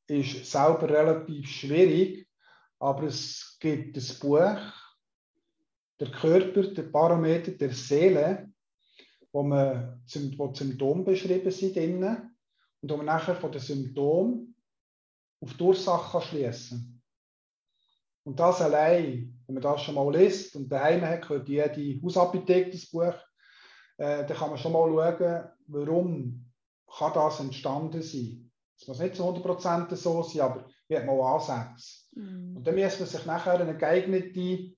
Ist 0.07 0.51
selber 0.51 0.89
relativ 0.89 1.49
schwierig, 1.49 2.27
aber 2.77 3.03
es 3.03 3.55
gibt 3.61 3.95
ein 3.95 4.19
Buch, 4.19 4.59
der 5.97 6.11
Körper, 6.11 6.63
der 6.63 6.83
Parameter 6.83 7.51
der 7.51 7.71
Seele, 7.71 8.51
wo, 9.31 9.43
man, 9.43 10.03
wo 10.35 10.53
Symptome 10.53 11.03
beschrieben 11.05 11.51
sind 11.51 11.73
drinnen, 11.73 12.37
und 12.81 12.91
wo 12.91 12.97
man 12.97 13.05
nachher 13.05 13.35
von 13.35 13.51
den 13.53 13.61
Symptomen 13.61 14.55
auf 15.39 15.53
die 15.53 15.63
Ursache 15.63 16.21
schließen 16.21 17.01
Und 18.25 18.37
das 18.37 18.61
allein, 18.61 19.38
wenn 19.49 19.55
man 19.55 19.63
das 19.63 19.81
schon 19.81 19.95
mal 19.95 20.15
liest 20.15 20.55
und 20.55 20.71
daheim 20.71 21.01
hat, 21.01 21.27
gehört 21.27 21.47
jede 21.47 22.01
Hausapotheke 22.03 22.69
das 22.69 22.85
Buch, 22.91 23.15
äh, 23.97 24.23
dann 24.23 24.37
kann 24.37 24.49
man 24.49 24.59
schon 24.59 24.71
mal 24.71 24.87
schauen, 24.87 25.49
warum 25.67 26.51
kann 26.87 27.13
das 27.13 27.39
entstanden 27.39 28.03
sein. 28.03 28.51
Es 28.79 28.87
muss 28.87 28.99
nicht 28.99 29.15
zu 29.15 29.23
100% 29.23 29.95
so 29.95 30.21
sein, 30.21 30.41
aber 30.41 30.67
wie 30.87 30.97
hat 30.97 31.05
man 31.05 31.19
Ansätze. 31.19 32.05
Mm. 32.13 32.57
Und 32.57 32.63
dann 32.67 32.75
muss 32.75 32.99
man 32.99 33.09
sich 33.09 33.25
nachher 33.25 33.59
eine 33.59 33.75
geeignete 33.75 34.75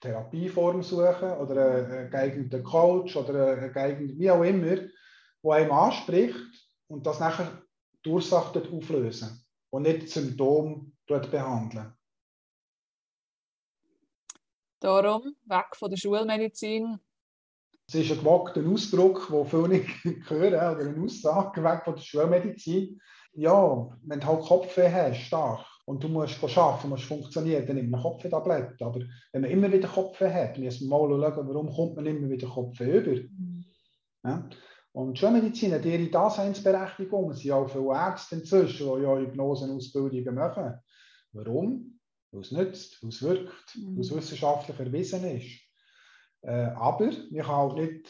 Therapieform 0.00 0.82
suchen 0.82 1.30
oder 1.38 1.86
einen 1.88 2.10
geeigneten 2.10 2.64
Coach 2.64 3.16
oder 3.16 3.56
einen 3.56 3.72
geeigneten, 3.72 4.18
wie 4.18 4.30
auch 4.32 4.42
immer, 4.42 4.76
der 5.44 5.52
einem 5.52 5.72
anspricht 5.72 6.68
und 6.88 7.06
das 7.06 7.20
nachher 7.20 7.62
die 8.04 8.10
Ursache 8.10 8.62
auflösen 8.72 9.44
und 9.70 9.82
nicht 9.82 10.02
das 10.02 10.10
Symptom 10.10 10.92
behandeln. 11.06 11.94
Darum 14.80 15.36
weg 15.44 15.76
von 15.76 15.90
der 15.90 15.98
Schulmedizin 15.98 16.98
Es 17.86 17.94
ist 17.94 18.12
ein 18.12 18.18
gewagter 18.18 18.66
Ausdruck, 18.66 19.28
den 19.28 19.46
viele 19.46 19.84
hören, 20.28 20.76
oder 20.76 20.88
eine 20.88 21.04
Aussage 21.04 21.62
weg 21.62 21.82
von 21.84 21.96
der 21.96 22.02
Schulmedizin. 22.02 22.98
Ja, 23.32 23.88
wenn 24.02 24.20
du 24.20 24.26
halt 24.26 24.42
Kopfweh 24.42 24.90
hast, 24.90 25.20
stark, 25.20 25.64
und 25.84 26.02
du 26.02 26.08
musst 26.08 26.42
arbeiten, 26.42 26.88
musst 26.88 27.04
funktionieren, 27.04 27.66
dann 27.66 27.76
nimmt 27.76 27.90
man 27.90 28.00
Kopfweh-Tabletten. 28.00 28.82
Aber 28.84 29.00
wenn 29.32 29.42
man 29.42 29.50
immer 29.50 29.70
wieder 29.70 29.88
Kopfweh 29.88 30.32
hat, 30.32 30.58
muss 30.58 30.80
man 30.80 31.08
mal 31.10 31.32
schauen, 31.32 31.48
warum 31.48 31.70
kommt 31.70 31.96
man 31.96 32.06
immer 32.06 32.28
wieder 32.30 32.48
Kopfweh 32.48 32.98
über. 32.98 33.20
Ja? 34.24 34.48
Und 34.92 35.18
Schulmedizin 35.18 35.74
hat 35.74 35.84
ihre 35.84 36.08
Daseinsberechtigung. 36.08 37.30
Es 37.30 37.40
sind 37.40 37.52
auch 37.52 37.68
viele 37.68 37.92
Ärzte 37.92 38.36
inzwischen, 38.36 38.86
die 38.96 39.02
ja 39.02 39.18
Hypnosenausbildungen 39.18 40.34
machen. 40.34 40.80
Warum? 41.32 41.99
Es 42.32 42.52
nützt, 42.52 43.02
es 43.02 43.22
wirkt, 43.22 43.76
mhm. 43.76 44.00
es 44.00 44.14
wissenschaftlich 44.14 44.78
erwiesen 44.78 45.24
ist. 45.24 45.60
Äh, 46.42 46.70
aber 46.74 47.10
man 47.30 47.42
kann 47.42 47.54
auch 47.54 47.74
nicht 47.74 48.08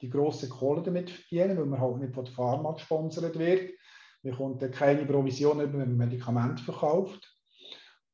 die 0.00 0.10
grosse 0.10 0.48
Kohle 0.48 0.82
damit 0.82 1.10
verdienen, 1.10 1.56
weil 1.56 1.66
man 1.66 1.80
halt 1.80 1.98
nicht 1.98 2.14
von 2.14 2.24
der 2.24 2.34
Pharma 2.34 2.72
gesponsert 2.72 3.38
wird. 3.38 3.70
Man 4.22 4.32
bekommt 4.32 4.72
keine 4.72 5.06
Provision 5.06 5.60
über 5.60 5.80
ein 5.80 5.96
Medikament 5.96 6.60
verkauft. 6.60 7.32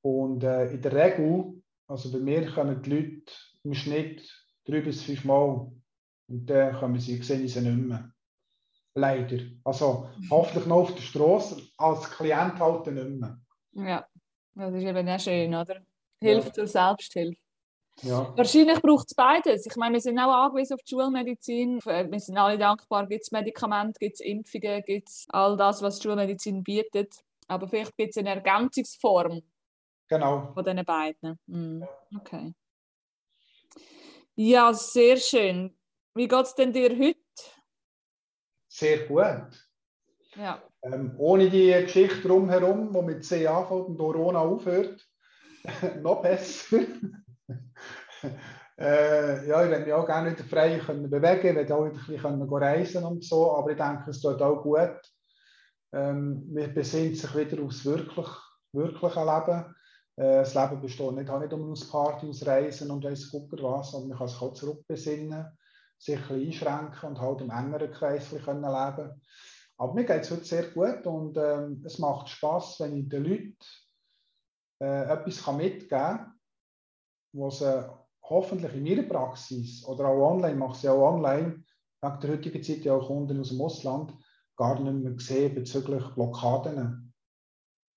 Und 0.03 0.45
äh, 0.45 0.71
in 0.73 0.83
der 0.83 0.93
Regel, 0.93 1.63
also 1.89 2.13
bei 2.13 2.19
mir 2.19 2.51
kommen 2.53 2.83
die 2.83 2.91
Leute 2.91 3.33
im 3.65 3.75
Schnitt 3.75 4.29
drei 4.65 4.81
bis 4.81 5.03
fünf 5.03 5.25
Mal 5.25 5.73
und 6.29 6.47
dann 6.47 6.77
kommen 6.77 7.01
sie, 7.01 7.21
sehen 7.23 7.49
sie 7.49 7.61
nicht 7.61 7.89
mehr. 7.89 8.13
Leider. 8.95 9.39
Also 9.65 10.09
hoffentlich 10.31 10.67
noch 10.67 10.77
auf 10.77 10.95
der 10.95 11.03
Straße, 11.03 11.61
als 11.77 12.11
Klient 12.11 12.59
halt 12.59 12.87
nicht 12.87 13.21
mehr. 13.21 13.41
Ja, 13.73 14.07
das 14.57 14.75
ist 14.75 14.85
eben 14.85 15.09
auch 15.09 15.21
schön, 15.21 15.55
oder? 15.55 15.83
Hilfe 16.19 16.49
ja. 16.49 16.53
zur 16.53 16.67
Selbsthilfe. 16.67 17.41
Ja. 18.03 18.37
Wahrscheinlich 18.37 18.81
braucht 18.83 19.07
es 19.09 19.15
beides. 19.15 19.67
Ich 19.67 19.77
meine, 19.77 19.95
wir 19.95 20.01
sind 20.01 20.19
auch 20.19 20.33
angewiesen 20.33 20.75
auf 20.75 20.83
die 20.83 20.95
Schulmedizin. 20.95 21.81
Wir 21.85 22.21
sind 22.21 22.37
alle 22.37 22.59
dankbar, 22.59 23.07
gibt 23.07 23.23
es 23.23 23.31
Medikamente, 23.31 23.99
gibt 23.99 24.15
es 24.15 24.21
Impfungen, 24.21 24.83
gibt 24.85 25.09
es 25.09 25.27
all 25.31 25.57
das, 25.57 25.81
was 25.81 25.99
die 25.99 26.09
Schulmedizin 26.09 26.63
bietet. 26.63 27.15
Aber 27.49 27.69
vielleicht 27.69 27.97
gibt 27.97 28.11
es 28.11 28.19
eine 28.19 28.31
Ergänzungsform 28.31 29.43
genau. 30.09 30.53
von 30.53 30.65
diesen 30.65 30.85
beiden. 30.85 31.39
Mhm. 31.47 31.87
Okay. 32.19 32.53
Ja, 34.35 34.75
sehr 34.75 35.17
schön. 35.17 35.79
Wie 36.15 36.29
geht 36.29 36.43
es 36.43 36.55
denn 36.55 36.73
dir 36.73 36.91
heute? 36.91 37.19
Sehr 38.69 39.07
gut. 39.07 39.66
Ja. 40.37 40.63
Ähm, 40.83 41.15
ohne 41.19 41.49
die 41.49 41.73
Geschichte 41.73 42.29
drumherum, 42.29 42.93
die 42.93 43.03
mit 43.03 43.25
C 43.25 43.47
anfängt 43.47 43.89
und 43.89 43.99
Corona 43.99 44.41
aufhört, 44.41 45.03
noch 46.03 46.23
besser. 46.23 46.79
äh, 48.79 49.49
ja, 49.49 49.65
ich 49.65 49.71
werde 49.71 49.85
mich 49.85 49.93
auch 49.93 50.07
gerne 50.07 50.33
wieder 50.33 50.45
frei 50.45 50.79
können 50.79 51.09
bewegen, 51.09 51.49
ich 51.49 51.55
werde 51.55 51.75
auch 51.75 51.87
wieder 51.87 52.29
ein 52.29 52.39
bisschen 52.39 52.53
reisen 52.53 53.05
und 53.05 53.25
so, 53.25 53.57
aber 53.57 53.71
ich 53.71 53.79
denke, 53.79 54.11
es 54.11 54.21
tut 54.21 54.43
auch 54.43 54.63
gut. 54.63 55.01
Ähm, 55.93 56.53
man 56.53 56.75
besinnt 56.75 57.17
sich 57.17 57.35
wieder 57.35 57.63
aufs 57.63 57.85
wirklich, 57.85 58.29
wirkliche 58.73 59.25
Leben. 59.25 59.75
Äh, 60.17 60.39
das 60.39 60.55
Leben 60.55 60.83
besteht 60.83 61.13
nicht, 61.13 61.31
auch 61.31 61.41
nicht 61.41 61.53
um 61.53 61.71
aus 61.71 61.89
Party, 61.89 62.29
aus 62.29 62.47
Reisen 62.47 62.91
und 62.91 63.05
weiss 63.05 63.31
gucken 63.31 63.59
was, 63.63 63.93
sondern 63.93 64.11
man 64.11 64.19
kann 64.19 64.29
sich 64.29 64.43
auch 64.43 64.53
zurückbesinnen, 64.53 65.47
sich 65.99 66.17
ein 66.17 66.23
bisschen 66.23 66.47
einschränken 66.47 67.09
und 67.09 67.21
halt 67.21 67.41
im 67.41 67.51
engeren 67.51 67.91
Kreis 67.91 68.31
leben 68.33 68.45
können 68.45 68.65
Aber 69.79 69.95
mir 69.95 70.05
geht 70.05 70.23
es 70.23 70.31
heute 70.31 70.45
sehr 70.45 70.71
gut 70.71 71.07
und 71.07 71.37
ähm, 71.37 71.83
es 71.85 71.99
macht 71.99 72.29
Spaß, 72.29 72.81
wenn 72.81 72.97
ich 72.97 73.09
den 73.09 73.25
Leuten 73.25 73.57
äh, 74.81 75.05
etwas 75.13 75.47
mitgeben 75.53 75.89
kann, 75.89 76.41
was 77.33 77.59
sie 77.59 77.91
hoffentlich 78.23 78.75
in 78.75 78.87
ihrer 78.87 79.03
Praxis 79.03 79.85
oder 79.87 80.07
auch 80.09 80.33
online, 80.33 80.57
mache 80.57 80.79
sie 80.79 80.89
auch 80.89 81.13
online, 81.13 81.63
wegen 82.01 82.21
der 82.21 82.31
heutigen 82.31 82.63
Zeit 82.63 82.85
ja 82.85 82.95
auch 82.95 83.07
Kunden 83.07 83.41
aus 83.41 83.51
dem 83.51 83.61
Ausland, 83.61 84.15
gar 84.57 84.81
nicht 84.81 85.05
mehr 85.05 85.19
sehen 85.19 85.55
bezüglich 85.55 86.05
Blockaden. 86.15 87.13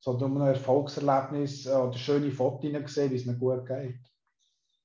Sondern 0.02 0.34
nur 0.34 0.44
ein 0.44 0.54
Erfolgserlebnis 0.54 1.66
äh, 1.66 1.72
oder 1.72 1.98
schöne 1.98 2.32
Fotos 2.32 2.72
gesehen, 2.72 3.12
wie 3.12 3.16
es 3.16 3.26
ihnen 3.26 3.40
gut 3.40 3.66
geht. 3.66 4.00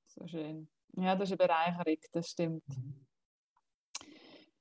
So 0.07 0.27
schön. 0.27 0.69
Ja, 0.97 1.15
das 1.15 1.29
ist 1.29 1.39
eine 1.39 1.47
Bereicherung, 1.47 1.97
das 2.11 2.29
stimmt. 2.29 2.67
Mhm. 2.67 3.04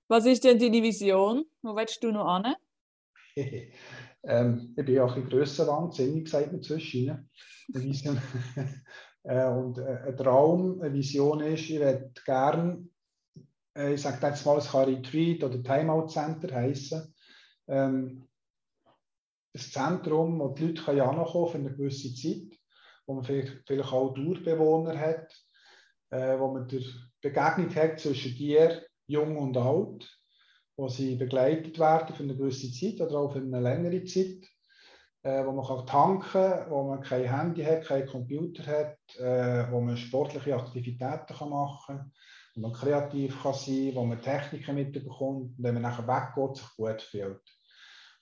Was 0.08 0.26
ist 0.26 0.44
denn 0.44 0.58
deine 0.58 0.82
Vision? 0.82 1.46
Wo 1.62 1.74
willst 1.74 2.02
du 2.02 2.12
noch 2.12 2.42
hin? 2.42 2.54
ähm, 4.22 4.74
ich 4.76 4.84
bin 4.84 4.98
auch 5.00 5.16
ein 5.16 5.28
grösser 5.28 5.66
wahnsinnig, 5.66 6.28
sagt 6.28 6.52
man 6.52 6.62
zwischen. 6.62 7.30
Äh, 9.26 9.46
und 9.46 9.78
äh, 9.78 10.02
ein 10.06 10.16
Traum, 10.18 10.82
eine 10.82 10.92
Vision 10.92 11.40
ist, 11.40 11.70
ich 11.70 11.80
würde 11.80 12.12
gerne, 12.26 12.86
äh, 13.74 13.94
ich 13.94 14.02
sage 14.02 14.18
jetzt 14.26 14.44
mal, 14.44 14.58
es 14.58 14.70
kann 14.70 14.84
Retreat 14.84 15.42
oder 15.42 15.62
Timeout 15.62 16.08
Center 16.08 16.54
heißen. 16.54 17.14
Ähm, 17.68 18.28
ein 19.54 19.60
Zentrum, 19.60 20.40
wo 20.40 20.48
die 20.48 20.66
Leute 20.66 20.82
können 20.82 21.26
für 21.26 21.54
eine 21.54 21.74
gewisse 21.74 22.14
Zeit, 22.14 22.58
wo 23.06 23.14
man 23.14 23.24
vielleicht, 23.24 23.62
vielleicht 23.66 23.92
auch 23.94 24.12
Durchbewohner 24.12 24.98
hat, 24.98 25.32
äh, 26.10 26.38
wo 26.38 26.52
man 26.52 26.68
die 26.68 26.86
Begegnung 27.22 27.74
hat 27.74 28.00
zwischen 28.00 28.34
dir, 28.34 28.82
jung 29.06 29.36
und 29.36 29.56
alt, 29.56 30.20
wo 30.76 30.88
sie 30.88 31.16
begleitet 31.16 31.78
werden 31.78 32.14
für 32.14 32.22
eine 32.22 32.36
gewisse 32.36 32.72
Zeit 32.72 33.00
oder 33.00 33.18
auch 33.18 33.32
für 33.32 33.38
eine 33.38 33.60
längere 33.60 34.04
Zeit 34.04 34.48
äh, 35.24 35.44
wo 35.44 35.52
man 35.52 35.66
kann 35.66 35.86
tanken 35.86 36.30
kann, 36.30 36.70
wo 36.70 36.84
man 36.84 37.00
kein 37.00 37.24
Handy 37.24 37.64
hat, 37.64 37.86
kein 37.86 38.06
Computer 38.06 38.64
hat, 38.66 38.98
äh, 39.18 39.70
wo 39.72 39.80
man 39.80 39.96
sportliche 39.96 40.54
Aktivitäten 40.54 41.34
kann 41.34 41.48
machen 41.48 41.96
kann, 41.96 42.12
wo 42.54 42.60
man 42.60 42.72
kreativ 42.72 43.42
kann 43.42 43.54
sein 43.54 43.86
kann, 43.86 43.94
wo 43.94 44.04
man 44.04 44.20
Techniken 44.20 44.74
mitbekommt 44.74 45.20
und 45.20 45.54
wenn 45.58 45.74
man 45.74 45.82
nachher 45.82 46.06
weggeht, 46.06 46.58
sich 46.58 46.76
gut 46.76 47.02
fühlt. 47.02 47.42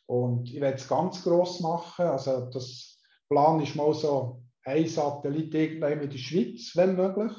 Und 0.07 0.49
ich 0.53 0.61
werde 0.61 0.77
es 0.77 0.89
ganz 0.89 1.23
gross 1.25 1.61
machen. 1.61 2.07
Also 2.07 2.49
das 2.51 3.01
Plan 3.29 3.61
ist 3.61 3.75
mal 3.75 3.93
so 3.95 4.43
ein 4.65 4.87
Satellit 4.87 5.55
irgendwann 5.55 6.01
in 6.01 6.11
der 6.11 6.19
Schweiz, 6.19 6.73
wenn 6.77 6.95
möglich. 6.95 7.33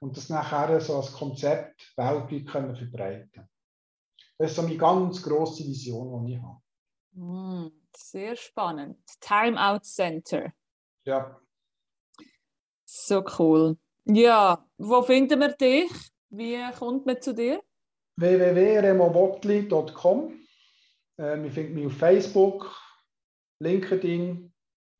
Und 0.00 0.16
das 0.16 0.28
nachher 0.28 0.80
so 0.80 0.96
als 0.96 1.12
Konzept 1.12 1.92
weltweit 1.96 2.46
können 2.46 2.76
verbreiten 2.76 3.48
Das 4.38 4.50
ist 4.50 4.56
so 4.56 4.62
meine 4.62 4.76
ganz 4.76 5.22
grosse 5.22 5.64
Vision, 5.64 6.24
die 6.24 6.34
ich 6.34 6.42
habe. 6.42 6.60
Mm. 7.12 7.72
Sehr 7.96 8.36
spannend. 8.36 8.98
Timeout 9.20 9.80
Center. 9.82 10.52
Ja. 11.04 11.40
So 12.84 13.24
cool. 13.38 13.78
Ja, 14.04 14.64
wo 14.78 15.02
finden 15.02 15.40
wir 15.40 15.52
dich? 15.52 15.90
Wie 16.30 16.58
kommt 16.78 17.04
man 17.06 17.20
zu 17.20 17.34
dir? 17.34 17.60
www.remobotli.com. 18.16 20.32
Äh, 21.16 21.42
wir 21.42 21.50
finden 21.50 21.74
mich 21.74 21.86
auf 21.86 21.94
Facebook, 21.94 22.72
LinkedIn 23.60 24.52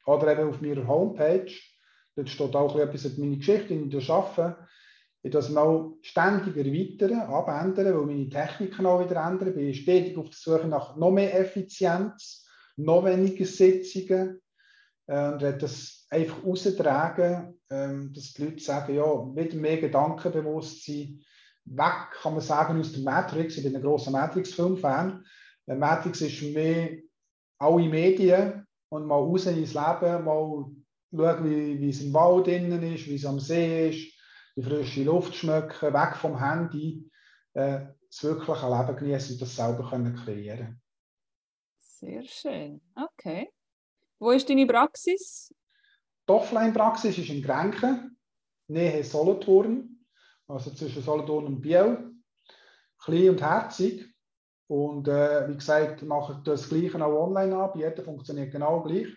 oder 0.06 0.32
eben 0.32 0.48
auf 0.48 0.60
meiner 0.60 0.84
Homepage. 0.86 1.52
Dort 2.16 2.28
steht 2.28 2.56
auch 2.56 2.76
etwas 2.76 3.04
über 3.04 3.20
meine 3.20 3.36
Geschichte, 3.36 3.76
die 3.76 3.96
ich 3.96 4.10
arbeite. 4.10 4.66
Ich 5.22 5.32
das 5.32 5.54
auch 5.56 5.98
ständig 6.02 6.56
erweitern, 6.56 7.20
abändern, 7.20 7.98
weil 7.98 8.06
meine 8.06 8.28
Techniken 8.28 8.86
auch 8.86 9.04
wieder 9.04 9.26
ändern. 9.26 9.48
Ich 9.48 9.54
bin 9.54 9.74
stetig 9.74 10.16
auf 10.16 10.30
der 10.30 10.38
Suche 10.38 10.68
nach 10.68 10.96
noch 10.96 11.10
mehr 11.10 11.38
Effizienz 11.38 12.46
noch 12.76 13.04
weniger 13.04 13.44
Sitzungen 13.44 14.40
äh, 15.06 15.32
und 15.32 15.42
werde 15.42 15.58
das 15.58 16.06
einfach 16.10 16.44
austragen, 16.44 17.58
äh, 17.68 17.88
dass 18.12 18.32
die 18.34 18.44
Leute 18.44 18.60
sagen, 18.60 18.94
ja, 18.94 19.04
wieder 19.34 19.56
mehr 19.56 19.78
Gedankenbewusstsein, 19.78 21.20
weg, 21.64 22.10
kann 22.22 22.32
man 22.34 22.40
sagen, 22.40 22.80
aus 22.80 22.92
der 22.92 23.02
Matrix. 23.02 23.56
Ich 23.56 23.64
bin 23.64 23.76
ein 23.76 23.82
großer 23.82 24.10
Matrix-Film-Fan. 24.10 25.24
Äh, 25.66 25.74
Matrix 25.74 26.20
ist 26.20 26.42
mich 26.42 27.04
alle 27.58 27.88
Medien 27.88 28.64
und 28.90 29.06
mal 29.06 29.16
raus 29.16 29.46
ins 29.46 29.74
Leben, 29.74 30.24
mal 30.24 30.64
schauen, 31.10 31.44
wie, 31.44 31.80
wie 31.80 31.90
es 31.90 32.02
im 32.02 32.14
Wald 32.14 32.48
innen 32.48 32.82
ist, 32.82 33.06
wie 33.08 33.16
es 33.16 33.26
am 33.26 33.40
See 33.40 33.90
ist, 33.90 34.17
die 34.58 34.62
frische 34.62 35.04
Luft 35.04 35.34
schmecken, 35.34 35.94
weg 35.94 36.16
vom 36.16 36.38
Handy, 36.38 37.10
äh, 37.54 37.86
das 38.08 38.24
wirkliche 38.24 38.68
Leben 38.68 38.96
genießen 38.96 39.34
und 39.34 39.42
das 39.42 39.56
selber 39.56 39.88
können 39.88 40.16
kreieren 40.16 40.80
sehr 41.98 42.22
schön. 42.24 42.80
Okay. 42.94 43.50
Wo 44.18 44.30
ist 44.30 44.48
deine 44.48 44.66
Praxis? 44.66 45.52
Die 46.28 46.32
Offline-Praxis 46.32 47.18
ist 47.18 47.30
in 47.30 47.42
Grenken, 47.42 48.18
Nähe 48.68 49.02
Solothurn, 49.02 50.04
also 50.46 50.70
zwischen 50.70 51.02
Solothurn 51.02 51.46
und 51.46 51.60
Biel. 51.60 52.12
Klein 52.98 53.30
und 53.30 53.42
herzig. 53.42 54.06
Und 54.66 55.08
äh, 55.08 55.48
wie 55.48 55.54
gesagt, 55.54 56.02
machen 56.02 56.42
das 56.44 56.68
Gleiche 56.68 57.02
auch 57.04 57.26
online 57.26 57.56
an. 57.56 57.78
Jeder 57.78 58.02
funktioniert 58.02 58.52
genau 58.52 58.82
gleich. 58.82 59.08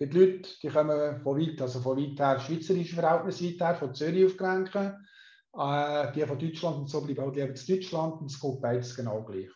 Gibt 0.00 0.14
Leute, 0.14 0.48
die 0.62 0.68
kommen 0.68 1.20
von 1.20 1.38
weit, 1.38 1.60
also 1.60 1.80
von 1.80 1.98
weit 1.98 2.18
her, 2.18 2.40
schweizerische 2.40 2.94
Verhältnisse 2.94 3.44
weit 3.44 3.60
her, 3.60 3.74
von 3.74 3.94
Zürich 3.94 4.24
auf 4.24 4.36
Grenken. 4.38 5.06
Äh, 5.52 6.12
die 6.12 6.26
von 6.26 6.38
Deutschland 6.38 6.78
und 6.78 6.88
so 6.88 7.02
bleiben 7.02 7.20
auch 7.20 7.34
lieber 7.34 7.48
in 7.48 7.54
Deutschland 7.54 8.20
und 8.20 8.30
es 8.30 8.40
geht 8.40 8.60
beides 8.62 8.96
genau 8.96 9.22
gleich. 9.22 9.50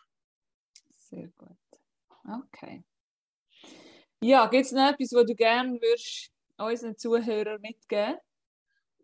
Sehr 0.91 1.29
gut. 1.29 1.57
Okay. 2.43 2.83
Ja, 4.21 4.45
gibt 4.45 4.65
es 4.65 4.71
noch 4.71 4.91
etwas, 4.91 5.13
was 5.13 5.25
du 5.25 5.35
gerne 5.35 5.81
würdest 5.81 6.31
unseren 6.57 6.95
Zuhörern 6.95 7.61
mitgeben 7.61 8.17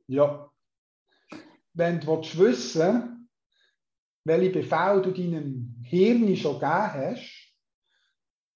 Ja. 0.08 0.52
Wenn 1.74 2.00
du 2.00 2.22
wissen 2.22 3.30
welche 4.24 4.52
Befehle 4.52 5.02
du 5.02 5.12
deinem 5.12 5.82
Hirn 5.84 6.36
schon 6.36 6.60
gegeben 6.60 6.94
hast, 6.94 7.41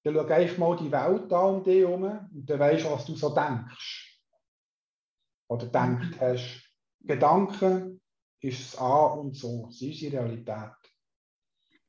dann 0.06 0.14
schau 0.14 0.28
einfach 0.28 0.58
mal 0.60 0.78
die 0.78 0.92
Welt 0.92 1.34
an 1.34 1.56
um 1.56 1.64
dich 1.64 1.82
herum 1.82 2.04
und 2.04 2.46
dann 2.46 2.60
weißt 2.60 2.86
du, 2.86 2.92
was 2.92 3.06
du 3.06 3.16
so 3.16 3.34
denkst. 3.34 4.22
Oder 5.48 5.66
denkt 5.66 6.20
hast. 6.22 6.64
Gedanken 7.00 8.02
ist 8.40 8.60
es 8.60 8.78
A 8.78 9.06
und 9.08 9.36
so. 9.36 9.66
Das 9.66 9.82
ist 9.82 10.04
unsere 10.04 10.24
Realität. 10.24 10.76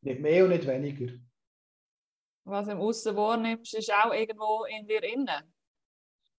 Nicht 0.00 0.20
mehr 0.20 0.44
und 0.44 0.50
nicht 0.50 0.66
weniger. 0.66 1.12
Was 2.44 2.66
du 2.66 2.72
im 2.72 2.80
Aussen 2.80 3.16
wahrnimmst, 3.16 3.74
ist 3.74 3.92
auch 3.92 4.12
irgendwo 4.12 4.64
in 4.64 4.86
dir 4.86 5.02
innen. 5.02 5.54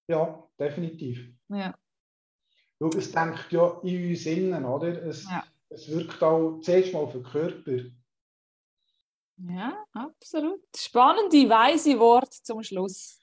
Ja, 0.07 0.49
definitiv. 0.59 1.31
Ja. 1.49 1.77
Schau, 2.79 2.89
es 2.89 3.11
denkt 3.11 3.51
ja 3.51 3.79
in 3.83 4.09
uns 4.09 4.25
innen, 4.25 4.65
oder? 4.65 5.03
Es, 5.03 5.25
Ja. 5.25 5.43
es 5.69 5.89
wirkt 5.89 6.23
auch 6.23 6.59
zuerst 6.61 6.93
mal 6.93 6.99
auf 6.99 7.11
den 7.11 7.23
Körper. 7.23 7.83
Ja, 9.37 9.85
absolut. 9.93 10.63
Spannende, 10.75 11.47
weise 11.49 11.97
Wort 11.99 12.33
zum 12.33 12.63
Schluss. 12.63 13.19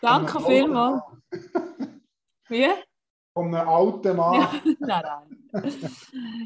Danke 0.00 0.40
vielmals. 0.40 1.02
Wie? 2.48 2.68
Von 3.34 3.54
einem 3.54 3.68
alten 3.68 4.16
Mann. 4.16 4.40
Ja, 4.40 4.62
nein, 4.80 5.04
nein. 5.52 5.72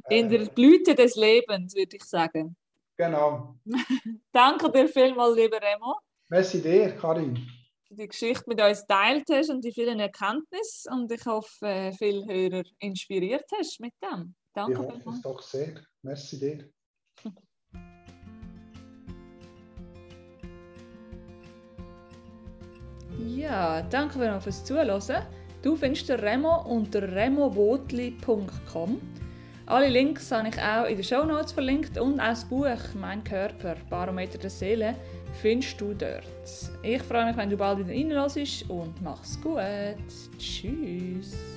In 0.08 0.28
der 0.28 0.46
Blüte 0.46 0.94
des 0.94 1.16
Lebens, 1.16 1.74
würde 1.74 1.96
ich 1.96 2.04
sagen. 2.04 2.56
Genau. 2.96 3.56
Danke 4.32 4.70
dir 4.70 4.88
vielmals, 4.88 5.36
lieber 5.36 5.60
Remo, 5.60 5.96
Merci 6.28 6.60
dir, 6.62 6.96
Karin. 6.96 7.36
für 7.86 7.94
die 7.94 8.08
Geschichte 8.08 8.44
mit 8.48 8.60
uns 8.60 8.80
geteilt 8.80 9.26
hast 9.30 9.50
und 9.50 9.64
die 9.64 9.72
vielen 9.72 10.00
Erkenntnisse. 10.00 10.90
Und 10.90 11.10
ich 11.12 11.24
hoffe, 11.26 11.66
äh, 11.66 11.92
viele 11.92 12.24
Hörer 12.26 12.64
inspiriert 12.78 13.48
hast 13.56 13.78
mit 13.80 13.94
dem. 14.02 14.34
Ich 14.34 14.52
Danke 14.54 14.78
hoffe 14.78 15.10
es 15.10 15.22
doch 15.22 15.42
sehr. 15.42 15.84
Merci 16.02 16.38
dir. 16.38 16.70
Ja, 23.18 23.82
danke 23.82 24.18
vielmals 24.18 24.44
fürs 24.44 24.64
Zuhören. 24.64 25.22
Du 25.62 25.76
findest 25.76 26.08
den 26.08 26.20
Remo 26.20 26.62
unter 26.62 27.02
removotli.com. 27.02 29.00
Alle 29.66 29.88
Links 29.88 30.30
habe 30.30 30.48
ich 30.48 30.60
auch 30.60 30.84
in 30.84 30.96
den 30.96 31.02
Shownotes 31.02 31.50
verlinkt 31.52 31.98
und 31.98 32.20
auch 32.20 32.28
das 32.28 32.44
Buch 32.44 32.94
«Mein 32.94 33.24
Körper, 33.24 33.74
Barometer 33.90 34.38
der 34.38 34.50
Seele» 34.50 34.94
findest 35.42 35.80
du 35.80 35.92
dort. 35.92 36.24
Ich 36.82 37.02
freue 37.02 37.26
mich, 37.26 37.36
wenn 37.36 37.50
du 37.50 37.56
bald 37.56 37.80
wieder 37.80 37.90
reinlässt 37.90 38.70
und 38.70 39.02
mach's 39.02 39.40
gut. 39.40 39.58
Tschüss. 40.38 41.55